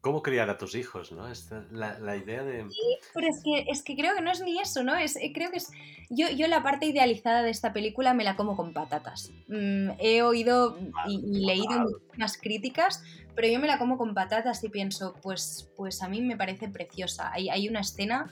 Cómo 0.00 0.22
criar 0.22 0.50
a 0.50 0.58
tus 0.58 0.74
hijos, 0.74 1.12
¿no? 1.12 1.26
la, 1.72 2.16
idea 2.16 2.42
de. 2.42 2.68
Sí, 2.70 2.98
pero 3.14 3.28
es 3.28 3.42
que, 3.42 3.70
es 3.70 3.82
que 3.82 3.96
creo 3.96 4.14
que 4.14 4.20
no 4.20 4.30
es 4.30 4.42
ni 4.42 4.60
eso, 4.60 4.82
¿no? 4.82 4.94
Es, 4.96 5.18
creo 5.34 5.50
que 5.50 5.56
es. 5.56 5.70
Yo, 6.10 6.28
yo 6.30 6.46
la 6.48 6.62
parte 6.62 6.86
idealizada 6.86 7.42
de 7.42 7.50
esta 7.50 7.72
película 7.72 8.14
me 8.14 8.24
la 8.24 8.36
como 8.36 8.56
con 8.56 8.72
patatas. 8.72 9.32
Mm, 9.48 9.90
he 9.98 10.22
oído 10.22 10.78
y, 11.06 11.46
leído 11.46 12.00
muchas 12.12 12.36
críticas, 12.36 13.02
pero 13.34 13.48
yo 13.48 13.58
me 13.58 13.66
la 13.66 13.78
como 13.78 13.96
con 13.96 14.14
patatas 14.14 14.62
y 14.64 14.68
pienso, 14.68 15.14
pues, 15.22 15.70
pues 15.76 16.02
a 16.02 16.08
mí 16.08 16.20
me 16.20 16.36
parece 16.36 16.68
preciosa. 16.68 17.32
Hay, 17.32 17.48
hay 17.48 17.68
una 17.68 17.80
escena 17.80 18.30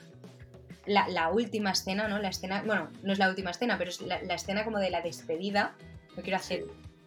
la, 0.85 1.29
última 1.29 1.71
escena, 1.71 2.07
¿no? 2.07 2.19
La 2.19 2.29
escena, 2.29 2.63
bueno, 2.65 2.89
no 3.03 3.13
es 3.13 3.19
la 3.19 3.29
última 3.29 3.51
escena, 3.51 3.77
pero 3.77 3.89
es 3.89 4.01
la, 4.01 4.17
escena 4.17 4.63
como 4.63 4.79
de 4.79 4.89
la 4.89 5.01
despedida. 5.01 5.75
No 6.15 6.23
quiero 6.23 6.37
hacer 6.37 6.65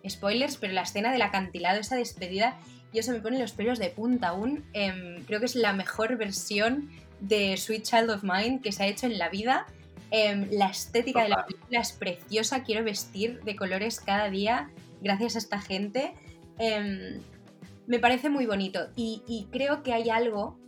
spoilers, 0.08 0.56
pero 0.56 0.72
la 0.72 0.82
escena 0.82 1.12
del 1.12 1.22
acantilado, 1.22 1.80
esa 1.80 1.96
despedida, 1.96 2.58
yo 2.96 3.02
se 3.02 3.12
me 3.12 3.20
pone 3.20 3.38
los 3.38 3.52
pelos 3.52 3.78
de 3.78 3.90
punta 3.90 4.28
aún. 4.28 4.64
Em, 4.72 5.22
creo 5.26 5.38
que 5.38 5.44
es 5.44 5.54
la 5.54 5.74
mejor 5.74 6.16
versión 6.16 6.88
de 7.20 7.54
Sweet 7.58 7.82
Child 7.82 8.10
of 8.10 8.22
Mine 8.22 8.60
que 8.62 8.72
se 8.72 8.84
ha 8.84 8.86
hecho 8.86 9.04
en 9.04 9.18
la 9.18 9.28
vida. 9.28 9.66
Em, 10.10 10.48
la 10.50 10.68
estética 10.68 11.22
de 11.24 11.28
la 11.28 11.44
película 11.44 11.80
es 11.80 11.92
preciosa, 11.92 12.64
quiero 12.64 12.82
vestir 12.84 13.42
de 13.42 13.54
colores 13.54 14.00
cada 14.00 14.30
día 14.30 14.70
gracias 15.02 15.36
a 15.36 15.38
esta 15.38 15.60
gente. 15.60 16.14
Em, 16.58 17.20
me 17.86 17.98
parece 17.98 18.30
muy 18.30 18.46
bonito 18.46 18.88
y, 18.96 19.22
y 19.28 19.46
creo 19.52 19.82
que 19.82 19.92
hay 19.92 20.08
algo 20.08 20.58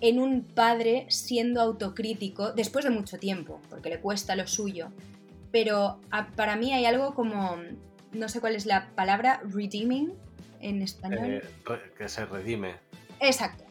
en 0.00 0.20
un 0.20 0.42
padre 0.42 1.04
siendo 1.10 1.60
autocrítico 1.60 2.52
después 2.52 2.86
de 2.86 2.90
mucho 2.90 3.18
tiempo, 3.18 3.60
porque 3.68 3.90
le 3.90 4.00
cuesta 4.00 4.36
lo 4.36 4.46
suyo. 4.46 4.88
Pero 5.50 6.00
para 6.34 6.56
mí 6.56 6.72
hay 6.72 6.86
algo 6.86 7.14
como, 7.14 7.56
no 8.12 8.28
sé 8.30 8.40
cuál 8.40 8.56
es 8.56 8.64
la 8.64 8.88
palabra, 8.94 9.42
redeeming 9.44 10.14
en 10.62 10.82
español. 10.82 11.24
Eh, 11.24 11.42
que 11.96 12.08
se 12.08 12.24
redime. 12.24 12.76
Exacto. 13.20 13.64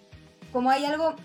Como 0.51 0.69
hay 0.69 0.85
algo, 0.85 1.15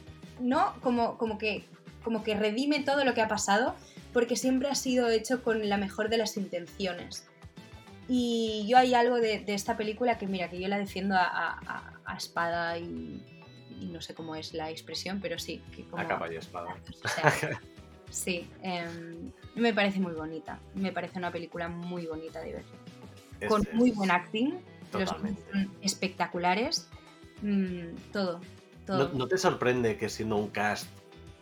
¿no? 0.40 0.74
Como, 0.80 1.18
como, 1.18 1.36
que, 1.36 1.64
como 2.02 2.24
que 2.24 2.34
redime 2.34 2.80
todo 2.80 3.04
lo 3.04 3.12
que 3.12 3.20
ha 3.20 3.28
pasado, 3.28 3.74
porque 4.12 4.36
siempre 4.36 4.68
ha 4.68 4.74
sido 4.74 5.08
hecho 5.08 5.42
con 5.42 5.68
la 5.68 5.76
mejor 5.76 6.08
de 6.08 6.16
las 6.16 6.36
intenciones. 6.36 7.26
Y 8.08 8.64
yo 8.68 8.78
hay 8.78 8.94
algo 8.94 9.16
de, 9.16 9.44
esta 9.48 9.76
película 9.76 10.16
que, 10.16 10.26
mira, 10.26 10.48
que 10.48 10.60
yo 10.60 10.68
la 10.68 10.78
defiendo 10.78 11.16
a 11.16 12.16
espada 12.16 12.78
y, 12.78 13.20
y 13.80 13.86
no 13.86 14.00
sé 14.00 14.14
cómo 14.14 14.34
es 14.34 14.54
la 14.54 14.70
expresión, 14.70 15.20
pero 15.20 15.38
sí. 15.38 15.62
Que 15.74 15.84
como, 15.84 16.02
a 16.02 16.08
capa 16.08 16.32
y 16.32 16.36
espada. 16.36 16.76
sí, 18.10 18.48
em, 18.62 19.32
me 19.54 19.74
parece 19.74 20.00
muy 20.00 20.12
bonita. 20.12 20.58
Me 20.74 20.92
parece 20.92 21.18
una 21.18 21.30
película 21.30 21.68
muy 21.68 22.06
bonita 22.06 22.40
de 22.40 22.52
ver. 22.52 23.48
Con 23.48 23.66
muy 23.72 23.90
buen 23.90 24.10
acting, 24.10 24.54
los 25.00 25.14
espectaculares, 25.82 26.88
mm, 27.42 28.12
todo. 28.12 28.40
todo. 28.84 29.08
¿No, 29.12 29.28
te 29.28 29.38
sorprende 29.38 29.96
que 29.96 30.08
siendo 30.08 30.36
un 30.36 30.48
cast 30.48 30.88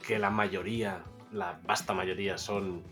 que 0.06 0.18
la 0.18 0.30
mayoría, 0.30 1.04
la 1.32 1.60
vasta 1.64 1.94
mayoría 1.94 2.38
son 2.38 2.82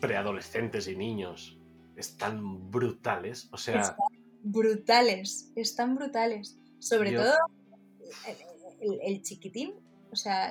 preadolescentes 0.00 0.88
y 0.88 0.96
niños, 0.96 1.58
están 1.96 2.70
brutales? 2.70 3.48
O 3.52 3.58
sea... 3.58 3.80
Están 3.80 3.96
brutales, 4.42 5.52
están 5.56 5.94
brutales. 5.94 6.58
Sobre 6.78 7.12
todo 7.12 7.34
el, 8.80 9.22
chiquitín. 9.22 9.74
O 10.16 10.18
sea, 10.18 10.50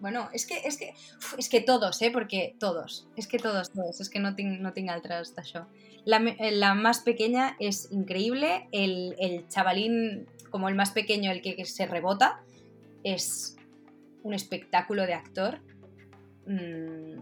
bueno, 0.00 0.28
es 0.32 0.46
que, 0.46 0.58
es 0.58 0.76
que, 0.76 0.94
es 1.36 1.48
que 1.48 1.60
todos, 1.60 2.00
¿eh? 2.02 2.12
Porque 2.12 2.54
todos, 2.60 3.08
es 3.16 3.26
que 3.26 3.36
todos, 3.36 3.72
todos, 3.72 4.00
es 4.00 4.08
que 4.08 4.20
no 4.20 4.36
tengo 4.36 4.62
no 4.62 4.72
tengo 4.72 4.92
altres 4.92 5.34
d'això. 5.34 5.66
La, 6.04 6.20
la 6.38 6.74
más 6.74 7.00
pequeña 7.00 7.56
es 7.58 7.90
increíble, 7.90 8.68
el, 8.70 9.16
el, 9.18 9.48
chavalín, 9.48 10.28
como 10.50 10.68
el 10.68 10.76
más 10.76 10.92
pequeño, 10.92 11.32
el 11.32 11.42
que, 11.42 11.64
se 11.64 11.86
rebota, 11.86 12.42
es 13.02 13.56
un 14.22 14.34
espectáculo 14.34 15.04
de 15.04 15.14
actor. 15.14 15.58
Mm, 16.46 17.18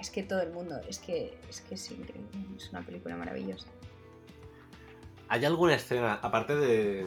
es 0.00 0.08
que 0.08 0.22
todo 0.22 0.40
el 0.40 0.52
mundo, 0.52 0.80
es 0.88 0.98
que, 1.00 1.36
es 1.50 1.60
que 1.60 1.74
es 1.74 1.90
increíble, 1.90 2.30
es 2.56 2.70
una 2.70 2.80
película 2.80 3.14
maravillosa. 3.14 3.68
¿Hay 5.28 5.44
alguna 5.44 5.74
escena, 5.74 6.14
aparte 6.22 6.56
de, 6.56 7.06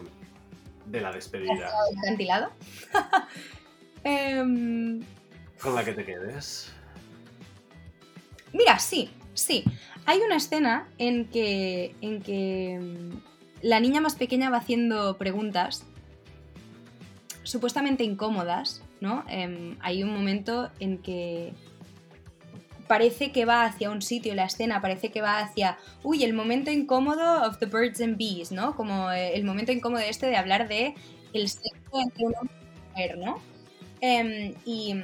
de 0.85 1.01
la 1.01 1.11
despedida. 1.11 1.71
¿Ventilado? 2.03 2.51
Em, 4.07 5.01
¿Con 5.59 5.73
la 5.73 5.83
que 5.83 5.93
te 5.93 6.05
quedes? 6.05 6.71
Mira, 8.53 8.77
sí, 8.77 9.09
sí. 9.33 9.63
Hay 10.05 10.19
una 10.19 10.35
escena 10.35 10.87
en 10.99 11.25
que, 11.25 11.95
en 12.01 12.21
que 12.21 12.79
mm, 12.79 13.17
la 13.63 13.79
niña 13.79 14.01
más 14.01 14.13
pequeña 14.15 14.51
va 14.51 14.57
haciendo 14.57 15.17
preguntas 15.17 15.85
supuestamente 17.41 18.03
incómodas, 18.03 18.83
¿no? 19.01 19.23
Em, 19.27 19.75
hay 19.81 20.03
un 20.03 20.13
momento 20.13 20.69
en 20.79 20.99
que 20.99 21.53
parece 22.87 23.31
que 23.31 23.45
va 23.45 23.65
hacia 23.65 23.89
un 23.89 24.01
sitio, 24.01 24.35
la 24.35 24.45
escena 24.45 24.81
parece 24.81 25.11
que 25.11 25.21
va 25.21 25.39
hacia, 25.39 25.77
uy, 26.03 26.23
el 26.23 26.33
momento 26.33 26.71
incómodo 26.71 27.43
of 27.47 27.57
the 27.59 27.65
birds 27.65 28.01
and 28.01 28.17
bees, 28.17 28.51
¿no? 28.51 28.75
Como 28.75 29.11
eh, 29.11 29.35
el 29.35 29.43
momento 29.43 29.71
incómodo 29.71 30.01
este 30.01 30.27
de 30.27 30.37
hablar 30.37 30.67
de 30.67 30.93
el 31.33 31.49
sexo 31.49 31.99
entre 32.01 32.25
un 32.25 32.33
hombre 32.39 32.55
y 32.55 32.67
una 32.67 32.89
mujer, 32.89 33.17
¿no? 33.17 33.41
Em, 34.01 34.53
y, 34.65 34.95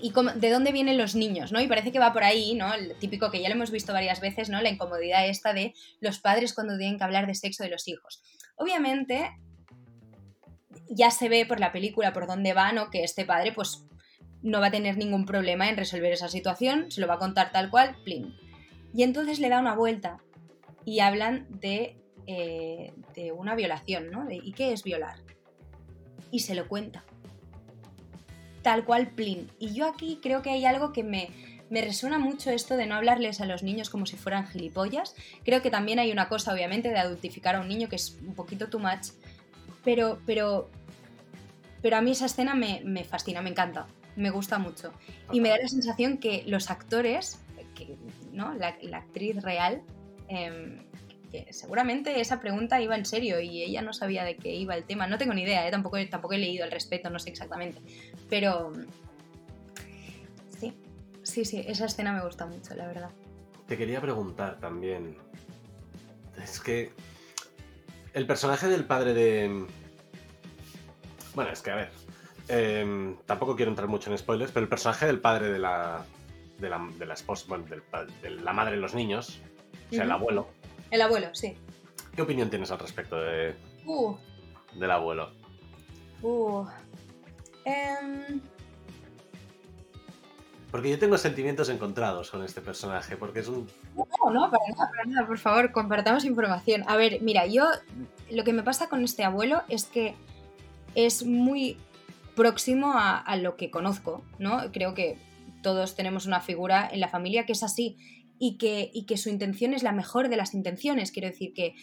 y 0.00 0.12
de 0.36 0.50
dónde 0.50 0.72
vienen 0.72 0.98
los 0.98 1.14
niños, 1.14 1.52
¿no? 1.52 1.60
Y 1.60 1.66
parece 1.66 1.92
que 1.92 1.98
va 1.98 2.12
por 2.12 2.24
ahí, 2.24 2.54
¿no? 2.54 2.72
El 2.72 2.94
típico 2.96 3.30
que 3.30 3.40
ya 3.40 3.48
lo 3.48 3.54
hemos 3.54 3.70
visto 3.70 3.92
varias 3.92 4.20
veces, 4.20 4.48
¿no? 4.48 4.60
La 4.62 4.70
incomodidad 4.70 5.28
esta 5.28 5.52
de 5.52 5.74
los 6.00 6.18
padres 6.18 6.54
cuando 6.54 6.76
tienen 6.78 6.98
que 6.98 7.04
hablar 7.04 7.26
de 7.26 7.34
sexo 7.34 7.62
de 7.62 7.70
los 7.70 7.86
hijos. 7.88 8.22
Obviamente, 8.56 9.30
ya 10.88 11.10
se 11.10 11.28
ve 11.28 11.46
por 11.46 11.60
la 11.60 11.72
película 11.72 12.12
por 12.12 12.26
dónde 12.26 12.54
va, 12.54 12.72
¿no? 12.72 12.90
Que 12.90 13.02
este 13.02 13.24
padre, 13.24 13.52
pues, 13.52 13.84
no 14.42 14.60
va 14.60 14.66
a 14.68 14.70
tener 14.70 14.96
ningún 14.96 15.26
problema 15.26 15.68
en 15.68 15.76
resolver 15.76 16.12
esa 16.12 16.28
situación, 16.28 16.90
se 16.90 17.00
lo 17.00 17.06
va 17.06 17.14
a 17.14 17.18
contar 17.18 17.52
tal 17.52 17.70
cual, 17.70 17.96
plin. 18.04 18.36
Y 18.94 19.02
entonces 19.02 19.40
le 19.40 19.48
da 19.48 19.60
una 19.60 19.74
vuelta 19.74 20.18
y 20.84 21.00
hablan 21.00 21.46
de, 21.50 21.96
eh, 22.26 22.92
de 23.14 23.32
una 23.32 23.54
violación, 23.54 24.10
¿no? 24.10 24.26
¿Y 24.30 24.52
qué 24.52 24.72
es 24.72 24.82
violar? 24.82 25.18
Y 26.30 26.40
se 26.40 26.54
lo 26.54 26.68
cuenta. 26.68 27.04
Tal 28.62 28.84
cual, 28.84 29.08
plin. 29.10 29.50
Y 29.58 29.72
yo 29.72 29.86
aquí 29.86 30.18
creo 30.22 30.42
que 30.42 30.50
hay 30.50 30.64
algo 30.64 30.92
que 30.92 31.02
me, 31.02 31.30
me 31.70 31.82
resuena 31.82 32.18
mucho 32.18 32.50
esto 32.50 32.76
de 32.76 32.86
no 32.86 32.94
hablarles 32.94 33.40
a 33.40 33.46
los 33.46 33.62
niños 33.62 33.90
como 33.90 34.06
si 34.06 34.16
fueran 34.16 34.46
gilipollas. 34.46 35.14
Creo 35.44 35.62
que 35.62 35.70
también 35.70 35.98
hay 35.98 36.12
una 36.12 36.28
cosa, 36.28 36.52
obviamente, 36.52 36.88
de 36.88 36.98
adultificar 36.98 37.56
a 37.56 37.60
un 37.60 37.68
niño 37.68 37.88
que 37.88 37.96
es 37.96 38.18
un 38.26 38.34
poquito 38.34 38.68
too 38.68 38.78
much. 38.78 39.08
Pero, 39.84 40.20
pero, 40.26 40.70
pero 41.82 41.96
a 41.96 42.00
mí 42.00 42.12
esa 42.12 42.26
escena 42.26 42.54
me, 42.54 42.82
me 42.84 43.04
fascina, 43.04 43.42
me 43.42 43.50
encanta 43.50 43.86
me 44.18 44.30
gusta 44.30 44.58
mucho. 44.58 44.92
Y 45.32 45.40
me 45.40 45.48
da 45.48 45.58
la 45.58 45.68
sensación 45.68 46.18
que 46.18 46.42
los 46.46 46.70
actores, 46.70 47.40
¿no? 48.32 48.52
la, 48.54 48.76
actriz 48.96 49.40
real, 49.42 49.82
em, 50.26 50.84
que 51.30 51.52
seguramente 51.52 52.20
esa 52.20 52.40
pregunta 52.40 52.80
iba 52.80 52.96
en 52.96 53.04
serio 53.04 53.40
y 53.40 53.62
ella 53.62 53.80
no 53.80 53.92
sabía 53.92 54.24
de 54.24 54.36
qué 54.36 54.54
iba 54.54 54.74
el 54.74 54.84
tema. 54.84 55.06
No 55.06 55.18
tengo 55.18 55.34
ni 55.34 55.42
idea, 55.42 55.66
¿eh? 55.66 55.70
tampoco, 55.70 55.98
tampoco 56.08 56.34
he 56.34 56.38
leído 56.38 56.64
al 56.64 56.72
respecto, 56.72 57.10
no 57.10 57.18
sé 57.18 57.30
exactamente. 57.30 57.80
Pero 58.28 58.72
sí, 60.58 60.74
sí, 61.22 61.44
sí, 61.44 61.64
esa 61.66 61.86
escena 61.86 62.12
me 62.12 62.24
gusta 62.24 62.44
mucho, 62.46 62.74
la 62.74 62.88
verdad. 62.88 63.10
Te 63.68 63.76
quería 63.76 64.00
preguntar 64.00 64.58
también. 64.58 65.16
Es 66.42 66.58
que 66.58 66.90
el 68.14 68.26
personaje 68.26 68.66
del 68.66 68.84
padre 68.84 69.14
de... 69.14 69.66
Bueno, 71.34 71.52
es 71.52 71.60
que 71.60 71.70
a 71.70 71.76
ver, 71.76 71.90
Em, 72.48 73.16
tampoco 73.26 73.54
quiero 73.54 73.70
entrar 73.70 73.88
mucho 73.88 74.10
en 74.10 74.16
spoilers, 74.16 74.52
pero 74.52 74.64
el 74.64 74.70
personaje 74.70 75.06
del 75.06 75.20
padre 75.20 75.50
de 75.50 75.58
la, 75.58 76.04
de 76.58 76.70
la, 76.70 76.88
de 76.98 77.06
la 77.06 77.14
esposa, 77.14 77.44
bueno, 77.48 77.66
de 77.66 78.30
la 78.30 78.52
madre 78.54 78.76
de 78.76 78.80
los 78.80 78.94
niños, 78.94 79.40
o 79.90 79.94
sea, 79.94 80.04
el 80.04 80.10
abuelo. 80.10 80.48
El 80.90 81.02
abuelo, 81.02 81.28
sí. 81.34 81.56
¿Qué 82.16 82.22
opinión 82.22 82.48
tienes 82.48 82.70
al 82.70 82.78
respecto 82.78 83.20
de, 83.20 83.54
uh. 83.84 84.16
del 84.74 84.90
abuelo? 84.90 85.30
Uh. 86.22 86.64
Em. 87.66 88.40
Porque 90.70 90.90
yo 90.90 90.98
tengo 90.98 91.16
sentimientos 91.18 91.68
encontrados 91.68 92.30
con 92.30 92.42
este 92.44 92.60
personaje, 92.60 93.16
porque 93.16 93.40
es 93.40 93.48
un... 93.48 93.68
No, 93.94 94.30
no, 94.30 94.50
para 94.50 94.68
nada, 94.68 94.90
para 94.90 95.04
nada, 95.06 95.26
por 95.26 95.38
favor, 95.38 95.72
compartamos 95.72 96.24
información. 96.24 96.84
A 96.86 96.96
ver, 96.96 97.20
mira, 97.20 97.46
yo 97.46 97.66
lo 98.30 98.44
que 98.44 98.52
me 98.52 98.62
pasa 98.62 98.88
con 98.88 99.04
este 99.04 99.24
abuelo 99.24 99.62
es 99.68 99.84
que 99.84 100.14
es 100.94 101.24
muy 101.24 101.78
próximo 102.38 102.92
a, 102.94 103.36
lo 103.36 103.56
que 103.56 103.68
conozco, 103.68 104.24
¿no? 104.38 104.70
Creo 104.70 104.94
que 104.94 105.18
todos 105.60 105.96
tenemos 105.96 106.24
una 106.24 106.40
figura 106.40 106.88
en 106.90 107.00
la 107.00 107.08
familia 107.08 107.44
que 107.44 107.52
es 107.52 107.64
así 107.64 107.96
y 108.38 108.58
que, 108.58 108.92
y 108.94 109.06
que 109.06 109.16
su 109.16 109.28
intención 109.28 109.74
es 109.74 109.82
la 109.82 109.90
mejor 109.90 110.28
de 110.28 110.36
las 110.36 110.54
intenciones. 110.54 111.10
Quiero 111.10 111.26
decir 111.26 111.52
que, 111.52 111.74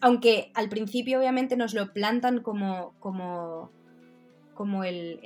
aunque 0.00 0.50
al 0.54 0.70
principio 0.70 1.18
obviamente 1.18 1.58
nos 1.58 1.74
lo 1.74 1.92
plantan 1.92 2.40
como, 2.40 2.94
como, 3.00 3.70
como 4.54 4.82
el, 4.82 5.20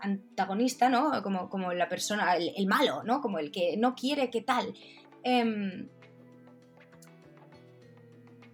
antagonista, 0.00 0.88
¿no? 0.88 1.22
Como, 1.22 1.50
como 1.50 1.74
la 1.74 1.90
persona, 1.90 2.34
el, 2.36 2.66
malo, 2.66 3.02
¿no? 3.04 3.20
Como 3.20 3.38
el 3.38 3.50
que 3.50 3.76
no 3.76 3.94
quiere 3.94 4.30
que 4.30 4.40
tal. 4.40 4.72
Em, 5.24 5.90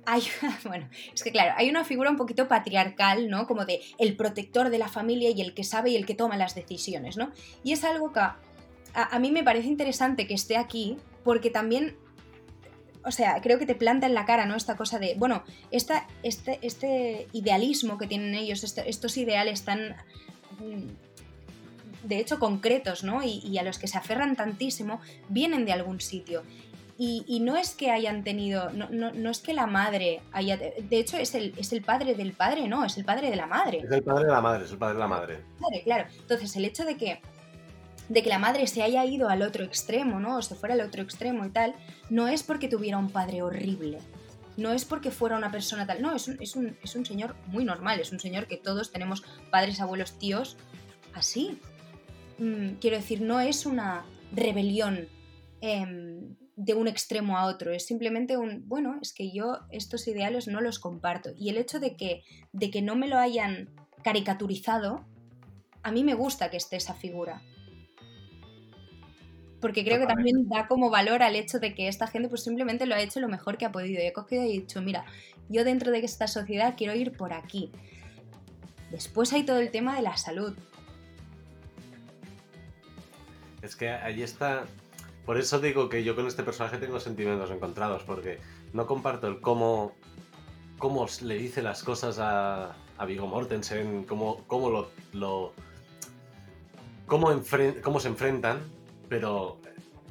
hay, 0.08 0.22
bueno, 0.64 0.88
es 1.12 1.22
que 1.22 1.30
claro, 1.30 1.52
hay 1.56 1.68
una 1.68 1.84
figura 1.84 2.10
un 2.10 2.16
poquito 2.16 2.48
patriarcal, 2.48 3.28
¿no? 3.28 3.46
Como 3.46 3.66
de 3.66 3.82
el 3.98 4.16
protector 4.16 4.70
de 4.70 4.78
la 4.78 4.88
familia 4.88 5.30
y 5.30 5.40
el 5.42 5.52
que 5.52 5.64
sabe 5.64 5.90
y 5.90 5.96
el 5.96 6.06
que 6.06 6.14
toma 6.14 6.36
las 6.36 6.54
decisiones, 6.54 7.16
¿no? 7.18 7.30
Y 7.62 7.72
es 7.72 7.84
algo 7.84 8.12
que 8.12 8.20
a, 8.20 9.18
mí 9.18 9.30
me 9.30 9.44
parece 9.44 9.68
interesante 9.68 10.26
que 10.26 10.34
esté 10.34 10.56
aquí 10.56 10.96
porque 11.24 11.50
también, 11.50 11.96
o 13.04 13.10
sea, 13.10 13.40
creo 13.42 13.58
que 13.58 13.66
te 13.66 13.74
planta 13.74 14.06
en 14.06 14.14
la 14.14 14.24
cara, 14.24 14.46
¿no? 14.46 14.56
Esta 14.56 14.76
cosa 14.76 14.98
de, 14.98 15.14
bueno, 15.16 15.44
esta, 15.70 16.08
este, 16.22 16.58
este 16.62 17.28
idealismo 17.32 17.98
que 17.98 18.06
tienen 18.06 18.34
ellos, 18.34 18.64
estos 18.64 19.16
ideales 19.18 19.64
tan 19.64 19.94
mm, 20.58 22.08
de 22.08 22.18
hecho 22.18 22.38
concretos, 22.38 23.04
¿no? 23.04 23.22
Y, 23.22 23.58
a 23.58 23.62
los 23.62 23.78
que 23.78 23.86
se 23.86 23.98
aferran 23.98 24.36
tantísimo, 24.36 25.00
vienen 25.28 25.66
de 25.66 25.72
algún 25.72 26.00
sitio. 26.00 26.42
Y, 27.00 27.38
no 27.38 27.56
es 27.56 27.76
que 27.76 27.92
hayan 27.92 28.24
tenido, 28.24 28.70
no, 28.70 28.88
no, 28.90 29.30
es 29.30 29.38
que 29.38 29.52
la 29.52 29.68
madre 29.68 30.20
haya, 30.32 30.56
de 30.56 30.98
hecho 30.98 31.16
es 31.16 31.32
el, 31.36 31.54
es 31.56 31.72
el 31.72 31.80
padre 31.80 32.16
del 32.16 32.32
padre, 32.32 32.66
no, 32.66 32.84
es 32.84 32.98
el 32.98 33.04
padre 33.04 33.30
de 33.30 33.36
la 33.36 33.46
madre. 33.46 33.82
Es 33.84 33.90
el 33.92 34.02
padre 34.02 34.24
de 34.24 34.32
la 34.32 34.40
madre, 34.40 34.64
es 34.64 34.72
el 34.72 34.78
padre 34.78 34.94
de 34.94 34.98
la 34.98 35.06
madre. 35.06 35.44
Madre, 35.60 35.82
claro. 35.84 36.08
Entonces 36.18 36.56
el 36.56 36.64
hecho 36.64 36.84
de 36.84 36.96
que, 36.96 37.20
de 38.08 38.22
que 38.24 38.28
la 38.28 38.40
madre 38.40 38.66
se 38.66 38.82
haya 38.82 39.04
ido 39.04 39.28
al 39.28 39.42
otro 39.42 39.64
extremo, 39.64 40.18
¿no? 40.18 40.38
O 40.38 40.42
se 40.42 40.56
fuera 40.56 40.74
al 40.74 40.80
otro 40.80 41.00
extremo 41.00 41.46
y 41.46 41.50
tal, 41.50 41.76
no 42.10 42.26
es 42.26 42.42
porque 42.42 42.66
tuviera 42.66 42.98
un 42.98 43.10
padre 43.10 43.42
horrible. 43.42 44.00
No 44.56 44.72
es 44.72 44.84
porque 44.84 45.12
fuera 45.12 45.36
una 45.36 45.52
persona 45.52 45.86
tal, 45.86 46.02
no, 46.02 46.16
es 46.16 46.26
un, 46.26 46.36
es 46.42 46.56
un, 46.56 46.76
es 46.82 46.96
un 46.96 47.06
señor 47.06 47.36
muy 47.46 47.64
normal, 47.64 48.00
es 48.00 48.10
un 48.10 48.18
señor 48.18 48.48
que 48.48 48.56
todos 48.56 48.90
tenemos 48.90 49.22
padres, 49.52 49.80
abuelos, 49.80 50.18
tíos, 50.18 50.56
así. 51.14 51.60
Mm, 52.38 52.70
quiero 52.80 52.96
decir, 52.96 53.20
no 53.20 53.38
es 53.38 53.66
una 53.66 54.04
rebelión 54.32 55.06
em, 55.60 56.34
de 56.58 56.74
un 56.74 56.88
extremo 56.88 57.38
a 57.38 57.46
otro, 57.46 57.70
es 57.72 57.86
simplemente 57.86 58.36
un, 58.36 58.68
bueno, 58.68 58.98
es 59.00 59.12
que 59.12 59.30
yo 59.30 59.60
estos 59.70 60.08
ideales 60.08 60.48
no 60.48 60.60
los 60.60 60.80
comparto. 60.80 61.30
Y 61.38 61.50
el 61.50 61.56
hecho 61.56 61.78
de 61.78 61.96
que, 61.96 62.24
de 62.52 62.68
que 62.72 62.82
no 62.82 62.96
me 62.96 63.06
lo 63.06 63.16
hayan 63.16 63.70
caricaturizado, 64.02 65.04
a 65.84 65.92
mí 65.92 66.02
me 66.02 66.14
gusta 66.14 66.50
que 66.50 66.56
esté 66.56 66.74
esa 66.74 66.94
figura. 66.94 67.42
Porque 69.60 69.84
creo 69.84 70.00
que 70.00 70.06
también 70.06 70.48
da 70.48 70.66
como 70.66 70.90
valor 70.90 71.22
al 71.22 71.36
hecho 71.36 71.60
de 71.60 71.74
que 71.74 71.86
esta 71.86 72.08
gente 72.08 72.28
pues 72.28 72.42
simplemente 72.42 72.86
lo 72.86 72.96
ha 72.96 73.00
hecho 73.00 73.20
lo 73.20 73.28
mejor 73.28 73.56
que 73.56 73.64
ha 73.64 73.70
podido. 73.70 74.02
Y 74.02 74.06
he 74.06 74.12
cogido 74.12 74.42
y 74.42 74.58
dicho, 74.58 74.82
mira, 74.82 75.04
yo 75.48 75.62
dentro 75.62 75.92
de 75.92 76.00
esta 76.00 76.26
sociedad 76.26 76.74
quiero 76.76 76.92
ir 76.94 77.12
por 77.12 77.32
aquí. 77.32 77.70
Después 78.90 79.32
hay 79.32 79.44
todo 79.44 79.60
el 79.60 79.70
tema 79.70 79.94
de 79.94 80.02
la 80.02 80.16
salud. 80.16 80.56
Es 83.62 83.76
que 83.76 83.90
ahí 83.90 84.22
está 84.22 84.64
por 85.28 85.36
eso 85.36 85.60
digo 85.60 85.90
que 85.90 86.04
yo 86.04 86.16
con 86.16 86.26
este 86.26 86.42
personaje 86.42 86.78
tengo 86.78 86.98
sentimientos 87.00 87.50
encontrados, 87.50 88.02
porque 88.02 88.38
no 88.72 88.86
comparto 88.86 89.28
el 89.28 89.42
cómo, 89.42 89.92
cómo 90.78 91.06
le 91.20 91.34
dice 91.34 91.60
las 91.60 91.82
cosas 91.82 92.18
a, 92.18 92.74
a 92.96 93.04
Viggo 93.04 93.26
Mortensen, 93.26 94.04
cómo, 94.04 94.42
cómo 94.46 94.70
lo, 94.70 95.52
cómo, 97.04 97.42
cómo, 97.82 98.00
se 98.00 98.08
enfrentan, 98.08 98.60
pero 99.10 99.60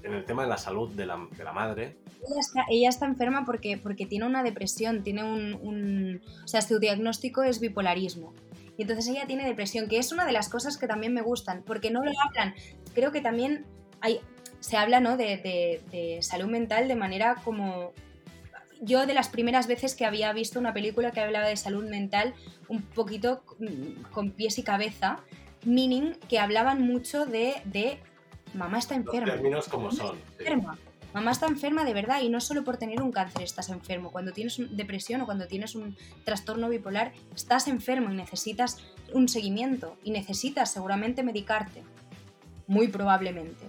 en 0.03 0.13
el 0.13 0.23
tema 0.23 0.43
de 0.43 0.49
la 0.49 0.59
salud 0.59 0.91
de 0.91 1.07
la, 1.07 1.27
de 1.35 1.43
la 1.43 1.51
madre. 1.51 1.97
Ella 2.29 2.39
está, 2.39 2.65
ella 2.69 2.89
está, 2.89 3.07
enferma 3.07 3.43
porque, 3.43 3.79
porque 3.79 4.05
tiene 4.05 4.27
una 4.27 4.43
depresión, 4.43 5.01
tiene 5.01 5.23
un, 5.23 5.55
un, 5.55 6.21
O 6.43 6.47
sea, 6.47 6.61
su 6.61 6.77
diagnóstico 6.77 7.41
es 7.41 7.59
bipolarismo. 7.59 8.35
Y 8.77 8.83
entonces 8.83 9.07
ella 9.07 9.25
tiene 9.25 9.47
depresión, 9.47 9.87
que 9.87 9.97
es 9.97 10.11
una 10.11 10.27
de 10.27 10.31
las 10.33 10.47
cosas 10.47 10.77
que 10.77 10.85
también 10.85 11.15
me 11.15 11.23
gustan, 11.23 11.63
porque 11.65 11.89
no 11.89 12.03
lo 12.03 12.11
hablan. 12.21 12.53
Creo 12.93 13.11
que 13.11 13.21
también 13.21 13.65
hay, 14.01 14.21
se 14.59 14.77
habla 14.77 14.99
¿no? 14.99 15.17
de, 15.17 16.19
salud 16.21 16.47
mental 16.47 16.87
de 16.87 16.95
manera 16.95 17.35
como... 17.43 17.93
Yo 18.79 19.07
de 19.07 19.15
las 19.15 19.29
primeras 19.29 19.65
veces 19.65 19.95
que 19.95 20.05
había 20.05 20.31
visto 20.33 20.59
una 20.59 20.71
película 20.71 21.11
que 21.11 21.19
hablaba 21.19 21.47
de 21.47 21.57
salud 21.57 21.89
mental 21.89 22.35
un 22.67 22.83
poquito 22.83 23.43
con 24.11 24.31
pies 24.31 24.59
y 24.59 24.63
cabeza, 24.63 25.19
meaning 25.65 26.13
que 26.29 26.37
hablaban 26.37 26.83
mucho 26.83 27.25
de, 27.25 27.55
de 27.65 27.97
mamá 28.53 28.77
está 28.77 28.93
enferma. 28.93 29.33
términos 29.33 29.67
como 29.67 29.91
son. 29.91 30.15
Enferma. 30.37 30.77
Mamá 31.13 31.31
está 31.31 31.47
enferma 31.47 31.83
de 31.85 31.95
verdad 31.95 32.21
y 32.21 32.29
no 32.29 32.39
solo 32.39 32.63
por 32.63 32.77
tener 32.77 33.01
un 33.01 33.11
cáncer 33.11 33.41
estás 33.41 33.69
enfermo. 33.69 34.11
Cuando 34.11 34.33
tienes 34.33 34.59
depresión 34.75 35.21
o 35.21 35.25
cuando 35.25 35.47
tienes 35.47 35.73
un 35.73 35.97
trastorno 36.23 36.69
bipolar, 36.69 37.13
estás 37.35 37.67
enfermo 37.67 38.11
y 38.11 38.15
necesitas 38.15 38.77
un 39.13 39.27
seguimiento 39.27 39.97
y 40.03 40.11
necesitas 40.11 40.71
seguramente 40.71 41.23
medicarte. 41.23 41.83
Muy 42.67 42.89
probablemente. 42.89 43.65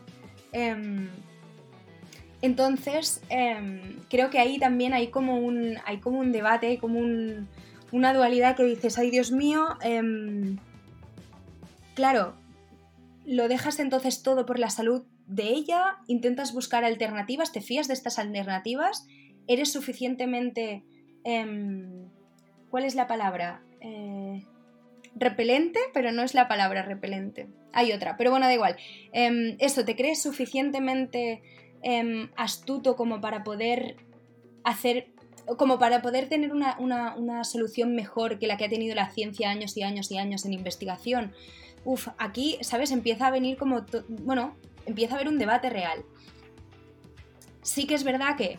Em, 0.53 1.09
entonces, 2.41 3.21
em, 3.29 3.99
creo 4.09 4.31
que 4.31 4.39
ahí 4.39 4.59
también 4.59 4.93
hay 4.93 5.09
como 5.09 5.39
un, 5.39 5.77
hay 5.85 5.99
como 5.99 6.21
un 6.21 6.33
debate, 6.33 6.69
hay 6.69 6.79
como 6.79 7.01
una 7.93 8.15
dualidad 8.15 8.57
que 8.57 8.65
dices, 8.65 8.99
ay 8.99 9.11
Dios 9.11 9.33
mío, 9.33 9.67
em, 9.83 10.59
claro, 11.95 12.35
lo 13.27 13.49
dejas 13.49 13.79
entonces 13.81 14.23
todo 14.23 14.47
por 14.47 14.59
la 14.59 14.71
salud 14.71 15.05
de 15.27 15.49
ella, 15.49 15.99
intentas 16.07 16.55
buscar 16.55 16.85
alternativas, 16.85 17.53
te 17.53 17.61
fías 17.61 17.89
de 17.89 17.95
estas 17.95 18.19
alternativas, 18.19 19.07
eres 19.47 19.73
suficientemente... 19.73 20.85
Em, 21.25 22.09
¿Cuál 22.71 22.85
es 22.85 22.95
la 22.95 23.07
palabra? 23.07 23.63
Repelente, 25.15 25.81
pero 25.95 26.13
no 26.13 26.23
es 26.23 26.35
la 26.35 26.49
palabra 26.49 26.83
repelente. 26.83 27.49
Hay 27.73 27.93
otra, 27.93 28.17
pero 28.17 28.31
bueno, 28.31 28.47
da 28.47 28.55
igual. 28.55 28.77
eso, 29.13 29.85
¿te 29.85 29.97
crees 29.97 30.23
suficientemente 30.23 31.43
Em, 31.83 32.31
astuto 32.37 32.97
como 32.97 33.21
para 33.21 33.45
poder 33.45 33.97
hacer 34.65 35.11
como 35.57 35.79
para 35.79 36.03
poder 36.03 36.29
tener 36.29 36.53
una, 36.53 37.45
solución 37.45 37.95
mejor 37.95 38.39
que 38.39 38.47
la 38.47 38.59
que 38.59 38.67
ha 38.67 38.69
tenido 38.69 38.95
la 38.95 39.11
ciencia 39.11 39.49
años 39.49 39.75
y 39.79 39.83
años 39.83 40.11
y 40.11 40.19
años 40.19 40.45
en 40.45 40.53
investigación. 40.53 41.33
Uf, 41.87 42.09
aquí, 42.19 42.59
¿sabes? 42.61 42.91
Empieza 42.91 43.29
a 43.29 43.31
venir 43.31 43.57
como, 43.57 43.87
bueno, 44.11 44.57
empieza 44.85 45.15
a 45.15 45.17
haber 45.17 45.29
un 45.29 45.39
debate 45.39 45.71
real. 45.71 46.05
Sí 47.63 47.87
que 47.87 47.95
es 47.95 48.05
verdad 48.05 48.37
que 48.37 48.59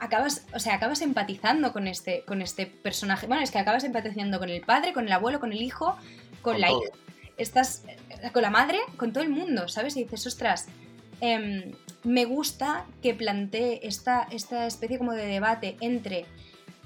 acabas, 0.00 0.46
o 0.54 0.58
sea, 0.58 0.74
acabas 0.74 1.02
empatizando 1.02 1.72
con 1.72 1.86
este, 1.86 2.22
con 2.22 2.42
este 2.42 2.66
personaje. 2.66 3.26
Bueno, 3.26 3.42
es 3.42 3.50
que 3.50 3.58
acabas 3.58 3.84
empatizando 3.84 4.38
con 4.38 4.48
el 4.48 4.60
padre, 4.62 4.92
con 4.92 5.06
el 5.06 5.12
abuelo, 5.12 5.40
con 5.40 5.52
el 5.52 5.62
hijo, 5.62 5.96
con, 6.42 6.60
la 6.60 6.70
hija. 6.70 6.90
Estás 7.36 7.82
con 8.32 8.42
la 8.42 8.50
madre, 8.50 8.78
con 8.96 9.12
todo 9.12 9.22
el 9.22 9.30
mundo, 9.30 9.68
¿sabes? 9.68 9.96
Y 9.96 10.04
dices, 10.04 10.26
ostras, 10.26 10.68
Em, 11.20 11.72
me 12.04 12.24
gusta 12.24 12.86
que 13.02 13.14
plantee 13.14 13.80
esta, 13.82 14.28
esta 14.30 14.66
especie 14.66 14.98
como 14.98 15.12
de 15.14 15.26
debate 15.26 15.76
entre 15.80 16.26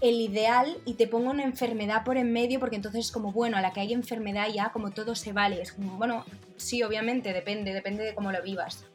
el 0.01 0.21
ideal 0.21 0.79
y 0.85 0.95
te 0.95 1.07
pongo 1.07 1.31
una 1.31 1.45
enfermedad 1.45 2.03
por 2.03 2.17
en 2.17 2.33
medio 2.33 2.59
porque 2.59 2.77
entonces 2.77 3.07
es 3.07 3.13
como, 3.13 3.31
bueno, 3.31 3.57
a 3.57 3.61
la 3.61 3.73
que 3.73 3.81
hay 3.81 3.93
enfermedad 3.93 4.49
ya 4.53 4.71
como 4.73 4.91
todo 4.91 5.15
se 5.15 5.33
vale. 5.33 5.61
Es 5.61 5.73
como, 5.73 5.97
bueno, 5.99 6.25
sí, 6.57 6.83
obviamente, 6.83 7.33
depende, 7.33 7.75
depende 7.75 8.05
de 8.05 8.15
cómo 8.15 8.33
lo 8.33 8.43
vivas. 8.43 8.87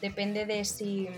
Depende 0.00 0.44
de 0.44 0.64
si, 0.64 1.08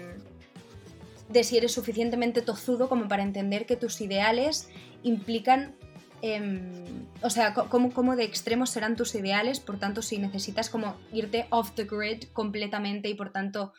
de 1.28 1.44
si 1.44 1.56
eres 1.56 1.72
suficientemente 1.72 2.42
tozudo 2.42 2.88
como 2.88 3.08
para 3.08 3.22
entender 3.22 3.66
que 3.66 3.76
tus 3.76 4.00
ideales 4.00 4.68
implican 5.02 5.76
Em, 6.22 7.06
o 7.22 7.30
sea, 7.30 7.52
cómo, 7.54 8.16
de 8.16 8.24
extremos 8.24 8.70
serán 8.70 8.96
tus 8.96 9.14
ideales, 9.14 9.60
por 9.60 9.78
tanto, 9.78 10.02
si 10.02 10.18
necesitas 10.18 10.70
como 10.70 10.96
irte 11.12 11.46
off 11.50 11.72
the 11.72 11.84
grid 11.84 12.24
completamente 12.32 13.08
y 13.08 13.14
por 13.14 13.30
tanto... 13.30 13.72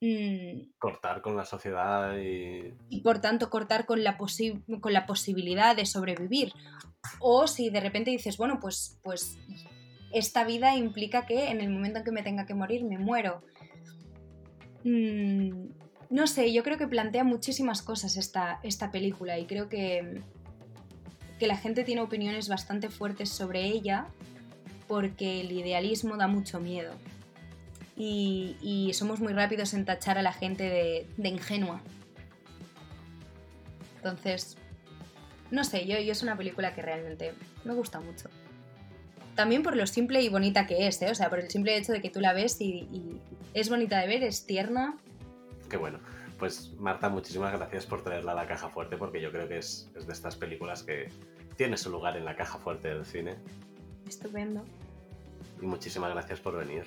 Mm, 0.00 0.72
cortar 0.78 1.22
con 1.22 1.36
la 1.36 1.44
sociedad 1.44 2.16
y... 2.18 2.74
Y 2.88 3.00
por 3.00 3.20
tanto 3.20 3.48
cortar 3.48 3.86
con 3.86 4.04
la, 4.04 4.18
con 4.18 4.92
la 4.92 5.06
posibilidad 5.06 5.74
de 5.74 5.86
sobrevivir. 5.86 6.52
O 7.20 7.46
si 7.46 7.70
de 7.70 7.80
repente 7.80 8.10
dices, 8.10 8.36
bueno, 8.36 8.58
pues, 8.60 9.00
pues 9.02 9.38
esta 10.12 10.44
vida 10.44 10.76
implica 10.76 11.24
que 11.24 11.50
en 11.50 11.60
el 11.60 11.70
momento 11.70 12.00
en 12.00 12.04
que 12.04 12.12
me 12.12 12.22
tenga 12.22 12.46
que 12.46 12.54
morir 12.54 12.84
me 12.84 12.98
muero. 12.98 13.42
Mm, 14.84 15.70
no 16.12 16.28
sé, 16.28 16.52
yo 16.52 16.62
creo 16.62 16.78
que 16.78 16.86
plantea 16.86 17.24
muchísimas 17.24 17.82
cosas 17.82 18.16
esta, 18.16 18.60
esta 18.62 18.92
película 18.92 19.38
y 19.38 19.46
creo 19.46 19.68
que 19.68 20.22
que 21.42 21.48
la 21.48 21.56
gente 21.56 21.82
tiene 21.82 22.02
opiniones 22.02 22.48
bastante 22.48 22.88
fuertes 22.88 23.28
sobre 23.30 23.64
ella 23.64 24.06
porque 24.86 25.40
el 25.40 25.50
idealismo 25.50 26.16
da 26.16 26.28
mucho 26.28 26.60
miedo. 26.60 26.92
Y, 27.96 28.92
somos 28.94 29.18
muy 29.18 29.32
rápidos 29.32 29.74
en 29.74 29.84
tachar 29.84 30.18
a 30.18 30.22
la 30.22 30.32
gente 30.32 30.62
de, 31.16 31.28
ingenua. 31.28 31.80
Entonces, 33.96 34.56
no 35.50 35.64
sé, 35.64 35.84
yo, 35.84 35.96
es 35.96 36.22
una 36.22 36.36
película 36.36 36.76
que 36.76 36.82
realmente 36.82 37.34
me 37.64 37.74
gusta 37.74 37.98
mucho. 37.98 38.30
También 39.34 39.64
por 39.64 39.74
lo 39.74 39.88
simple 39.88 40.22
y 40.22 40.28
bonita 40.28 40.68
que 40.68 40.86
es, 40.86 41.02
¿eh? 41.02 41.10
o 41.10 41.14
sea, 41.16 41.28
por 41.28 41.40
el 41.40 41.50
simple 41.50 41.76
hecho 41.76 41.90
de 41.90 42.00
que 42.00 42.10
tú 42.10 42.20
la 42.20 42.34
ves 42.34 42.60
y, 42.60 42.86
y 42.92 43.20
es 43.52 43.68
bonita 43.68 43.98
de 43.98 44.06
ver, 44.06 44.22
es 44.22 44.46
tierna. 44.46 44.96
Qué 45.72 45.78
bueno. 45.78 46.00
Pues 46.38 46.74
Marta, 46.78 47.08
muchísimas 47.08 47.50
gracias 47.50 47.86
por 47.86 48.04
traerla 48.04 48.32
a 48.32 48.34
la 48.34 48.46
caja 48.46 48.68
fuerte 48.68 48.98
porque 48.98 49.22
yo 49.22 49.32
creo 49.32 49.48
que 49.48 49.56
es, 49.56 49.90
de 49.94 50.12
estas 50.12 50.36
películas 50.36 50.82
que 50.82 51.08
tiene 51.56 51.78
su 51.78 51.88
lugar 51.88 52.14
en 52.18 52.26
la 52.26 52.36
caja 52.36 52.58
fuerte 52.58 52.88
del 52.88 53.06
cine. 53.06 53.36
Estupendo. 54.06 54.62
Y 55.62 55.64
muchísimas 55.64 56.10
gracias 56.10 56.40
por 56.40 56.58
venir. 56.58 56.84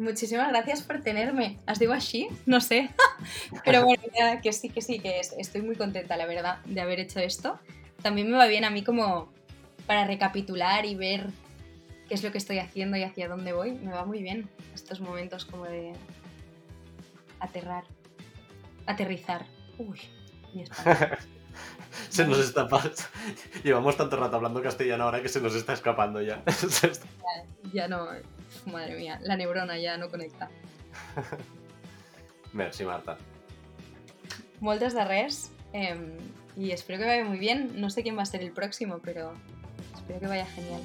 Muchísimas 0.00 0.48
gracias 0.48 0.82
por 0.82 1.00
tenerme. 1.02 1.58
¿Has 1.66 1.78
digo 1.78 1.92
así? 1.92 2.26
No 2.46 2.60
sé. 2.60 2.90
Pero 3.64 3.84
bueno, 3.84 4.02
que 4.42 4.52
sí, 4.52 4.70
que 4.70 4.82
sí, 4.82 4.98
que 4.98 5.20
estoy 5.20 5.62
muy 5.62 5.76
contenta, 5.76 6.16
la 6.16 6.26
verdad, 6.26 6.58
de 6.64 6.80
haber 6.80 6.98
hecho 6.98 7.20
esto. 7.20 7.60
También 8.02 8.28
me 8.28 8.36
va 8.36 8.48
bien 8.48 8.64
a 8.64 8.70
mí 8.70 8.82
como 8.82 9.32
para 9.86 10.04
recapitular 10.04 10.84
y 10.84 10.96
ver 10.96 11.28
qué 12.08 12.14
es 12.14 12.24
lo 12.24 12.32
que 12.32 12.38
estoy 12.38 12.58
haciendo 12.58 12.96
y 12.96 13.04
hacia 13.04 13.28
dónde 13.28 13.52
voy. 13.52 13.70
Me 13.70 13.92
va 13.92 14.04
muy 14.04 14.20
bien 14.20 14.48
estos 14.74 14.98
momentos 14.98 15.44
como 15.44 15.66
de 15.66 15.92
aterrar 17.38 17.84
aterrizar. 18.86 19.46
Uy, 19.78 20.00
mi 20.54 20.64
se 22.08 22.26
nos 22.26 22.38
está 22.38 22.68
Llevamos 23.64 23.96
tanto 23.96 24.16
rato 24.16 24.36
hablando 24.36 24.62
castellano 24.62 25.04
ahora 25.04 25.22
que 25.22 25.28
se 25.28 25.40
nos 25.40 25.54
está 25.54 25.72
escapando 25.72 26.20
ya. 26.22 26.42
ya, 27.72 27.88
no. 27.88 28.08
Madre 28.66 28.96
mía, 28.96 29.18
la 29.22 29.36
neurona 29.36 29.78
ya 29.78 29.96
no 29.96 30.10
conecta. 30.10 30.50
Merci, 32.52 32.84
Marta. 32.84 33.16
Moltes 34.60 34.94
de 34.94 35.04
res. 35.04 35.52
Em, 35.72 36.16
y 36.56 36.72
espero 36.72 36.98
que 36.98 37.06
vaya 37.06 37.24
muy 37.24 37.38
bien. 37.38 37.80
No 37.80 37.90
sé 37.90 38.02
quién 38.02 38.18
va 38.18 38.22
a 38.22 38.26
ser 38.26 38.42
el 38.42 38.52
próximo, 38.52 38.98
pero 39.02 39.32
espero 39.94 40.20
que 40.20 40.26
vaya 40.26 40.46
genial. 40.46 40.82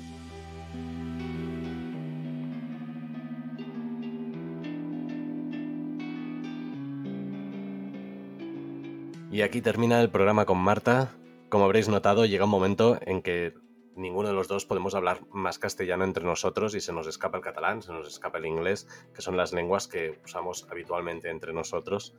Y 9.35 9.41
aquí 9.41 9.61
termina 9.61 9.99
el 9.99 10.09
programa 10.09 10.45
con 10.45 10.57
Marta. 10.59 11.11
Como 11.49 11.65
habréis 11.65 11.89
notado, 11.89 12.25
llega 12.25 12.45
un 12.45 12.51
momento 12.51 12.97
en 13.01 13.21
que 13.21 13.53
ninguno 13.93 14.29
de 14.29 14.33
los 14.33 14.47
dos 14.47 14.65
podemos 14.65 14.95
hablar 14.95 15.27
más 15.29 15.59
castellano 15.59 16.05
entre 16.05 16.23
nosotros 16.23 16.73
y 16.73 16.79
se 16.79 16.93
nos 16.93 17.05
escapa 17.05 17.35
el 17.35 17.43
catalán, 17.43 17.81
se 17.81 17.91
nos 17.91 18.07
escapa 18.07 18.37
el 18.37 18.45
inglés, 18.45 18.87
que 19.13 19.21
son 19.21 19.35
las 19.35 19.51
lenguas 19.51 19.89
que 19.89 20.21
usamos 20.23 20.65
habitualmente 20.71 21.29
entre 21.29 21.51
nosotros. 21.51 22.15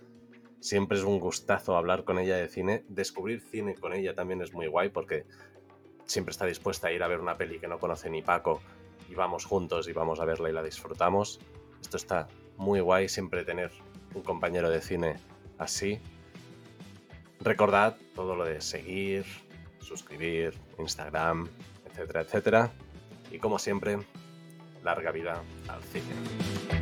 Siempre 0.60 0.98
es 0.98 1.04
un 1.04 1.18
gustazo 1.18 1.78
hablar 1.78 2.04
con 2.04 2.18
ella 2.18 2.36
de 2.36 2.48
cine. 2.48 2.84
Descubrir 2.86 3.40
cine 3.40 3.76
con 3.76 3.94
ella 3.94 4.14
también 4.14 4.42
es 4.42 4.52
muy 4.52 4.66
guay 4.66 4.90
porque 4.90 5.24
siempre 6.04 6.32
está 6.32 6.44
dispuesta 6.44 6.88
a 6.88 6.92
ir 6.92 7.02
a 7.02 7.08
ver 7.08 7.20
una 7.20 7.38
peli 7.38 7.58
que 7.58 7.66
no 7.66 7.78
conoce 7.78 8.10
ni 8.10 8.20
Paco 8.20 8.60
y 9.08 9.14
vamos 9.14 9.46
juntos 9.46 9.88
y 9.88 9.94
vamos 9.94 10.20
a 10.20 10.26
verla 10.26 10.50
y 10.50 10.52
la 10.52 10.62
disfrutamos. 10.62 11.40
Esto 11.80 11.96
está 11.96 12.28
muy 12.58 12.80
guay 12.80 13.08
siempre 13.08 13.42
tener 13.42 13.70
un 14.14 14.20
compañero 14.20 14.68
de 14.68 14.82
cine 14.82 15.16
así 15.56 15.98
Recordad 17.40 17.96
todo 18.14 18.34
lo 18.34 18.44
de 18.44 18.60
seguir, 18.60 19.24
suscribir, 19.80 20.54
Instagram, 20.78 21.48
etcétera, 21.86 22.20
etcétera. 22.22 22.72
Y 23.30 23.38
como 23.38 23.58
siempre, 23.58 23.98
larga 24.82 25.10
vida 25.10 25.42
al 25.68 25.82
cine. 25.84 26.75